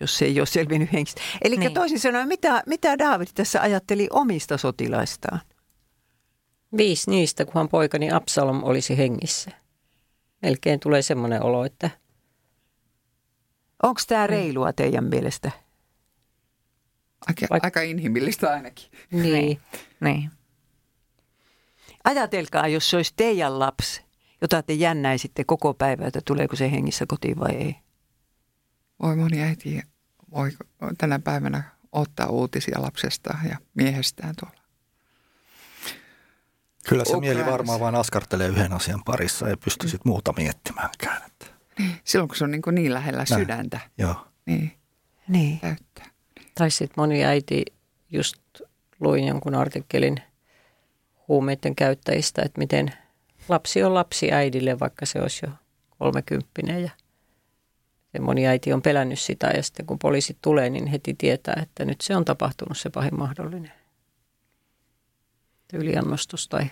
jos 0.00 0.18
se 0.18 0.24
ei 0.24 0.40
ole 0.40 0.46
selvinnyt 0.46 0.92
hengissä. 0.92 1.20
Eli 1.42 1.56
niin. 1.56 1.74
toisin 1.74 2.00
sanoen, 2.00 2.28
mitä, 2.28 2.62
mitä 2.66 2.98
David 2.98 3.28
tässä 3.34 3.62
ajatteli 3.62 4.08
omista 4.10 4.56
sotilaistaan? 4.56 5.40
Viisi 6.76 7.10
niistä, 7.10 7.44
kunhan 7.44 7.68
poikani 7.68 8.10
Absalom 8.12 8.64
olisi 8.64 8.96
hengissä. 8.96 9.50
Melkein 10.42 10.80
tulee 10.80 11.02
semmoinen 11.02 11.42
olo, 11.42 11.64
että... 11.64 11.90
Onko 13.82 14.00
tämä 14.06 14.26
reilua 14.26 14.72
teidän 14.72 15.04
mielestä? 15.04 15.50
Aika, 17.26 17.46
Vaik- 17.54 17.60
aika 17.62 17.80
inhimillistä 17.80 18.50
ainakin. 18.50 18.90
Niin. 19.10 19.60
niin. 20.00 20.30
Ajatelkaa, 22.06 22.68
jos 22.68 22.90
se 22.90 22.96
olisi 22.96 23.12
teidän 23.16 23.58
lapsi, 23.58 24.04
jota 24.40 24.62
te 24.62 24.72
jännäisitte 24.72 25.44
koko 25.44 25.74
päivä, 25.74 26.06
että 26.06 26.20
tuleeko 26.24 26.56
se 26.56 26.70
hengissä 26.70 27.04
kotiin 27.08 27.40
vai 27.40 27.54
ei. 27.54 27.76
Voi 29.02 29.16
moni 29.16 29.42
äiti 29.42 29.82
voi 30.30 30.50
tänä 30.98 31.18
päivänä 31.18 31.62
ottaa 31.92 32.26
uutisia 32.28 32.82
lapsesta 32.82 33.34
ja 33.48 33.56
miehestään 33.74 34.34
tuolla. 34.40 34.60
Kyllä 36.88 37.04
se 37.04 37.10
Ukrainassa. 37.10 37.20
mieli 37.20 37.52
varmaan 37.52 37.80
vain 37.80 37.94
askartelee 37.94 38.48
yhden 38.48 38.72
asian 38.72 39.04
parissa, 39.04 39.48
ei 39.48 39.56
pysty 39.56 39.88
sitten 39.88 40.10
muuta 40.10 40.32
miettimäänkään. 40.32 41.22
Että. 41.26 41.46
Silloin 42.04 42.28
kun 42.28 42.36
se 42.36 42.44
on 42.44 42.50
niin, 42.50 42.62
niin 42.72 42.94
lähellä 42.94 43.24
Näin. 43.30 43.42
sydäntä. 43.42 43.80
Joo. 43.98 44.26
Niin. 44.46 44.72
niin. 45.28 45.60
Täyttää. 45.60 46.06
Tai 46.54 46.70
sitten 46.70 46.94
moni 46.96 47.24
äiti, 47.24 47.64
just 48.10 48.36
luin 49.00 49.26
jonkun 49.26 49.54
artikkelin– 49.54 50.16
huumeiden 51.28 51.76
käyttäjistä, 51.76 52.42
että 52.42 52.58
miten 52.58 52.92
lapsi 53.48 53.82
on 53.82 53.94
lapsi 53.94 54.32
äidille, 54.32 54.80
vaikka 54.80 55.06
se 55.06 55.20
olisi 55.22 55.46
jo 55.46 55.52
kolmekymppinen 55.98 56.82
ja 56.82 56.90
moni 58.20 58.46
äiti 58.46 58.72
on 58.72 58.82
pelännyt 58.82 59.18
sitä 59.18 59.46
ja 59.46 59.62
sitten 59.62 59.86
kun 59.86 59.98
poliisit 59.98 60.38
tulee, 60.42 60.70
niin 60.70 60.86
heti 60.86 61.14
tietää, 61.18 61.60
että 61.62 61.84
nyt 61.84 62.00
se 62.00 62.16
on 62.16 62.24
tapahtunut 62.24 62.78
se 62.78 62.90
pahin 62.90 63.18
mahdollinen 63.18 63.72
yliannostus 65.72 66.48
tai 66.48 66.70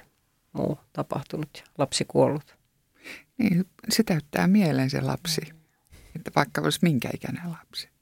muu 0.52 0.78
tapahtunut 0.92 1.48
ja 1.54 1.62
lapsi 1.78 2.04
kuollut. 2.04 2.56
Niin, 3.38 3.64
se 3.88 4.02
täyttää 4.02 4.46
mieleen 4.46 4.90
se 4.90 5.00
lapsi, 5.00 5.40
että 6.16 6.30
vaikka 6.36 6.60
olisi 6.60 6.78
minkä 6.82 7.10
ikäinen 7.14 7.50
lapsi. 7.50 7.93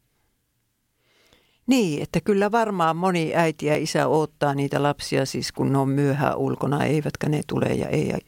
Niin, 1.67 2.03
että 2.03 2.21
kyllä 2.21 2.53
varmaan 2.53 2.97
moni 2.97 3.35
äiti 3.35 3.67
ja 3.67 3.77
isä 3.77 4.09
odottaa 4.09 4.55
niitä 4.55 4.83
lapsia 4.83 5.27
siis 5.27 5.53
kun 5.53 5.73
ne 5.73 5.79
on 5.79 5.89
myöhään 5.89 6.37
ulkona, 6.37 6.85
eivätkä 6.85 7.29
ne 7.29 7.41
tule 7.47 7.67
ja 7.67 7.89
ei, 7.89 8.09
ja 8.09 8.19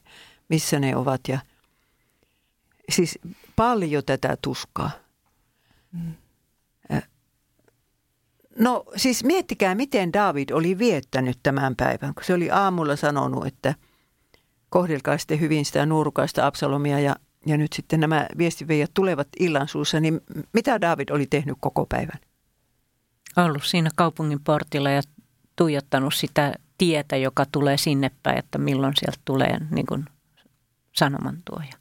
missä 0.49 0.79
ne 0.79 0.97
ovat. 0.97 1.21
Ja, 1.29 1.39
siis 2.89 3.19
paljon 3.57 4.03
tätä 4.07 4.37
tuskaa. 4.43 4.91
Mm. 5.93 6.13
No 8.59 8.85
siis 8.97 9.25
miettikää, 9.25 9.75
miten 9.75 10.13
David 10.13 10.51
oli 10.51 10.79
viettänyt 10.79 11.39
tämän 11.43 11.77
päivän, 11.77 12.15
kun 12.15 12.25
se 12.25 12.35
oli 12.35 12.51
aamulla 12.51 12.97
sanonut, 12.97 13.47
että 13.47 13.75
kohdelkaa 14.69 15.19
sitten 15.19 15.41
hyvin 15.41 15.65
sitä 15.65 15.87
nuorukaista 15.87 16.47
Absalomia 16.47 17.01
ja, 17.01 17.17
ja 17.47 17.57
nyt 17.57 17.73
sitten 17.73 18.01
nämä 18.01 18.27
viestiveijät 18.39 18.91
tulevat 18.95 19.29
illan 19.39 19.69
suussa, 19.69 20.01
niin 20.01 20.21
mitä 20.53 20.81
David 20.81 21.09
oli 21.11 21.27
tehnyt 21.27 21.57
koko 21.61 21.87
päivän? 21.87 22.21
Ollut 23.37 23.65
siinä 23.65 23.91
kaupungin 23.97 24.41
portilla 24.41 24.91
ja 24.91 25.03
tuijottanut 25.57 26.15
sitä 26.15 26.55
tietä, 26.79 27.17
joka 27.17 27.47
tulee 27.53 27.77
sinne 27.77 28.11
päin, 28.23 28.39
että 28.39 28.59
milloin 28.59 28.93
sieltä 28.97 29.19
tulee 29.25 29.59
niin 29.71 29.87
kuin 29.87 30.05
sanomantuoja. 30.93 31.73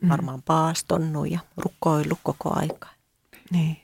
Mm. 0.00 0.08
Varmaan 0.08 0.42
paastonnut 0.42 1.30
ja 1.30 1.40
rukoillut 1.56 2.18
koko 2.22 2.52
aika. 2.54 2.88
Niin. 3.50 3.76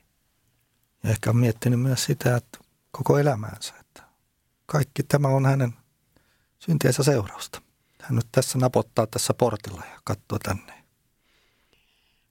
Ja 1.02 1.10
ehkä 1.10 1.30
on 1.30 1.36
miettinyt 1.36 1.80
myös 1.80 2.04
sitä, 2.04 2.36
että 2.36 2.58
koko 2.90 3.18
elämäänsä, 3.18 3.74
että 3.80 4.02
kaikki 4.66 5.02
tämä 5.02 5.28
on 5.28 5.46
hänen 5.46 5.74
syntiensä 6.58 7.02
seurausta. 7.02 7.62
Hän 8.02 8.16
nyt 8.16 8.28
tässä 8.32 8.58
napottaa 8.58 9.06
tässä 9.06 9.34
portilla 9.34 9.82
ja 9.92 10.00
katsoo 10.04 10.38
tänne. 10.38 10.84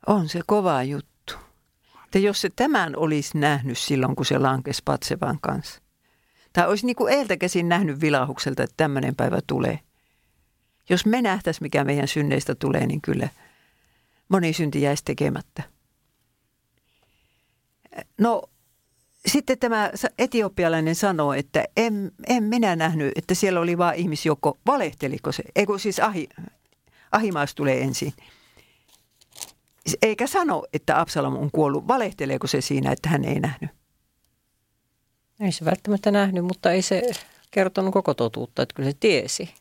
On 0.07 0.29
se 0.29 0.41
kova 0.45 0.83
juttu 0.83 1.14
että 2.16 2.28
jos 2.28 2.41
se 2.41 2.49
tämän 2.55 2.95
olisi 2.95 3.38
nähnyt 3.38 3.78
silloin, 3.78 4.16
kun 4.16 4.26
se 4.26 4.38
lankesi 4.38 4.82
Patsevan 4.86 5.39
kanssa, 5.41 5.82
tai 6.53 6.68
olisi 6.68 6.86
niin 6.86 6.95
kuin 6.95 7.13
eiltä 7.13 7.38
käsin 7.38 7.70
nähnyt 7.70 8.01
vilahukselta, 8.01 8.63
että 8.63 8.74
tämmöinen 8.78 9.16
päivä 9.16 9.39
tulee. 9.47 9.80
Jos 10.89 11.05
me 11.05 11.22
nähtäisiin, 11.22 11.66
mikä 11.66 11.84
meidän 11.84 12.07
synneistä 12.07 12.55
tulee, 12.55 12.88
niin 12.88 13.01
kyllä 13.01 13.30
moni 14.30 14.53
synti 14.53 14.82
jäisi 14.82 15.03
tekemättä. 15.05 15.63
No 18.18 18.43
sitten 19.26 19.59
tämä 19.59 19.91
etiopialainen 20.20 20.95
sanoo, 20.95 21.34
että 21.34 21.66
en, 21.78 22.11
en 22.28 22.43
minä 22.43 22.76
nähnyt, 22.76 23.11
että 23.16 23.34
siellä 23.34 23.59
oli 23.59 23.78
vain 23.78 23.99
ihmisjoukko. 23.99 24.57
Valehteliko 24.66 25.32
se? 25.32 25.43
Eikö 25.55 25.80
siis 25.80 25.99
ahi, 25.99 26.30
ahimaus 27.11 27.55
tulee 27.55 27.82
ensin 27.82 28.13
eikä 30.01 30.27
sano, 30.27 30.63
että 30.73 30.99
Absalom 30.99 31.36
on 31.36 31.51
kuollut. 31.51 31.88
Valehteleeko 31.88 32.47
se 32.47 32.61
siinä, 32.61 32.91
että 32.91 33.09
hän 33.09 33.25
ei 33.25 33.39
nähnyt? 33.39 33.69
Ei 35.39 35.51
se 35.51 35.65
välttämättä 35.65 36.11
nähnyt, 36.11 36.45
mutta 36.45 36.71
ei 36.71 36.81
se 36.81 37.11
kertonut 37.51 37.93
koko 37.93 38.13
totuutta, 38.13 38.61
että 38.61 38.75
kyllä 38.75 38.89
se 38.89 38.97
tiesi. 38.99 39.53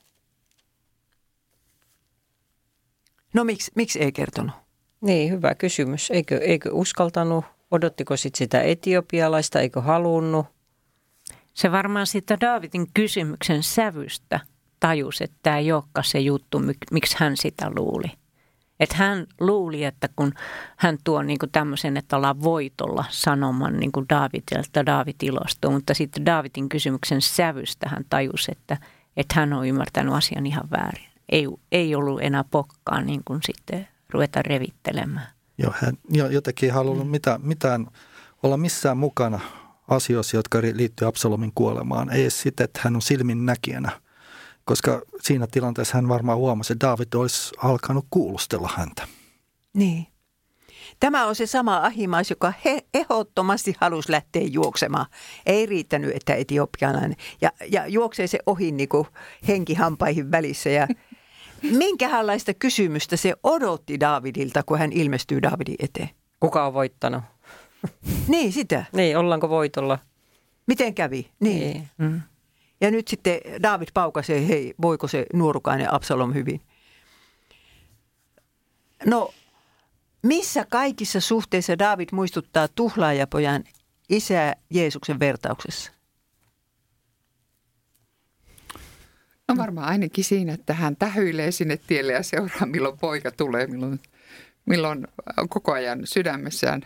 No 3.35 3.45
miksi, 3.45 3.72
miksi 3.75 4.01
ei 4.01 4.12
kertonut? 4.12 4.55
Niin, 5.01 5.31
hyvä 5.31 5.55
kysymys. 5.55 6.11
Eikö, 6.11 6.39
eikö 6.39 6.70
uskaltanut? 6.72 7.45
Odottiko 7.70 8.16
sit 8.16 8.35
sitä 8.35 8.62
etiopialaista? 8.62 9.61
Eikö 9.61 9.81
halunnut? 9.81 10.47
Se 11.55 11.72
varmaan 11.72 12.07
siitä 12.07 12.39
Daavidin 12.41 12.87
kysymyksen 12.95 13.62
sävystä 13.62 14.41
tajus, 14.81 15.20
että 15.20 15.37
tämä 15.43 15.59
ei 15.59 15.72
olekaan 15.72 16.05
se 16.05 16.18
juttu, 16.18 16.62
miksi 16.91 17.16
hän 17.18 17.37
sitä 17.37 17.70
luuli. 17.77 18.07
Että 18.81 18.97
hän 18.97 19.27
luuli, 19.41 19.85
että 19.85 20.09
kun 20.16 20.33
hän 20.77 20.99
tuo 21.05 21.22
niin 21.22 21.39
kuin 21.39 21.53
tämmöisen, 21.53 21.97
että 21.97 22.16
ollaan 22.16 22.43
voitolla 22.43 23.05
sanoman 23.09 23.77
niin 23.77 23.93
kuin 23.93 24.07
Davidille, 24.09 24.62
että 24.66 24.87
David 24.87 25.14
ilostuu, 25.22 25.70
mutta 25.70 25.95
sitten 25.95 26.27
Davidin 26.27 26.68
kysymyksen 26.68 27.22
sävystä 27.22 27.89
hän 27.89 28.05
tajusi, 28.11 28.53
että, 28.53 28.77
että 29.16 29.35
hän 29.35 29.53
on 29.53 29.68
ymmärtänyt 29.68 30.14
asian 30.14 30.47
ihan 30.47 30.70
väärin. 30.70 31.09
Ei, 31.29 31.47
ei 31.72 31.95
ollut 31.95 32.22
enää 32.22 32.45
pokkaa 32.51 33.01
niin 33.01 33.22
kuin 33.25 33.41
sitten 33.43 33.89
ruveta 34.11 34.43
revittelemään. 34.43 35.27
Joo, 35.59 35.72
hän 35.77 35.99
jotenkin 36.31 36.66
ei 36.66 36.75
halunnut 36.75 37.11
mitään, 37.11 37.41
mitään 37.43 37.87
olla 38.43 38.57
missään 38.57 38.97
mukana 38.97 39.41
asioissa, 39.89 40.37
jotka 40.37 40.59
liittyy 40.75 41.09
Absalomin 41.09 41.53
kuolemaan. 41.55 42.11
Ei 42.11 42.31
sitä, 42.31 42.64
että 42.64 42.81
hän 42.83 42.97
on 42.97 43.03
silmin 43.03 43.47
näkijänä, 43.47 44.01
koska 44.65 45.03
siinä 45.21 45.47
tilanteessa 45.47 45.95
hän 45.95 46.09
varmaan 46.09 46.39
huomasi, 46.39 46.73
että 46.73 46.87
David 46.87 47.15
olisi 47.15 47.53
alkanut 47.57 48.07
kuulustella 48.11 48.71
häntä. 48.77 49.09
Niin. 49.75 50.07
Tämä 51.01 51.27
on 51.27 51.35
se 51.35 51.47
sama 51.47 51.77
ahimais, 51.77 52.31
joka 52.31 52.53
he, 52.65 52.85
ehdottomasti 52.95 53.75
halusi 53.81 54.12
lähteä 54.12 54.43
juoksemaan. 54.43 55.07
Ei 55.47 55.67
riittänyt, 55.67 56.17
että 56.17 56.35
etiopialainen. 56.35 57.17
Ja, 57.41 57.53
ja 57.71 57.87
juoksee 57.87 58.27
se 58.27 58.39
ohi 58.47 58.73
niin 58.73 58.89
kuin 58.89 59.07
henkihampaihin 59.49 60.31
välissä. 60.31 60.71
Ja 60.71 60.89
minkälaista 61.79 62.55
kysymystä 62.55 63.17
se 63.17 63.35
odotti 63.43 64.01
Davidilta, 64.01 64.62
kun 64.62 64.79
hän 64.79 64.93
ilmestyy 64.93 65.43
Davidin 65.43 65.77
eteen? 65.79 66.11
Kuka 66.41 66.67
on 66.67 66.75
voittanut? 66.75 67.23
niin, 68.29 68.53
sitä. 68.53 68.85
Niin, 68.93 69.19
ollaanko 69.19 69.49
voitolla? 69.49 69.99
Miten 70.67 70.95
kävi? 70.95 71.31
Niin. 71.41 71.61
niin. 71.61 71.89
Mm. 71.99 72.21
Ja 72.85 72.91
nyt 72.91 73.09
sitten 73.09 73.41
David 73.62 73.89
paukasee, 73.95 74.49
hei, 74.49 74.74
voiko 74.82 75.09
se 75.09 75.26
nuorukainen 75.32 75.93
Absalom 75.93 76.35
hyvin? 76.35 76.61
No, 79.07 79.35
missä 80.22 80.66
kaikissa 80.70 81.20
suhteissa 81.20 81.78
David 81.78 82.09
muistuttaa 82.12 82.68
tuhlaajapojan 82.68 83.64
isää 84.09 84.55
Jeesuksen 84.70 85.20
vertauksessa? 85.20 85.93
No 89.49 89.57
varmaan 89.57 89.89
ainakin 89.89 90.24
siinä, 90.24 90.53
että 90.55 90.74
hän 90.74 90.97
tähyilee 90.97 91.51
sinne 91.51 91.76
tielle 91.76 92.12
ja 92.12 92.22
seuraa, 92.22 92.66
milloin 92.66 92.99
poika 92.99 93.30
tulee, 93.30 93.66
milloin, 93.66 94.01
milloin 94.66 95.07
koko 95.49 95.72
ajan 95.72 96.01
sydämessään, 96.05 96.82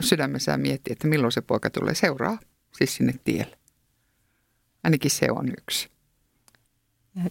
sydämessään 0.00 0.60
miettii, 0.60 0.92
että 0.92 1.08
milloin 1.08 1.32
se 1.32 1.40
poika 1.40 1.70
tulee. 1.70 1.94
Seuraa 1.94 2.38
siis 2.72 2.96
sinne 2.96 3.14
tielle. 3.24 3.57
Ainakin 4.88 5.10
se 5.10 5.26
on 5.30 5.48
yksi. 5.48 5.90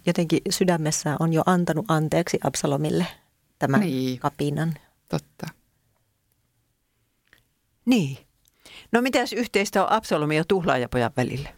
Jotenkin 0.05 0.41
sydämessä 0.49 1.17
on 1.19 1.33
jo 1.33 1.43
antanut 1.45 1.85
anteeksi 1.87 2.39
Absalomille 2.43 3.07
tämän 3.59 3.81
niin. 3.81 4.19
kapinan. 4.19 4.73
Totta. 5.09 5.47
Niin. 7.85 8.17
No 8.91 9.01
mitäs 9.01 9.33
yhteistä 9.33 9.83
on 9.83 9.91
Absalomin 9.91 10.37
ja 10.37 10.43
tuhlaajapojan 10.47 11.11
välillä? 11.17 11.49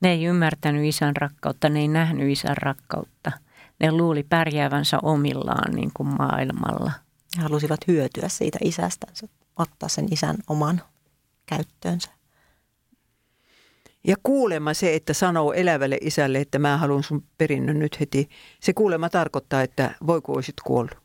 Ne 0.00 0.10
ei 0.10 0.24
ymmärtänyt 0.24 0.84
isän 0.84 1.16
rakkautta, 1.16 1.68
ne 1.68 1.80
ei 1.80 1.88
nähnyt 1.88 2.30
isän 2.30 2.56
rakkautta. 2.56 3.32
Ne 3.80 3.92
luuli 3.92 4.22
pärjäävänsä 4.22 4.98
omillaan 5.02 5.74
niin 5.74 5.90
kuin 5.94 6.06
maailmalla. 6.06 6.92
He 7.36 7.42
halusivat 7.42 7.80
hyötyä 7.88 8.28
siitä 8.28 8.58
isästänsä, 8.62 9.28
ottaa 9.56 9.88
sen 9.88 10.12
isän 10.12 10.36
oman 10.46 10.82
käyttöönsä. 11.46 12.10
Ja 14.06 14.16
kuulema 14.22 14.74
se, 14.74 14.94
että 14.94 15.12
sanoo 15.12 15.52
elävälle 15.52 15.98
isälle, 16.00 16.40
että 16.40 16.58
mä 16.58 16.76
haluan 16.76 17.02
sun 17.02 17.24
perinnön 17.38 17.78
nyt 17.78 18.00
heti, 18.00 18.28
se 18.60 18.72
kuulema 18.72 19.08
tarkoittaa, 19.08 19.62
että 19.62 19.94
voiko 20.06 20.32
olisit 20.32 20.54
kuollut. 20.64 20.98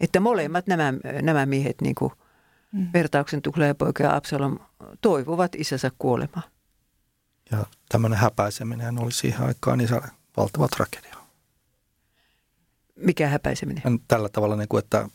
Että 0.00 0.20
molemmat 0.20 0.66
nämä, 0.66 0.92
nämä 1.22 1.46
miehet, 1.46 1.80
niin 1.80 1.94
kuin 1.94 2.12
mm. 2.72 2.88
vertauksen 2.92 3.40
poika 3.78 4.02
ja 4.02 4.16
Absalom, 4.16 4.58
toivovat 5.00 5.54
isänsä 5.54 5.90
kuolemaa. 5.98 6.42
Ja 7.50 7.66
tämmöinen 7.88 8.18
häpäiseminen 8.18 8.98
oli 8.98 9.12
siihen 9.12 9.46
aikaan 9.46 9.80
isälle 9.80 10.08
valtava 10.36 10.68
tragedia. 10.68 11.16
Mikä 12.96 13.28
häpäiseminen? 13.28 13.82
Tällä 14.08 14.28
tavalla, 14.28 14.56
niin 14.56 14.68
kuin, 14.68 14.78
että, 14.78 15.08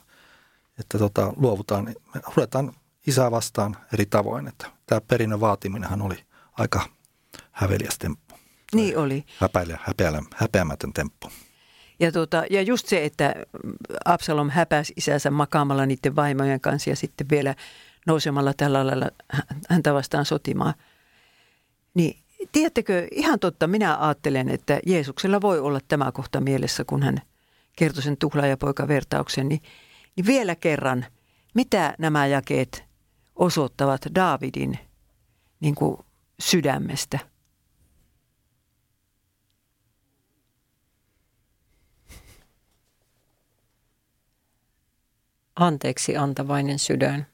että 0.79 0.97
tota, 0.97 1.33
luovutaan, 1.35 1.95
ruvetaan 2.35 2.73
isää 3.07 3.31
vastaan 3.31 3.77
eri 3.93 4.05
tavoin. 4.05 4.47
Että 4.47 4.67
tämä 4.85 5.01
perinnön 5.01 5.39
vaatiminenhan 5.39 6.01
oli 6.01 6.23
aika 6.53 6.85
häveliäs 7.51 7.97
temppu. 7.97 8.35
Niin 8.73 8.97
oli. 8.97 9.23
Häpäile, 9.39 9.79
häpeä, 9.81 10.11
häpeämätön 10.35 10.93
temppu. 10.93 11.31
Ja, 11.99 12.11
tota, 12.11 12.43
ja 12.49 12.61
just 12.61 12.87
se, 12.87 13.05
että 13.05 13.35
Absalom 14.05 14.49
häpäsi 14.49 14.93
isänsä 14.97 15.31
makaamalla 15.31 15.85
niiden 15.85 16.15
vaimojen 16.15 16.61
kanssa 16.61 16.89
ja 16.89 16.95
sitten 16.95 17.29
vielä 17.29 17.55
nousemalla 18.07 18.53
tällä 18.53 18.87
lailla 18.87 19.09
häntä 19.69 19.93
vastaan 19.93 20.25
sotimaan. 20.25 20.73
Niin 21.93 22.19
tiedättekö, 22.51 23.07
ihan 23.11 23.39
totta, 23.39 23.67
minä 23.67 23.97
ajattelen, 23.97 24.49
että 24.49 24.79
Jeesuksella 24.85 25.41
voi 25.41 25.59
olla 25.59 25.79
tämä 25.87 26.11
kohta 26.11 26.41
mielessä, 26.41 26.83
kun 26.83 27.03
hän 27.03 27.21
kertoi 27.75 28.03
sen 28.03 28.17
tuhlaajapoika-vertauksen, 28.17 29.49
niin, 29.49 29.61
niin 30.15 30.25
vielä 30.25 30.55
kerran, 30.55 31.05
mitä 31.53 31.95
nämä 31.97 32.27
jakeet 32.27 32.88
osoittavat 33.39 34.01
Daavidin 34.15 34.79
niin 35.59 35.75
kuin 35.75 35.97
sydämestä. 36.39 37.19
Anteeksi 45.55 46.17
antavainen 46.17 46.79
sydän. 46.79 47.27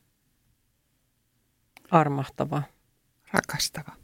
Armahtava. 1.91 2.62
Rakastava. 3.32 3.95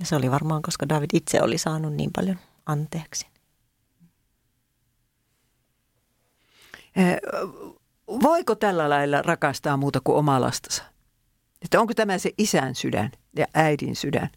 Ja 0.00 0.06
se 0.06 0.16
oli 0.16 0.30
varmaan, 0.30 0.62
koska 0.62 0.88
David 0.88 1.10
itse 1.12 1.42
oli 1.42 1.58
saanut 1.58 1.94
niin 1.94 2.10
paljon 2.16 2.38
anteeksi. 2.66 3.26
Voiko 8.08 8.54
tällä 8.54 8.90
lailla 8.90 9.22
rakastaa 9.22 9.76
muuta 9.76 10.00
kuin 10.04 10.16
omaa 10.18 10.40
lastansa? 10.40 10.84
Että 11.62 11.80
onko 11.80 11.94
tämä 11.94 12.18
se 12.18 12.30
isän 12.38 12.74
sydän 12.74 13.10
ja 13.36 13.46
äidin 13.54 13.96
sydän? 13.96 14.30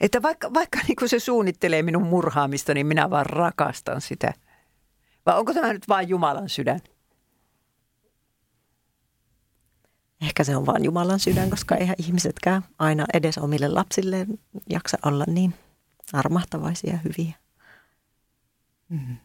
Että 0.00 0.22
vaikka, 0.22 0.54
vaikka 0.54 0.78
niin 0.88 0.96
kuin 0.96 1.08
se 1.08 1.18
suunnittelee 1.18 1.82
minun 1.82 2.06
murhaamista, 2.06 2.74
niin 2.74 2.86
minä 2.86 3.10
vaan 3.10 3.26
rakastan 3.26 4.00
sitä. 4.00 4.34
Vai 5.26 5.38
onko 5.38 5.54
tämä 5.54 5.72
nyt 5.72 5.88
vain 5.88 6.08
Jumalan 6.08 6.48
sydän? 6.48 6.80
Ehkä 10.20 10.44
se 10.44 10.56
on 10.56 10.66
vain 10.66 10.84
Jumalan 10.84 11.20
sydän, 11.20 11.50
koska 11.50 11.76
eihän 11.76 11.96
ihmisetkään 11.98 12.62
aina 12.78 13.04
edes 13.14 13.38
omille 13.38 13.68
lapsilleen 13.68 14.38
jaksa 14.70 14.98
olla 15.04 15.24
niin 15.28 15.54
armahtavaisia 16.12 16.92
ja 16.92 16.98
hyviä. 16.98 17.34
Mm-hmm. 18.88 19.16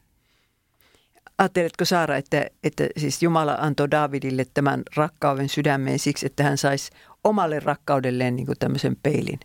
Ajatteletko 1.40 1.86
Saara, 1.86 2.18
että, 2.18 2.46
että 2.64 2.88
siis 2.98 3.24
Jumala 3.24 3.58
antoi 3.60 3.92
Davidille 3.92 4.46
tämän 4.54 4.84
rakkauden 4.96 5.50
sydämeen 5.50 6.00
siksi, 6.00 6.26
että 6.26 6.44
hän 6.44 6.58
saisi 6.58 6.92
omalle 7.24 7.60
rakkaudelleen 7.60 8.36
niin 8.36 8.46
kuin 8.46 8.58
tämmöisen 8.60 8.96
peilin? 9.04 9.40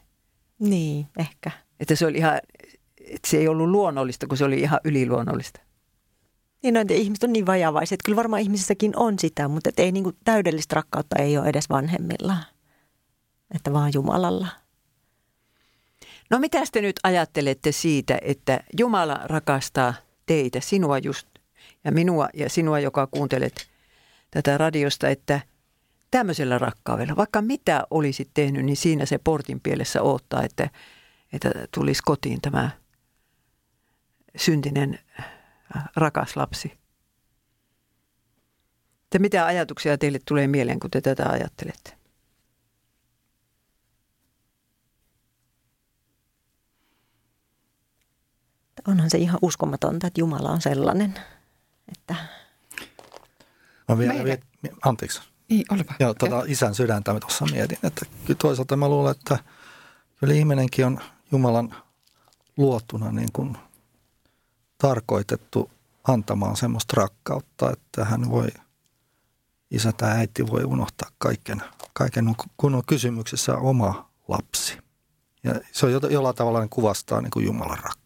Niin, 0.59 1.07
ehkä. 1.18 1.51
Että 1.80 1.97
se 1.97 2.07
oli 2.07 2.18
ihan, 2.18 2.40
että 3.01 3.30
se 3.30 3.36
ei 3.36 3.49
ollut 3.49 3.68
luonnollista, 3.68 4.26
kun 4.26 4.36
se 4.36 4.45
oli 4.45 4.61
ihan 4.61 4.80
yliluonnollista. 4.84 5.61
Niin, 6.62 6.74
no, 6.74 6.80
että 6.80 6.95
ihmiset 6.95 7.24
on 7.24 7.32
niin 7.32 7.47
vajavaiset. 7.47 8.01
Kyllä 8.05 8.16
varmaan 8.16 8.42
ihmisissäkin 8.42 8.92
on 8.97 9.18
sitä, 9.18 9.49
mutta 9.49 9.70
ei 9.76 9.92
niin 9.92 10.05
kuin 10.05 10.16
täydellistä 10.24 10.74
rakkautta 10.74 11.16
ei 11.22 11.38
ole 11.38 11.49
edes 11.49 11.70
vanhemmilla. 11.70 12.36
Että 13.55 13.72
vaan 13.72 13.90
Jumalalla. 13.95 14.49
No 16.30 16.38
mitä 16.38 16.62
te 16.72 16.80
nyt 16.80 17.01
ajattelette 17.03 17.72
siitä, 17.72 18.18
että 18.22 18.61
Jumala 18.78 19.20
rakastaa 19.24 19.95
teitä, 20.26 20.61
sinua 20.61 20.99
just 20.99 21.34
ja 21.85 21.93
minua 21.93 22.28
ja 22.35 22.51
sinua, 22.51 22.80
joka 22.80 23.07
kuuntelet 23.07 23.68
tätä 24.30 24.59
radiosta, 24.59 25.09
että 25.09 25.41
tämmöisellä 26.11 26.59
rakkaudella, 26.59 27.16
vaikka 27.16 27.43
mitä 27.43 27.87
olisit 27.91 28.30
tehnyt, 28.35 28.64
niin 28.64 28.76
siinä 28.76 29.07
se 29.07 29.18
portin 29.18 29.61
pielessä 29.61 30.03
odottaa, 30.03 30.43
että, 30.43 30.70
että 31.32 31.51
tulisi 31.74 32.03
kotiin 32.05 32.41
tämä 32.41 32.70
syntinen 34.37 34.99
äh, 35.20 35.85
rakas 35.97 36.37
lapsi. 36.37 36.72
Että 39.05 39.18
mitä 39.18 39.47
ajatuksia 39.47 39.99
teille 39.99 40.18
tulee 40.24 40.47
mieleen, 40.47 40.80
kun 40.80 40.91
te 40.91 41.01
tätä 41.01 41.28
ajattelette? 41.28 42.05
onhan 48.89 49.11
se 49.11 49.18
ihan 49.18 49.39
uskomatonta, 49.43 50.07
että 50.07 50.20
Jumala 50.20 50.51
on 50.51 50.61
sellainen. 50.61 51.14
Mä 53.89 53.99
vielä, 53.99 54.14
Meidän- 54.22 54.39
anteeksi. 54.85 55.20
Niin, 55.49 55.64
olipa. 55.70 55.95
Joo, 56.01 56.14
tota 56.14 56.43
isän 56.47 56.74
sydäntä 56.74 57.12
mä 57.12 57.20
tuossa 57.20 57.47
mietin, 57.47 57.78
että 57.82 58.07
kyllä 58.24 58.39
toisaalta 58.39 58.76
mä 58.76 58.89
luulen, 58.89 59.11
että 59.11 59.39
kyllä 60.16 60.35
ihminenkin 60.35 60.87
on 60.87 61.01
Jumalan 61.32 61.74
luotuna 62.57 63.12
niin 63.12 63.32
kuin 63.32 63.57
tarkoitettu 64.78 65.70
antamaan 66.09 66.57
semmoista 66.57 66.95
rakkautta, 66.97 67.70
että 67.72 68.05
hän 68.05 68.30
voi, 68.30 68.49
isä 69.70 69.93
tai 69.93 70.11
äiti 70.18 70.47
voi 70.47 70.64
unohtaa 70.64 71.11
kaiken, 71.18 71.62
kaiken 71.93 72.35
kun 72.57 72.74
on 72.74 72.82
kysymyksessä 72.87 73.57
oma 73.57 74.11
lapsi. 74.28 74.78
Ja 75.45 75.55
se 75.72 75.87
on 75.87 75.93
jo- 75.93 76.09
jollain 76.11 76.37
tavalla 76.37 76.61
niin 76.61 76.70
kuvastaa 76.70 77.20
niin 77.20 77.30
kuin 77.30 77.47
Jumalan 77.47 77.78
rakkautta. 77.78 78.03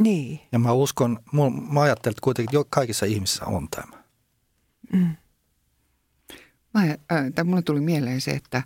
Niin. 0.00 0.40
Ja 0.52 0.58
mä 0.58 0.72
uskon, 0.72 1.18
mul- 1.32 1.72
mä 1.72 1.80
ajattelen, 1.80 2.12
että 2.12 2.24
kuitenkin 2.24 2.56
jo 2.56 2.64
kaikissa 2.70 3.06
ihmisissä 3.06 3.44
on 3.44 3.68
tämä. 3.68 4.02
Mä, 6.74 6.82
äh, 6.82 7.44
mulle 7.44 7.62
tuli 7.62 7.80
mieleen 7.80 8.20
se, 8.20 8.30
että, 8.30 8.62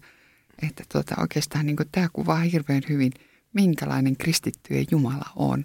että 0.68 0.84
tuota, 0.92 1.14
oikeastaan 1.18 1.66
niin 1.66 1.76
tämä 1.92 2.08
kuvaa 2.12 2.38
hirveän 2.38 2.82
hyvin, 2.88 3.12
minkälainen 3.52 4.16
kristittyjen 4.16 4.86
Jumala 4.90 5.30
on. 5.36 5.64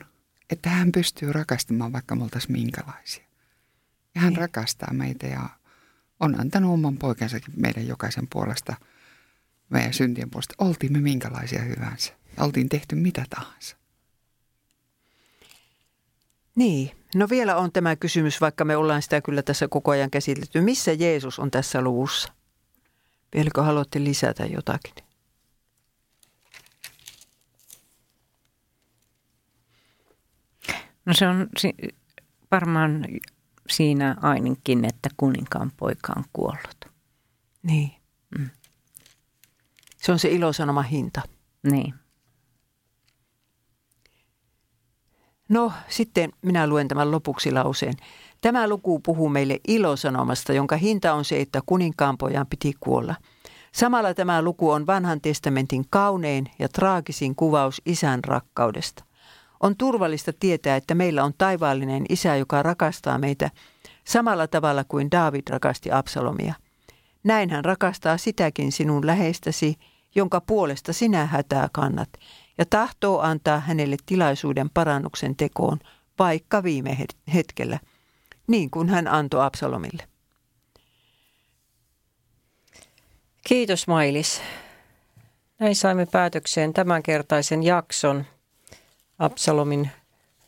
Että 0.49 0.69
hän 0.69 0.91
pystyy 0.91 1.33
rakastamaan, 1.33 1.93
vaikka 1.93 2.15
me 2.15 2.23
oltaisiin 2.23 2.51
minkälaisia. 2.51 3.25
Ja 4.15 4.21
hän 4.21 4.35
rakastaa 4.35 4.93
meitä 4.93 5.27
ja 5.27 5.49
on 6.19 6.39
antanut 6.39 6.73
oman 6.73 6.97
poikansakin 6.97 7.53
meidän 7.57 7.87
jokaisen 7.87 8.27
puolesta, 8.29 8.75
meidän 9.69 9.93
syntien 9.93 10.29
puolesta. 10.29 10.55
Oltiin 10.57 10.93
me 10.93 10.99
minkälaisia 10.99 11.61
hyvänsä. 11.61 12.13
Oltiin 12.39 12.69
tehty 12.69 12.95
mitä 12.95 13.25
tahansa. 13.29 13.77
Niin. 16.55 16.91
No 17.15 17.27
vielä 17.29 17.55
on 17.57 17.71
tämä 17.71 17.95
kysymys, 17.95 18.41
vaikka 18.41 18.65
me 18.65 18.77
ollaan 18.77 19.01
sitä 19.01 19.21
kyllä 19.21 19.41
tässä 19.43 19.67
koko 19.67 19.91
ajan 19.91 20.11
käsitelty. 20.11 20.61
Missä 20.61 20.91
Jeesus 20.93 21.39
on 21.39 21.51
tässä 21.51 21.81
luvussa? 21.81 22.33
Vieläkö 23.35 23.63
haluatte 23.63 24.03
lisätä 24.03 24.45
jotakin? 24.45 24.93
No 31.05 31.13
se 31.13 31.27
on 31.27 31.47
si- 31.57 31.75
varmaan 32.51 33.05
siinä 33.69 34.15
ainakin, 34.21 34.85
että 34.85 35.09
kuninkaan 35.17 35.71
poika 35.77 36.13
on 36.15 36.23
kuollut. 36.33 36.85
Niin. 37.63 37.91
Mm. 38.39 38.49
Se 39.97 40.11
on 40.11 40.19
se 40.19 40.29
ilosanoma 40.29 40.81
hinta. 40.81 41.21
Niin. 41.63 41.93
No 45.49 45.71
sitten 45.87 46.31
minä 46.41 46.67
luen 46.67 46.87
tämän 46.87 47.11
lopuksi 47.11 47.51
lauseen. 47.51 47.93
Tämä 48.41 48.67
luku 48.67 48.99
puhuu 48.99 49.29
meille 49.29 49.59
ilosanomasta, 49.67 50.53
jonka 50.53 50.77
hinta 50.77 51.13
on 51.13 51.25
se, 51.25 51.41
että 51.41 51.61
kuninkaan 51.65 52.17
pojan 52.17 52.47
piti 52.47 52.73
kuolla. 52.79 53.15
Samalla 53.71 54.13
tämä 54.13 54.41
luku 54.41 54.71
on 54.71 54.87
vanhan 54.87 55.21
testamentin 55.21 55.85
kaunein 55.89 56.51
ja 56.59 56.69
traagisin 56.69 57.35
kuvaus 57.35 57.81
isän 57.85 58.23
rakkaudesta. 58.23 59.03
On 59.59 59.77
turvallista 59.77 60.33
tietää, 60.39 60.75
että 60.75 60.95
meillä 60.95 61.23
on 61.23 61.33
taivaallinen 61.37 62.05
isä, 62.09 62.35
joka 62.35 62.63
rakastaa 62.63 63.17
meitä 63.17 63.49
samalla 64.03 64.47
tavalla 64.47 64.83
kuin 64.83 65.11
David 65.11 65.43
rakasti 65.49 65.91
Absalomia. 65.91 66.53
Näin 67.23 67.49
hän 67.49 67.65
rakastaa 67.65 68.17
sitäkin 68.17 68.71
sinun 68.71 69.05
läheistäsi, 69.07 69.75
jonka 70.15 70.41
puolesta 70.41 70.93
sinä 70.93 71.25
hätää 71.25 71.69
kannat, 71.73 72.09
ja 72.57 72.65
tahtoo 72.65 73.19
antaa 73.19 73.59
hänelle 73.59 73.97
tilaisuuden 74.05 74.69
parannuksen 74.69 75.35
tekoon, 75.35 75.79
vaikka 76.19 76.63
viime 76.63 76.97
het- 77.01 77.33
hetkellä, 77.33 77.79
niin 78.47 78.69
kuin 78.69 78.89
hän 78.89 79.07
antoi 79.07 79.45
Absalomille. 79.45 80.03
Kiitos 83.47 83.87
Mailis. 83.87 84.41
Näin 85.59 85.75
saimme 85.75 86.05
päätökseen 86.05 86.73
tämänkertaisen 86.73 87.63
jakson. 87.63 88.25
Absalomin 89.19 89.89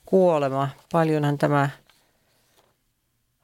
kuolema. 0.06 0.70
Paljonhan 0.92 1.38
tämä 1.38 1.70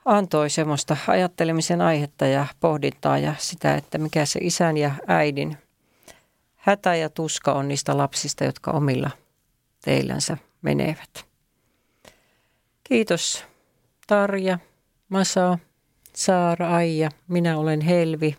antoi 0.06 0.50
semmoista 0.50 0.98
ajattelemisen 1.08 1.82
aihetta 1.82 2.26
ja 2.26 2.46
pohdintaa 2.60 3.18
ja 3.18 3.34
sitä, 3.38 3.76
että 3.76 3.98
mikä 3.98 4.26
se 4.26 4.40
isän 4.44 4.78
ja 4.78 4.92
äidin 5.08 5.58
hätä 6.64 6.96
ja 6.96 7.10
tuska 7.10 7.54
on 7.54 7.68
niistä 7.68 7.98
lapsista, 7.98 8.44
jotka 8.44 8.72
omilla 8.72 9.10
teillänsä 9.86 10.38
menevät. 10.62 11.26
Kiitos 12.84 13.44
Tarja, 14.08 14.60
Masa, 15.10 15.58
Saara, 16.16 16.76
Aija. 16.76 17.10
Minä 17.28 17.58
olen 17.58 17.82
Helvi. 17.82 18.38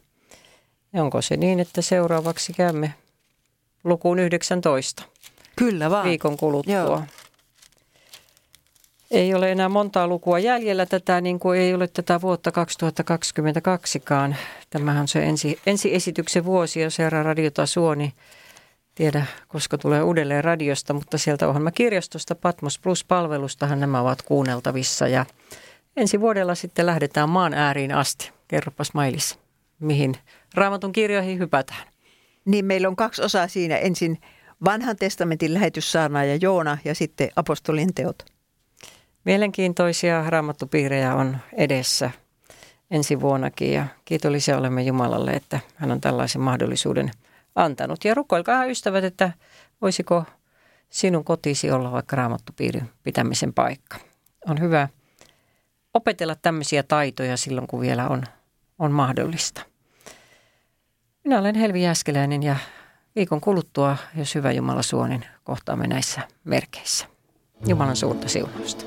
Ja 0.93 1.03
onko 1.03 1.23
se 1.23 1.37
niin, 1.37 1.61
että 1.61 1.83
seuraavaksi 1.83 2.53
käymme 2.53 2.95
lukuun 3.85 4.19
19 4.19 5.03
Kyllä 5.57 5.91
vaan. 5.91 6.09
viikon 6.09 6.37
kuluttua? 6.37 6.75
Joo. 6.75 7.03
Ei 9.11 9.35
ole 9.35 9.53
enää 9.53 9.69
montaa 9.69 10.09
lukua 10.09 10.39
jäljellä 10.39 10.87
tätä, 10.87 11.21
niin 11.21 11.39
kuin 11.39 11.61
ei 11.61 11.75
ole 11.75 11.89
tätä 11.89 12.21
vuotta 12.21 12.51
2022kaan. 12.51 14.35
Tämähän 14.71 15.01
on 15.01 15.09
se 15.09 15.25
ensi, 15.25 15.61
ensiesityksen 15.67 16.45
vuosi, 16.45 16.81
jos 16.81 16.99
herra 16.99 17.23
radiota 17.23 17.67
suoni. 17.67 18.13
Tiedä, 18.95 19.27
koska 19.49 19.79
tulee 19.79 20.03
uudelleen 20.03 20.45
radiosta, 20.45 20.95
mutta 20.95 21.19
sieltä 21.19 21.49
ohjelmakirjastosta 21.49 22.35
Patmos 22.35 22.79
Plus-palvelustahan 22.79 23.81
nämä 23.81 24.01
ovat 24.01 24.23
kuunneltavissa. 24.23 25.09
Ja 25.09 25.27
ensi 25.97 26.21
vuodella 26.21 26.55
sitten 26.55 26.87
lähdetään 26.87 27.29
maan 27.29 27.55
ääriin 27.55 27.95
asti. 27.95 28.31
Kerropas 28.49 28.95
Mailis, 28.95 29.39
mihin 29.81 30.17
raamatun 30.55 30.93
kirjoihin 30.93 31.39
hypätään. 31.39 31.89
Niin 32.45 32.65
meillä 32.65 32.89
on 32.89 32.97
kaksi 32.97 33.23
osaa 33.23 33.49
siinä. 33.49 33.77
Ensin 33.77 34.19
vanhan 34.65 34.97
testamentin 34.97 35.55
lähetyssaarnaaja 35.55 36.37
Joona 36.37 36.79
ja 36.85 36.95
sitten 36.95 37.29
apostolien 37.37 37.95
teot. 37.95 38.34
Mielenkiintoisia 39.25 40.31
raamattupiirejä 40.31 41.15
on 41.15 41.39
edessä 41.53 42.11
ensi 42.91 43.21
vuonnakin 43.21 43.73
ja 43.73 43.87
kiitollisia 44.05 44.59
olemme 44.59 44.83
Jumalalle, 44.83 45.31
että 45.31 45.61
hän 45.75 45.91
on 45.91 46.01
tällaisen 46.01 46.41
mahdollisuuden 46.41 47.11
antanut. 47.55 48.05
Ja 48.05 48.15
rukoilkaa 48.15 48.65
ystävät, 48.65 49.05
että 49.05 49.33
voisiko 49.83 50.25
sinun 50.91 51.25
kotisi 51.25 51.71
olla 51.71 51.93
vaikka 51.93 52.17
raamattupiirin 52.17 52.91
pitämisen 53.03 53.53
paikka. 53.53 53.97
On 54.49 54.61
hyvä 54.61 54.89
opetella 55.95 56.35
tämmöisiä 56.35 56.83
taitoja 56.83 57.37
silloin, 57.37 57.67
kun 57.67 57.81
vielä 57.81 58.09
on, 58.09 58.25
on 58.79 58.93
mahdollista. 58.93 59.63
Minä 61.25 61.39
olen 61.39 61.55
Helvi 61.55 61.83
Jäskeläinen 61.83 62.43
ja 62.43 62.57
viikon 63.17 63.41
kuluttua, 63.41 63.97
jos 64.17 64.35
hyvä 64.35 64.53
Jumala 64.53 64.83
suo, 64.83 65.07
niin 65.07 65.27
kohtaamme 65.45 65.87
näissä 65.87 66.21
merkeissä. 66.45 67.14
Jumalan 67.67 67.97
suurta 67.97 68.29
siunausta. 68.29 68.85